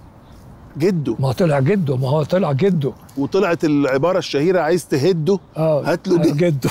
جده. 0.77 1.15
ما 1.19 1.27
هو 1.27 1.31
طلع 1.31 1.59
جده 1.59 1.97
ما 1.97 2.09
هو 2.09 2.23
طلع 2.23 2.51
جده. 2.51 2.91
وطلعت 3.17 3.65
العبارة 3.65 4.17
الشهيرة 4.17 4.59
عايز 4.61 4.87
تهده؟ 4.87 5.39
آه. 5.57 5.81
هات 5.91 6.07
له 6.07 6.17
دي. 6.17 6.31
جده. 6.31 6.69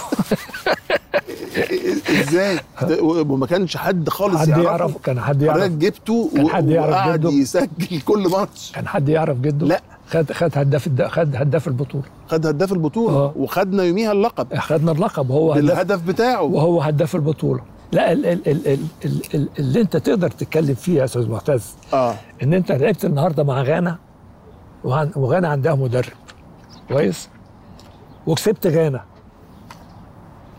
إزاي 2.20 2.58
ده- 2.82 3.02
وما 3.02 3.46
كانش 3.46 3.76
حد 3.76 4.08
خالص 4.08 4.36
حد 4.36 4.48
يعرفه. 4.48 4.64
يعرف 4.64 4.96
كان 5.04 5.20
حد 5.20 5.36
حضرتك 5.44 5.60
يعرف 5.60 5.72
جبته 5.72 6.30
حد 6.48 6.70
يعرف 6.70 6.90
وقعد؟ 6.90 7.24
يسجل 7.24 8.00
كل 8.04 8.28
ماتش. 8.28 8.72
كان 8.74 8.88
حد 8.88 9.08
يعرف 9.08 9.38
جده؟ 9.40 9.66
لا. 9.66 9.80
خد 10.10 10.32
خد 10.32 10.58
هداف. 10.58 10.88
خد 11.02 11.36
هداف 11.36 11.68
البطولة. 11.68 12.04
خد 12.28 12.46
هداف 12.46 12.72
البطولة. 12.72 13.16
آه. 13.16 13.32
وخدنا 13.36 13.82
يوميها 13.82 14.12
اللقب. 14.12 14.54
خدنا 14.56 14.92
اللقب. 14.92 15.30
وهو 15.30 15.52
هداف 15.52 15.64
بالهدف 15.64 16.02
بتاعه. 16.02 16.42
وهو 16.42 16.80
هداف 16.82 17.16
البطولة. 17.16 17.60
لا 17.92 18.12
ال 18.12 18.26
ال 18.26 18.48
ال 18.48 18.66
ال 18.68 18.78
ال 19.04 19.22
ال 19.34 19.48
اللي 19.58 19.80
انت 19.80 19.96
تقدر 19.96 20.30
تتكلم 20.30 20.74
فيه 20.74 20.98
يا 20.98 21.04
أستاذ 21.04 21.28
معتز 21.30 21.74
آه. 21.94 22.14
إن 22.42 22.54
انت 22.54 22.72
لعبت 22.72 23.04
النهارده 23.04 23.44
مع 23.44 23.62
غانا 23.62 23.98
وغانا 25.16 25.48
عندها 25.48 25.74
مدرب. 25.74 26.12
كويس؟ 26.88 27.28
وكسبت 28.26 28.66
غانا. 28.66 29.04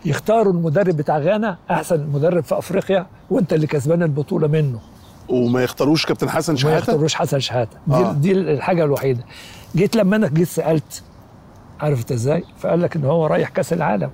يختاروا 0.04 0.52
المدرب 0.52 0.96
بتاع 0.96 1.18
غانا 1.18 1.58
أحسن 1.70 2.06
مدرب 2.06 2.44
في 2.44 2.58
أفريقيا 2.58 3.06
وأنت 3.30 3.52
اللي 3.52 3.66
كسبان 3.66 4.02
البطولة 4.02 4.48
منه. 4.48 4.78
وما 5.30 5.62
يختاروش 5.62 6.06
كابتن 6.06 6.30
حسن 6.30 6.52
ما 6.52 6.58
شحاتة؟ 6.58 6.76
يختاروش 6.78 7.14
حسن 7.14 7.40
شحاتة. 7.40 7.76
دي, 7.86 7.94
آه. 7.94 8.12
دي 8.12 8.32
الحاجة 8.32 8.84
الوحيدة. 8.84 9.24
جيت 9.76 9.96
لما 9.96 10.16
أنا 10.16 10.28
جيت 10.28 10.48
سألت 10.48 11.02
عارف 11.80 12.00
انت 12.00 12.12
إزاي؟ 12.12 12.44
فقال 12.58 12.82
لك 12.82 12.96
إن 12.96 13.04
هو 13.04 13.26
رايح 13.26 13.48
كأس 13.48 13.72
العالم. 13.72 14.10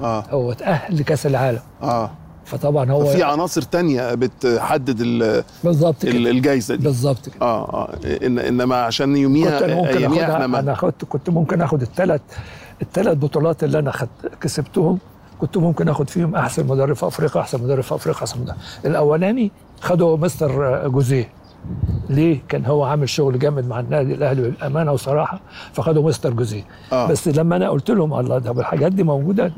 آه. 0.00 0.24
هو 0.30 0.52
اتاهل 0.52 0.98
لكأس 0.98 1.26
العالم. 1.26 1.60
آه. 1.82 2.10
فطبعا 2.44 2.90
هو 2.90 3.04
في 3.04 3.22
عناصر 3.22 3.62
تانية 3.62 4.14
بتحدد 4.14 5.00
ال- 5.00 5.44
بالظبط 5.64 6.04
الجايزة 6.04 6.74
دي. 6.74 6.84
بالظبط 6.84 7.28
كده. 7.28 7.42
آه 7.46 7.64
آه. 7.72 7.98
إن 8.26 8.38
إنما 8.38 8.76
عشان 8.82 9.06
كنت 9.06 9.18
يوميها 9.18 9.64
أنا 9.64 9.74
ممكن 9.74 10.04
آخدها. 10.04 10.34
إحنا 10.34 10.46
ما 10.46 10.58
أنا 10.58 10.72
اخدت 10.72 11.04
كنت 11.04 11.30
ممكن 11.30 11.62
آخد 11.62 11.82
الثلاث 11.82 12.20
الثلاث 12.82 13.18
بطولات 13.18 13.64
اللي 13.64 13.78
أنا 13.78 13.90
خد 13.90 14.08
كسبتهم. 14.40 14.98
كنت 15.40 15.56
ممكن 15.56 15.88
آخد 15.88 16.10
فيهم 16.10 16.34
أحسن 16.34 16.66
مدرب 16.66 16.96
في 16.96 17.06
أفريقيا 17.06 17.40
أحسن 17.42 17.62
مدرب 17.62 17.80
في 17.82 17.94
أفريقيا 17.94 18.20
أحسن 18.20 18.40
مدرب. 18.40 18.56
الأولاني 18.84 19.50
خده 19.80 20.16
مستر 20.16 20.88
جوزيه. 20.88 21.28
ليه؟ 22.10 22.38
كان 22.48 22.66
هو 22.66 22.84
عامل 22.84 23.08
شغل 23.08 23.38
جامد 23.38 23.68
مع 23.68 23.80
النادي 23.80 24.14
الأهلي 24.14 24.42
بالامانه 24.42 24.92
وصراحة 24.92 25.40
فخدوا 25.72 26.02
مستر 26.08 26.30
جوزيه. 26.32 26.62
آه. 26.92 27.06
بس 27.06 27.28
لما 27.28 27.56
أنا 27.56 27.68
قلت 27.70 27.90
لهم 27.90 28.14
الله 28.20 28.38
ده 28.38 28.50
الحاجات 28.50 28.92
دي 28.92 29.02
موجودة 29.02 29.52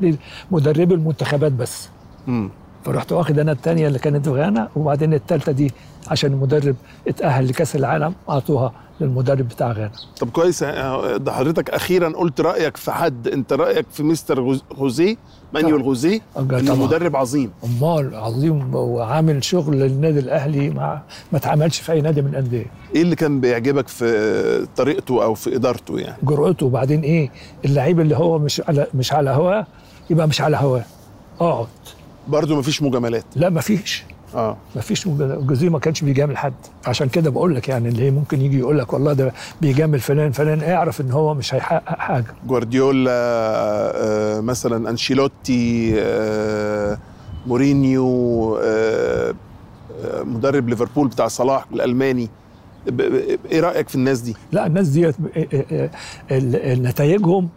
لمدربي 0.51 0.93
المنتخبات 0.93 1.51
بس. 1.51 1.89
مم. 2.27 2.49
فرحت 2.85 3.11
واخد 3.11 3.39
أنا 3.39 3.51
الثانية 3.51 3.87
اللي 3.87 3.99
كانت 3.99 4.25
في 4.29 4.31
غانا 4.35 4.69
وبعدين 4.75 5.13
الثالثة 5.13 5.51
دي 5.51 5.71
عشان 6.07 6.31
المدرب 6.33 6.75
اتأهل 7.07 7.47
لكأس 7.47 7.75
العالم 7.75 8.13
أعطوها 8.29 8.73
للمدرب 9.01 9.47
بتاع 9.47 9.71
غانا. 9.71 9.91
طب 10.19 10.29
كويس 10.29 10.63
آه، 10.63 11.17
ده 11.17 11.31
حضرتك 11.31 11.69
أخيرا 11.69 12.09
قلت 12.09 12.41
رأيك 12.41 12.77
في 12.77 12.91
حد 12.91 13.27
أنت 13.27 13.53
رأيك 13.53 13.85
في 13.91 14.03
مستر 14.03 14.39
غوز- 14.39 14.63
غوزيه 14.75 15.15
مانويل 15.53 15.73
طبعا. 15.75 15.85
غوزيه 15.85 16.21
آه، 16.37 16.39
إنه. 16.39 16.75
مدرب 16.75 17.15
عظيم. 17.15 17.51
أمال 17.63 18.15
عظيم 18.15 18.75
وعامل 18.75 19.43
شغل 19.43 19.79
للنادي 19.79 20.19
الأهلي 20.19 20.69
ما 20.69 21.01
ما 21.31 21.37
اتعملش 21.37 21.79
في 21.79 21.91
أي 21.91 22.01
نادي 22.01 22.21
من 22.21 22.27
الأندية. 22.29 22.65
إيه 22.95 23.01
اللي 23.01 23.15
كان 23.15 23.41
بيعجبك 23.41 23.87
في 23.87 24.67
طريقته 24.77 25.23
أو 25.23 25.33
في 25.33 25.55
إدارته 25.55 25.99
يعني؟ 25.99 26.17
جرأته 26.23 26.65
وبعدين 26.65 27.01
إيه 27.01 27.29
اللعيب 27.65 27.99
اللي 27.99 28.17
هو 28.17 28.39
مش 28.39 28.61
على 28.67 28.87
مش 28.93 29.13
على 29.13 29.29
هواه 29.29 29.67
يبقى 30.09 30.27
مش 30.27 30.41
على 30.41 30.57
هواه. 30.57 30.83
اقعد 31.41 31.67
برضه 32.27 32.55
مفيش 32.55 32.81
مجاملات. 32.81 33.25
لا 33.35 33.49
ما 33.49 33.61
فيش 33.61 34.03
آه. 34.35 34.57
ما 34.75 34.81
فيش 34.81 35.07
جوزيه 35.07 35.69
ما 35.69 35.79
كانش 35.79 36.01
بيجامل 36.01 36.37
حد. 36.37 36.53
عشان 36.85 37.09
كده 37.09 37.29
بقول 37.29 37.55
لك 37.55 37.69
يعني 37.69 37.89
اللي 37.89 38.11
ممكن 38.11 38.41
يجي 38.41 38.59
يقول 38.59 38.79
لك 38.79 38.93
والله 38.93 39.13
ده 39.13 39.33
بيجامل 39.61 39.99
فلان 39.99 40.31
فلان. 40.31 40.63
اعرف 40.63 41.01
إن 41.01 41.11
هو 41.11 41.33
مش 41.33 41.53
هيحقق 41.53 41.99
حاجة. 41.99 42.25
جوارديولا 42.47 43.11
آه، 43.95 44.39
مثلا 44.39 44.89
أنشيلوتي 44.89 45.93
آه، 45.99 46.97
مورينيو 47.47 48.57
آه، 48.57 49.33
آه، 50.05 50.23
مدرب 50.23 50.69
ليفربول 50.69 51.07
بتاع 51.07 51.27
صلاح 51.27 51.65
الألماني. 51.73 52.29
إيه 53.51 53.59
رأيك 53.59 53.89
في 53.89 53.95
الناس 53.95 54.19
دي؟ 54.19 54.35
لا 54.51 54.67
الناس 54.67 54.87
ديت 54.87 55.15
نتائجهم 56.79 57.49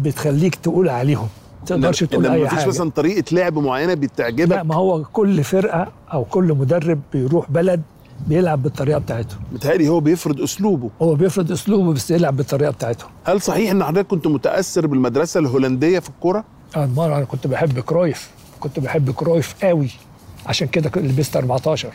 بتخليك 0.00 0.54
تقول 0.54 0.88
عليهم. 0.88 1.28
تقدرش 1.66 2.04
تقول 2.04 2.26
أي 2.26 2.42
مفيش 2.44 2.58
حاجة. 2.58 2.68
مثلا 2.68 2.90
طريقة 2.90 3.24
لعب 3.34 3.58
معينة 3.58 3.94
لا 3.94 4.00
بتعجبك 4.00 4.56
ما 4.64 4.74
هو 4.74 5.04
كل 5.12 5.44
فرقة 5.44 5.88
أو 6.12 6.24
كل 6.24 6.44
مدرب 6.54 7.00
بيروح 7.12 7.50
بلد 7.50 7.82
بيلعب 8.26 8.62
بالطريقة 8.62 8.98
بتاعته 8.98 9.36
متهيألي 9.52 9.88
هو 9.88 10.00
بيفرض 10.00 10.40
أسلوبه. 10.40 10.90
هو 11.02 11.14
بيفرض 11.14 11.52
أسلوبه 11.52 11.92
بس 11.92 12.10
يلعب 12.10 12.36
بالطريقة 12.36 12.70
بتاعته 12.70 13.04
هل 13.24 13.40
صحيح 13.40 13.70
إن 13.70 13.84
حضرتك 13.84 14.06
كنت 14.08 14.26
متأثر 14.26 14.86
بالمدرسة 14.86 15.40
الهولندية 15.40 15.98
في 15.98 16.08
الكورة؟ 16.08 16.44
أنا 16.76 16.86
مرة 16.86 17.16
أنا 17.16 17.24
كنت 17.24 17.46
بحب 17.46 17.80
كرويف. 17.80 18.30
كنت 18.60 18.80
بحب 18.80 19.10
كرويف 19.10 19.54
قوي. 19.64 19.88
عشان 20.46 20.68
كده 20.68 20.90
لبست 20.96 21.36
14 21.36 21.88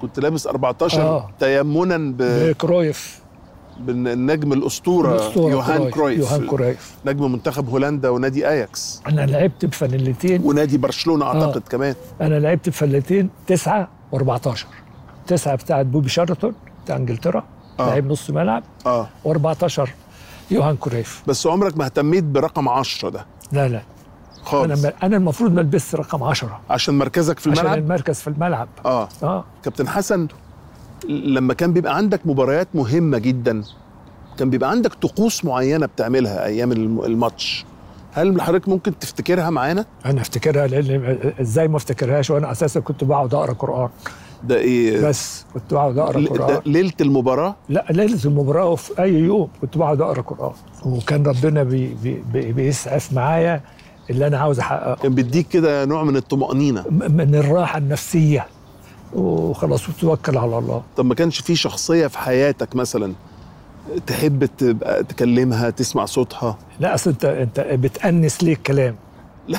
كنت 0.00 0.20
لابس 0.20 0.46
14 0.46 1.02
آه. 1.02 1.30
تيمنا 1.40 1.96
ب... 1.98 2.16
بكرويف. 2.22 3.20
بالنجم 3.80 4.52
الأسطورة, 4.52 5.14
الأسطورة 5.14 5.50
يوهان 5.52 5.90
كرويف. 5.90 6.18
يوهان 6.18 6.46
كرويف. 6.46 6.94
نجم 7.06 7.32
منتخب 7.32 7.68
هولندا 7.68 8.08
ونادي 8.08 8.48
آياكس. 8.48 9.02
أنا 9.08 9.20
لعبت 9.26 9.64
بفانيلتين 9.64 10.42
ونادي 10.44 10.78
برشلونة 10.78 11.24
أعتقد 11.26 11.62
آه. 11.66 11.68
كمان. 11.70 11.94
أنا 12.20 12.34
لعبت 12.38 12.68
بفانيلتين 12.68 13.30
9 13.46 13.88
و14 14.14 14.48
تسعة 15.26 15.54
بتاعت 15.54 15.86
بوبي 15.86 16.08
شارلتون 16.08 16.54
بتاع 16.84 16.96
إنجلترا 16.96 17.44
آه. 17.80 17.86
لعيب 17.88 18.06
نص 18.06 18.30
ملعب. 18.30 18.62
آه. 18.86 19.08
و14 19.28 19.88
يوهان 20.50 20.76
كرويف. 20.76 21.22
بس 21.26 21.46
عمرك 21.46 21.76
ما 21.78 21.84
اهتميت 21.84 22.24
برقم 22.24 22.68
10 22.68 23.08
ده. 23.08 23.26
لا 23.52 23.68
لا. 23.68 23.82
خالص. 24.42 24.84
أنا 24.84 24.92
أنا 25.02 25.16
المفروض 25.16 25.52
ما 25.52 25.60
البس 25.60 25.94
رقم 25.94 26.22
10 26.22 26.60
عشان 26.70 26.98
مركزك 26.98 27.38
في 27.38 27.50
عشان 27.50 27.60
الملعب 27.66 27.78
المركز 27.84 28.20
في 28.20 28.28
الملعب. 28.28 28.68
آه. 28.84 29.08
آه. 29.22 29.44
كابتن 29.62 29.88
حسن 29.88 30.28
لما 31.08 31.54
كان 31.54 31.72
بيبقى 31.72 31.96
عندك 31.96 32.20
مباريات 32.24 32.68
مهمة 32.74 33.18
جدا 33.18 33.62
كان 34.38 34.50
بيبقى 34.50 34.70
عندك 34.70 34.94
طقوس 34.94 35.44
معينة 35.44 35.86
بتعملها 35.86 36.44
أيام 36.46 36.72
الم- 36.72 37.00
الماتش 37.04 37.64
هل 38.12 38.40
حضرتك 38.42 38.68
ممكن 38.68 38.98
تفتكرها 38.98 39.50
معانا؟ 39.50 39.84
أنا 40.06 40.20
أفتكرها 40.20 40.66
لأن 40.66 41.18
إزاي 41.40 41.68
ما 41.68 41.76
أفتكرهاش؟ 41.76 42.30
وأنا 42.30 42.50
أساسا 42.52 42.80
كنت 42.80 43.04
بقعد 43.04 43.34
أقرأ 43.34 43.52
قرآن. 43.52 43.88
ده 44.44 44.56
إيه؟ 44.58 45.08
بس 45.08 45.44
كنت 45.54 45.74
بقعد 45.74 45.98
أقرأ 45.98 46.20
ل- 46.20 46.28
قرآن. 46.28 46.60
ليلة 46.66 46.92
المباراة؟ 47.00 47.56
لا 47.68 47.84
ليلة 47.90 48.18
المباراة 48.24 48.64
وفي 48.68 49.02
أي 49.02 49.14
يوم 49.14 49.48
كنت 49.60 49.78
بقعد 49.78 50.00
أقرأ 50.00 50.20
قرآن. 50.22 50.52
وكان 50.84 51.26
ربنا 51.26 51.62
بي 51.62 51.96
بي 52.02 52.22
بي 52.32 52.52
بيسعف 52.52 53.12
معايا 53.12 53.60
اللي 54.10 54.26
أنا 54.26 54.38
عاوز 54.38 54.58
أحققه. 54.58 54.94
كان 55.02 55.14
بيديك 55.14 55.48
كده 55.48 55.84
نوع 55.84 56.04
من 56.04 56.16
الطمأنينة. 56.16 56.84
من 56.90 57.34
الراحة 57.34 57.78
النفسية. 57.78 58.46
وخلاص 59.14 59.88
وتوكل 59.88 60.38
على 60.38 60.58
الله. 60.58 60.82
طب 60.96 61.04
ما 61.06 61.14
كانش 61.14 61.40
في 61.40 61.56
شخصية 61.56 62.06
في 62.06 62.18
حياتك 62.18 62.76
مثلا 62.76 63.12
تحب 64.06 64.44
تبقى 64.44 65.04
تكلمها 65.04 65.70
تسمع 65.70 66.04
صوتها؟ 66.04 66.58
لا 66.80 66.94
أصل 66.94 67.10
أنت 67.10 67.24
أنت 67.24 67.60
بتأنس 67.60 68.42
ليه 68.44 68.52
الكلام؟ 68.52 68.96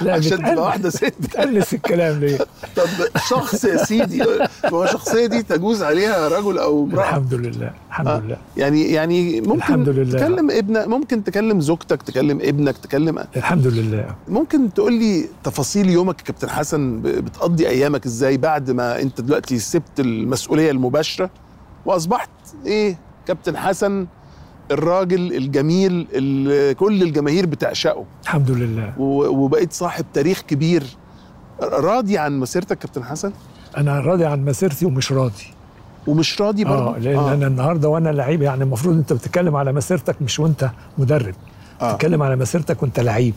لا 0.00 0.12
عشان 0.14 0.38
تبقى 0.38 0.56
واحدة 0.56 0.90
ست. 0.90 1.14
بتأنس 1.20 1.74
الكلام 1.74 2.20
ليه 2.20 2.38
طب 2.76 2.86
شخص 3.28 3.64
يا 3.64 3.84
سيدي 3.84 4.22
هو 4.66 4.84
الشخصيه 4.84 5.26
دي 5.26 5.42
تجوز 5.42 5.82
عليها 5.82 6.28
رجل 6.28 6.58
أو 6.58 6.84
امرأة؟ 6.84 7.02
الحمد 7.08 7.34
لله 7.34 7.70
الحمد 7.88 8.06
آه. 8.08 8.20
لله. 8.20 8.36
يعني 8.56 8.92
يعني 8.92 9.40
ممكن 9.40 9.52
الحمد 9.58 9.88
لله. 9.88 10.18
تكلم 10.18 10.50
ابنك 10.50 10.86
ممكن 10.88 11.24
تكلم 11.24 11.60
زوجتك 11.60 12.02
تكلم 12.02 12.38
ابنك 12.42 12.78
تكلم 12.78 13.18
الحمد 13.36 13.66
لله. 13.66 14.06
ممكن 14.28 14.74
تقول 14.74 14.92
لي 14.92 15.28
تفاصيل 15.44 15.88
يومك 15.90 16.18
يا 16.20 16.24
كابتن 16.24 16.50
حسن 16.50 17.00
بتقضي 17.02 17.68
أيامك 17.68 18.06
إزاي 18.06 18.36
بعد 18.36 18.70
ما 18.70 19.00
أنت 19.02 19.20
دلوقتي 19.20 19.58
سبت 19.58 20.00
المسؤولية 20.00 20.70
المباشرة؟ 20.70 21.30
وأصبحت 21.86 22.30
إيه 22.66 22.98
كابتن 23.26 23.56
حسن؟ 23.56 24.06
الراجل 24.70 25.36
الجميل 25.36 26.06
اللي 26.12 26.74
كل 26.74 27.02
الجماهير 27.02 27.46
بتعشقه. 27.46 28.04
الحمد 28.22 28.50
لله. 28.50 28.92
وبقيت 28.98 29.72
صاحب 29.72 30.04
تاريخ 30.14 30.40
كبير. 30.40 30.82
راضي 31.62 32.18
عن 32.18 32.40
مسيرتك 32.40 32.78
كابتن 32.78 33.04
حسن؟ 33.04 33.32
أنا 33.76 34.00
راضي 34.00 34.24
عن 34.24 34.44
مسيرتي 34.44 34.86
ومش 34.86 35.12
راضي. 35.12 35.44
ومش 36.06 36.40
راضي 36.40 36.64
برضه؟ 36.64 36.96
آه 36.96 36.98
لأن 36.98 37.16
آه. 37.18 37.34
أنا 37.34 37.46
النهارده 37.46 37.88
وأنا 37.88 38.08
لعيب 38.08 38.42
يعني 38.42 38.64
المفروض 38.64 38.96
أنت 38.96 39.12
بتتكلم 39.12 39.56
على 39.56 39.72
مسيرتك 39.72 40.22
مش 40.22 40.40
وأنت 40.40 40.70
مدرب. 40.98 41.34
آه. 41.80 41.92
بتتكلم 41.92 42.22
على 42.22 42.36
مسيرتك 42.36 42.82
وأنت 42.82 43.00
لعيب. 43.00 43.34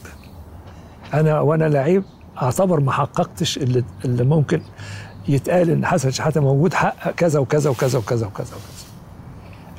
أنا 1.13 1.39
وأنا 1.39 1.65
لعيب 1.65 2.03
أعتبر 2.41 2.79
ما 2.79 2.91
حققتش 2.91 3.57
اللي, 3.57 3.83
اللي 4.05 4.23
ممكن 4.23 4.61
يتقال 5.27 5.69
إن 5.69 5.85
حسن 5.85 6.11
شحاتة 6.11 6.41
موجود 6.41 6.73
حقق 6.73 7.11
كذا 7.11 7.39
وكذا 7.39 7.69
وكذا 7.69 7.99
وكذا 7.99 8.27
وكذا 8.27 8.55
وكذا. 8.55 8.84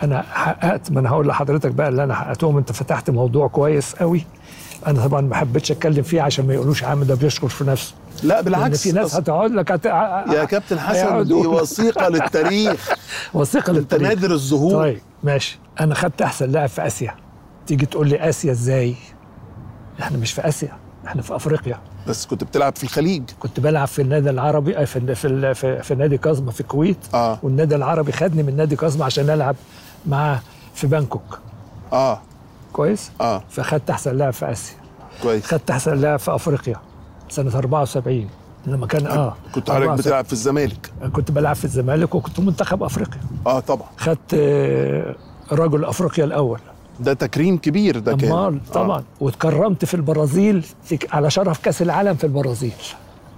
أنا 0.02 0.22
حققت 0.22 0.90
ما 0.90 1.00
أنا 1.00 1.10
هقول 1.10 1.28
لحضرتك 1.28 1.70
بقى 1.70 1.88
اللي 1.88 2.04
أنا 2.04 2.14
حققتهم. 2.14 2.56
أنت 2.56 2.72
فتحت 2.72 3.10
موضوع 3.10 3.48
كويس 3.48 3.94
قوي. 3.94 4.24
أنا 4.86 5.06
طبعا 5.06 5.20
ما 5.20 5.34
حبيتش 5.34 5.70
أتكلم 5.70 6.02
فيه 6.02 6.22
عشان 6.22 6.46
ما 6.46 6.54
يقولوش 6.54 6.84
عم 6.84 7.04
ده 7.04 7.14
بيشكر 7.14 7.48
في 7.48 7.64
نفسه. 7.64 7.94
لا 8.22 8.40
بالعكس 8.40 8.82
في 8.82 8.92
ناس 8.92 9.14
هتقعد 9.14 9.50
لك 9.50 9.72
هت... 9.72 9.84
يا 10.34 10.44
كابتن 10.44 10.80
حسن 10.80 11.24
دي 11.24 11.34
وثيقة 11.34 12.08
للتاريخ. 12.14 12.88
وثيقة 13.34 13.72
للتاريخ. 13.72 14.08
نادر 14.08 14.30
الظهور. 14.30 14.72
طيب 14.82 14.98
ماشي. 15.24 15.58
أنا 15.80 15.94
خدت 15.94 16.22
أحسن 16.22 16.50
لاعب 16.50 16.68
في 16.68 16.86
آسيا. 16.86 17.14
تيجي 17.66 17.86
تقول 17.86 18.08
لي 18.08 18.28
آسيا 18.28 18.52
إزاي؟ 18.52 18.94
إحنا 20.00 20.18
مش 20.18 20.32
في 20.32 20.48
آسيا 20.48 20.72
إحنا 21.06 21.22
في 21.22 21.36
أفريقيا. 21.36 21.78
بس 22.08 22.26
كنت 22.26 22.44
بتلعب 22.44 22.76
في 22.76 22.84
الخليج. 22.84 23.22
كنت 23.40 23.60
بلعب 23.60 23.86
في 23.88 24.02
النادي 24.02 24.30
العربي 24.30 24.76
آه، 24.78 24.84
في 24.84 25.14
في 25.14 25.54
في, 25.54 25.82
في 25.82 25.94
نادي 25.94 26.18
كازما 26.18 26.50
في 26.52 26.60
الكويت. 26.60 26.96
آه. 27.14 27.38
والنادي 27.42 27.74
العربي 27.76 28.12
خدني 28.12 28.42
من 28.42 28.56
نادي 28.56 28.76
كازما 28.76 29.04
عشان 29.04 29.30
ألعب. 29.30 29.56
معاه 30.06 30.40
في 30.74 30.86
بانكوك. 30.86 31.38
آه. 31.92 32.20
كويس؟ 32.72 33.10
آه. 33.20 33.42
فخدت 33.50 33.90
أحسن 33.90 34.16
لاعب 34.16 34.32
في 34.32 34.52
آسيا. 34.52 34.76
كويس. 35.22 35.46
خدت 35.46 35.70
أحسن 35.70 35.94
لاعب 35.94 36.18
في 36.18 36.34
أفريقيا 36.34 36.76
سنة 37.28 37.58
74 37.58 38.28
لما 38.66 38.86
كان 38.86 39.06
آه. 39.06 39.34
كنت 39.54 39.70
حضرتك 39.70 39.70
74. 39.70 39.96
بتلعب 39.96 40.24
في 40.24 40.32
الزمالك. 40.32 40.92
كنت 41.12 41.30
بلعب 41.30 41.56
في 41.56 41.64
الزمالك 41.64 42.14
وكنت 42.14 42.40
منتخب 42.40 42.82
أفريقيا. 42.82 43.20
آه 43.46 43.60
طبعا. 43.60 43.88
خدت 43.96 44.34
آه، 44.34 45.14
رجل 45.52 45.84
أفريقيا 45.84 46.24
الأول. 46.24 46.60
ده 47.00 47.12
تكريم 47.12 47.58
كبير 47.58 47.98
ده 47.98 48.16
كان. 48.16 48.60
طبعا. 48.74 49.04
واتكرمت 49.20 49.84
في 49.84 49.94
البرازيل 49.94 50.66
على 51.12 51.30
شرف 51.30 51.58
كأس 51.64 51.82
العالم 51.82 52.14
في 52.14 52.24
البرازيل. 52.24 52.72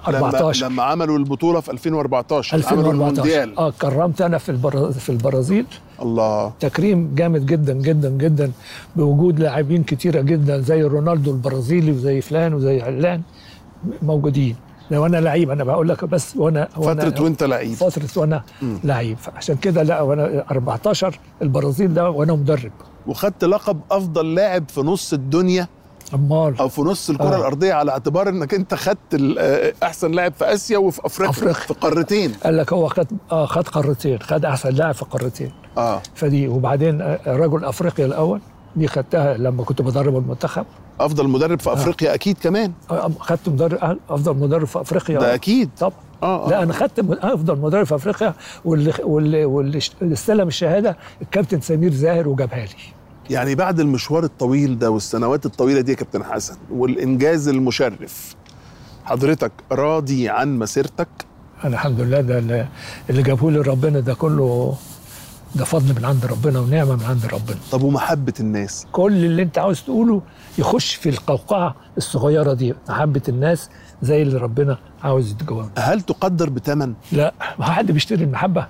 آه. 0.07 0.11
لما 0.11 0.27
14 0.27 0.67
لما 0.67 0.83
عملوا 0.83 1.19
البطولة 1.19 1.61
في 1.61 1.71
2014 1.71 2.55
عملوا 2.55 2.69
2014 2.69 2.91
المونديال. 2.91 3.59
آه 3.59 3.71
كرمت 3.71 4.21
أنا 4.23 4.39
في. 4.39 4.59
في 5.01 5.09
البرازيل. 5.13 5.67
الله. 6.03 6.53
تكريم 6.61 7.15
جامد 7.15 7.47
جدا 7.47 7.73
جدا 7.73 8.09
جدا. 8.11 8.53
بوجود 8.97 9.41
لاعبين 9.41 9.83
كتيرة 9.83 10.21
جدا 10.21 10.61
زي 10.61 10.83
رونالدو 10.83 11.31
البرازيلي 11.31 11.93
وزي 11.93 12.21
فلان 12.21 12.55
وزي 12.55 12.81
علان. 12.83 13.23
موجودين. 14.03 14.57
لو 14.91 15.07
أنا 15.07 15.17
لعيب 15.17 15.51
أنا 15.51 15.65
بقول 15.65 15.89
لك 15.89 16.05
بس 16.05 16.37
وأنا 16.37 16.69
وأنا 16.77 17.11
فترة 17.11 17.23
وأنت 17.23 17.43
لعيب. 17.43 17.75
فترة 17.75 18.09
وأنا. 18.17 18.43
لعيب. 18.85 19.17
عشان 19.37 19.57
كده 19.57 19.83
لا 19.83 20.01
وأنا 20.01 20.45
14 20.51 21.19
البرازيل 21.43 21.95
ده 21.95 22.11
وأنا 22.11 22.33
مدرب. 22.33 22.73
وخدت 23.07 23.45
لقب 23.45 23.81
أفضل 23.91 24.35
لاعب 24.35 24.65
في 24.69 24.81
نص 24.81 25.13
الدنيا 25.13 25.69
أمال. 26.15 26.59
أو 26.61 26.69
في 26.69 26.81
نص 26.81 27.11
الكرة 27.11 27.35
آه. 27.35 27.37
الأرضية 27.37 27.73
على 27.73 27.91
اعتبار 27.91 28.29
إنك 28.29 28.55
أنت 28.55 28.75
خدت 28.75 28.99
آه، 29.39 29.73
أحسن 29.83 30.11
لاعب 30.13 30.33
في 30.33 30.45
آسيا 30.55 30.79
وفي 30.79 31.07
أفريقيا, 31.07 31.31
أفريقيا. 31.31 31.67
في 31.67 31.75
قارتين. 31.75 32.33
قال 32.45 32.57
لك 32.57 32.73
هو 32.73 32.89
خد 32.89 33.07
آه 33.33 33.47
خد 33.47 33.69
قارتين 33.69 34.19
خد 34.21 34.45
أحسن 34.45 34.69
لاعب 34.71 34.95
في 34.95 35.05
قارتين. 35.05 35.53
آه. 35.79 36.03
فدي 36.15 36.49
وبعدين 36.49 37.01
آه، 37.01 37.21
رجل 37.27 37.65
أفريقيا 37.65 38.07
الأول 38.07 38.41
دي 38.77 38.89
خدتها 38.89 39.37
لما 39.37 39.65
كنت 39.65 39.83
بدرب 39.83 40.17
المنتخب. 40.17 40.65
أفضل 41.01 41.29
مدرب 41.29 41.61
في 41.61 41.73
أفريقيا 41.73 42.15
أكيد 42.15 42.39
كمان. 42.39 42.73
آه، 42.91 43.11
خدت 43.21 43.49
مدرب 43.49 43.99
أفضل 44.11 44.37
مدرب 44.37 44.65
في 44.67 44.81
أفريقيا. 44.81 45.19
ده 45.19 45.35
أكيد. 45.35 45.71
طبعا 45.79 45.93
آه 46.23 46.47
آه. 46.47 46.51
لا 46.51 46.63
أنا 46.63 46.73
خدت 46.73 46.99
أفضل 47.23 47.59
مدرب 47.59 47.87
في 47.87 47.95
أفريقيا 47.95 48.35
واللي 48.65 48.93
واللي, 49.05 49.45
واللي 49.45 49.79
استلم 50.03 50.49
الشهادة 50.49 50.97
الكابتن 51.23 51.61
سمير 51.61 51.93
زاهر 51.93 52.29
وجابها 52.29 52.65
لي. 52.65 52.98
يعني 53.31 53.55
بعد 53.55 53.81
المشوار 53.81 54.25
الطويل 54.25 54.79
ده 54.79 54.91
والسنوات 54.91 55.47
الطويلة 55.47 55.81
دي 55.81 55.91
يا 55.93 55.97
كابتن 55.97 56.25
حسن 56.25 56.57
والإنجاز 56.71 57.49
المشرف 57.49 58.35
حضرتك 59.05 59.53
راضي 59.73 60.29
عن 60.29 60.59
مسيرتك؟ 60.59 61.09
أنا 61.65 61.75
الحمد 61.75 62.01
لله 62.01 62.21
ده 62.21 62.39
اللي- 62.39 62.69
جابه 63.11 63.51
لي 63.51 63.59
ربنا 63.61 64.01
ده 64.01 64.15
كله 64.15 64.75
ده 65.55 65.65
فضل 65.65 65.95
من 66.01 66.05
عند 66.05 66.27
ربنا 66.27 66.61
ونعمة 66.61 66.97
من 66.97 67.05
عند 67.05 67.27
ربنا. 67.27 67.57
طب 67.73 67.83
ومحبة 67.83 68.33
الناس؟ 68.41 68.87
كل 68.93 69.13
اللي 69.25 69.43
أنت 69.43 69.59
عاوز 69.59 69.83
تقوله 69.83 70.23
يخش 70.59 70.95
في 70.95 71.09
القوقعة 71.09 71.75
الصغيرة 71.97 72.53
دي. 72.53 72.75
محبة 72.89 73.23
الناس 73.29 73.69
زي 74.03 74.23
اللي 74.23 74.37
ربنا 74.39 74.79
عاوز 75.03 75.31
يتجاوب 75.31 75.69
هل 75.79 76.01
تقدر 76.01 76.51
بثمن 76.51 76.95
لا 77.13 77.35
ما 77.59 77.65
حد 77.65 77.93
بيشتري 77.93 78.25
المحبة. 78.25 78.67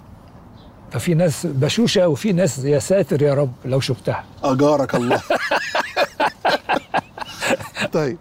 ففي 0.91 1.15
ناس 1.15 1.47
بشوشة 1.47 2.09
وفي 2.09 2.33
ناس 2.33 2.59
يا 2.59 2.79
ساتر 2.79 3.23
يا 3.23 3.35
رب 3.35 3.53
لو 3.65 3.81
شفتها. 3.81 4.25
أجارك 4.45 4.95
الله. 4.95 5.21
طيب 7.93 8.17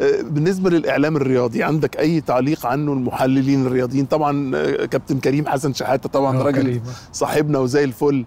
آه، 0.00 0.22
بالنسبة 0.22 0.70
للإعلام 0.70 1.16
الرياضي 1.16 1.62
عندك 1.62 1.98
أي 1.98 2.20
تعليق 2.20 2.66
عنه 2.66 2.92
المحللين 2.92 3.66
الرياضيين؟ 3.66 4.04
طبعا 4.06 4.56
آه، 4.56 4.84
كابتن 4.84 5.18
كريم 5.20 5.46
حسن 5.48 5.74
شحاتة 5.74 6.08
طبعا 6.08 6.38
آه، 6.38 6.42
راجل. 6.42 6.80
صاحبنا 7.12 7.58
وزي 7.58 7.84
الفل. 7.84 8.24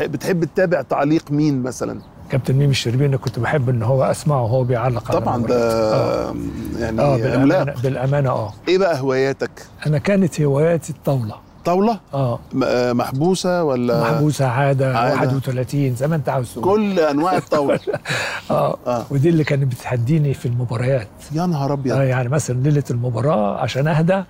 بتحب- 0.00 0.44
تتابع 0.44 0.82
تعليق 0.82 1.30
مين 1.30 1.62
مثلا؟ 1.62 2.00
كابتن 2.30 2.54
ميمي 2.54 2.70
الشربيني 2.70 3.18
كنت 3.18 3.38
بحب 3.38 3.68
إن 3.68 3.82
هو 3.82 4.02
أسمعه 4.04 4.42
وهو 4.42 4.64
بيعلق 4.64 5.10
على 5.10 5.20
طبعا. 5.20 5.42
ده 5.42 5.94
آه, 5.94 6.34
يعني 6.78 7.00
آه 7.00 7.16
بالامانه 7.16 7.54
عملاق 7.56 7.80
بالأمانة 7.82 8.30
آه. 8.30 8.52
إيه 8.68 8.78
بقى 8.78 9.00
هواياتك؟ 9.00 9.50
أنا 9.86 9.98
كانت 9.98 10.40
هواياتي 10.40 10.92
الطاولة. 10.92 11.34
طاولة؟ 11.64 11.98
آه. 12.14 12.38
آه، 12.64 12.92
محبوسة 12.92 13.64
ولا؟ 13.64 14.00
محبوسة 14.00 14.46
عادة, 14.46 14.98
عادة. 14.98 15.14
31 15.14 15.94
زي 15.94 16.08
ما 16.08 16.16
انت 16.16 16.28
عاوز 16.28 16.52
تقول. 16.52 16.64
كل 16.64 16.98
أنواع 17.00 17.36
الطاولة. 17.36 17.80
آه, 18.50 18.76
آه. 18.86 19.04
ودي 19.10 19.28
اللي 19.28 19.44
كانت 19.44 19.72
بتهديني 19.72 20.34
في 20.34 20.46
المباريات. 20.46 21.08
يا 21.32 21.46
نهار 21.46 21.72
أبيض. 21.72 21.92
آه 21.96 22.02
يعني 22.02 22.28
مثلا 22.28 22.62
ليلة 22.62 22.84
المباراة 22.90 23.58
عشان 23.60 23.88
أهدى 23.88 24.22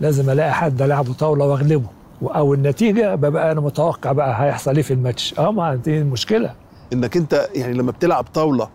لازم 0.00 0.30
ألاقي 0.30 0.52
حد 0.52 0.82
لعبه 0.82 1.12
طاولة 1.12 1.44
وأغلبه. 1.44 1.86
أو 2.22 2.54
النتيجة 2.54 3.14
ببقى 3.14 3.52
أنا 3.52 3.60
متوقع 3.60 4.12
بقى 4.12 4.44
هيحصل 4.44 4.76
إيه 4.76 4.82
في 4.82 4.92
الماتش. 4.94 5.34
آه 5.38 5.52
ما 5.52 5.74
دي 5.74 5.98
المشكلة. 5.98 6.50
إنك 6.92 7.16
أنت 7.16 7.48
يعني 7.54 7.72
لما 7.72 7.92
بتلعب 7.92 8.24
طاولة 8.34 8.68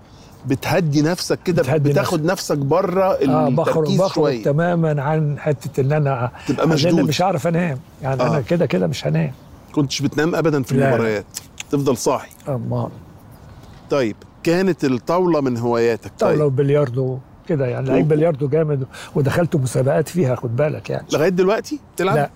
بتهدي 0.47 1.01
نفسك 1.01 1.39
كده 1.45 1.61
بتهدي 1.61 1.89
بتاخد 1.89 2.25
نفسك 2.25 2.57
بره 2.57 3.03
آه 3.03 3.49
بخرج 3.49 3.97
بخرج 3.97 4.41
تماما 4.43 5.01
عن 5.01 5.39
حتة 5.39 5.81
إن 5.81 5.91
أنا 5.91 6.31
تبقى 6.47 6.67
مشدود. 6.67 6.99
مش 6.99 7.21
هعرف 7.21 7.47
أنام. 7.47 7.77
يعني 8.01 8.21
آه. 8.21 8.27
أنا 8.27 8.41
كده 8.41 8.65
كده 8.65 8.87
مش 8.87 9.07
هنام. 9.07 9.31
كنتش 9.75 10.01
بتنام 10.01 10.35
ابدا 10.35 10.63
في 10.63 10.75
لا. 10.77 10.89
المباريات. 10.89 11.25
تفضل 11.71 11.97
صاحي. 11.97 12.31
أما. 12.49 12.89
طيب 13.89 14.15
كانت 14.43 14.85
الطاولة 14.85 15.41
من 15.41 15.57
هواياتك؟ 15.57 16.11
طاولة 16.19 16.35
طيب 16.37 16.45
وبلياردو 16.45 17.17
كده 17.47 17.65
يعني. 17.65 17.89
لعيب 17.89 18.07
بلياردو 18.07 18.47
جامد 18.47 18.85
ودخلت 19.15 19.55
مسابقات 19.55 20.09
فيها 20.09 20.35
خد 20.35 20.55
بالك 20.55 20.89
يعني. 20.89 21.05
لغاية 21.13 21.29
دلوقتي 21.29 21.79
بتلعب؟ 21.95 22.15
لا. 22.15 22.29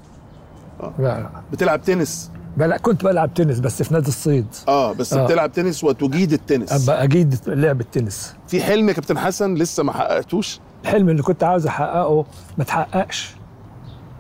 آه. 0.82 0.94
لا. 1.00 1.30
بتلعب 1.52 1.82
تنس؟ 1.82 2.32
بلا 2.60 2.78
كنت 2.78 3.04
بلعب 3.04 3.34
تنس 3.34 3.60
بس 3.60 3.84
في 3.84 3.94
نادي 3.94 4.08
الصيد. 4.08 4.46
آه 4.68 4.94
بس 4.94 5.14
آه. 5.14 5.26
بتلعب 5.26 5.52
تنس 5.52 5.84
وتجيد 5.84 6.34
التنس. 6.34 6.90
أجيد 6.90 7.36
لعب 7.48 7.82
التنس. 7.82 8.34
في 8.48 8.62
حلم 8.64 8.90
يا 8.90 8.94
كابتن 8.94 9.18
حسن 9.18 9.56
لسه 9.56 9.84
ما 9.84 9.92
حققتوش؟ 9.94 10.60
الحلم 10.84 11.10
اللي 11.10 11.22
كنت 11.22 11.44
عاوز 11.44 11.68
أحققه 11.68 12.26
ما 12.58 12.64
تحققش 12.64 13.36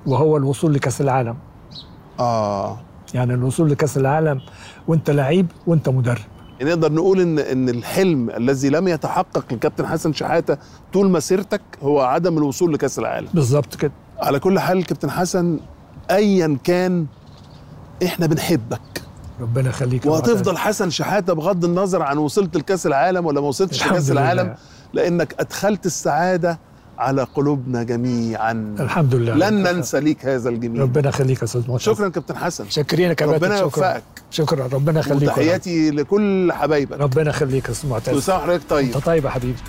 وهو 0.05 0.37
الوصول 0.37 0.73
لكأس 0.73 1.01
العالم. 1.01 1.37
آه. 2.19 2.79
يعني 3.13 3.33
الوصول 3.33 3.71
لكأس 3.71 3.97
العالم 3.97 4.41
وأنت 4.87 5.09
لعيب 5.09 5.47
وأنت 5.67 5.89
مدرب. 5.89 6.21
نقدر 6.61 6.91
نقول 6.91 7.21
ان 7.21 7.39
إن 7.39 7.69
الحلم 7.69 8.29
الذي 8.29 8.69
لم 8.69 8.87
يتحقق 8.87 9.45
للكابتن 9.51 9.87
حسن 9.87 10.13
شحاتة 10.13 10.57
طول 10.93 11.11
مسيرتك 11.11 11.61
هو 11.81 12.01
عدم 12.01 12.37
الوصول 12.37 12.73
لكأس 12.73 12.99
العالم. 12.99 13.27
بالظبط 13.33 13.75
كده. 13.75 13.91
على 14.19 14.39
كل 14.39 14.59
حال 14.59 14.85
كابتن 14.85 15.11
حسن 15.11 15.59
ايا 16.11 16.57
كان 16.63 17.05
إحنا 18.05 18.27
بنحبك. 18.27 19.01
ربنا 19.41 19.69
يخليك. 19.69 20.05
وهتفضل 20.05 20.57
حسن 20.57 20.89
شحاته 20.89 21.33
بغض 21.33 21.65
النظر 21.65 22.01
عن 22.01 22.17
وصلت 22.17 22.57
لكأس 22.57 22.87
العالم 22.87 23.25
ولا 23.25 23.41
ما 23.41 23.47
وصلتش 23.47 23.85
لكأس. 23.87 24.11
العالم 24.11 24.55
لأنك 24.93 25.35
أدخلت 25.39 25.85
السعادة 25.85 26.59
على 26.97 27.23
قلوبنا 27.23 27.83
جميعا. 27.83 28.75
الحمد 28.79 29.15
لله. 29.15 29.49
لن 29.49 29.63
ننسى 29.63 29.99
ليك 29.99 30.25
هذا 30.25 30.49
الجميل. 30.49 30.81
ربنا 30.81 31.09
يخليك 31.09 31.39
يا 31.39 31.43
أستاذ 31.43 31.69
معتز. 31.69 31.83
شكرا 31.83 32.09
كابتن 32.09 32.37
حسن. 32.37 32.69
شاكرين 32.69 33.09
يا 33.09 33.13
كابتن 33.13 33.35
ربنا 33.35 33.57
يوفقك. 33.57 34.03
شكرا. 34.31 34.67
ربنا 34.67 34.99
يخليك 34.99 35.21
وتحياتي 35.21 35.91
لكل 35.91 36.51
حبايبك. 36.53 36.99
ربنا 36.99 37.29
يخليك 37.29 37.65
يا 37.65 37.71
أستاذ 37.71 37.89
معتز. 37.89 38.13
كل 38.13 38.21
سنه 38.21 38.35
وحضرتك 38.35 38.69
طيب. 38.69 38.95
أنت 38.95 39.05
طيب 39.05 39.25
يا 39.25 39.29
حبيبي. 39.29 39.59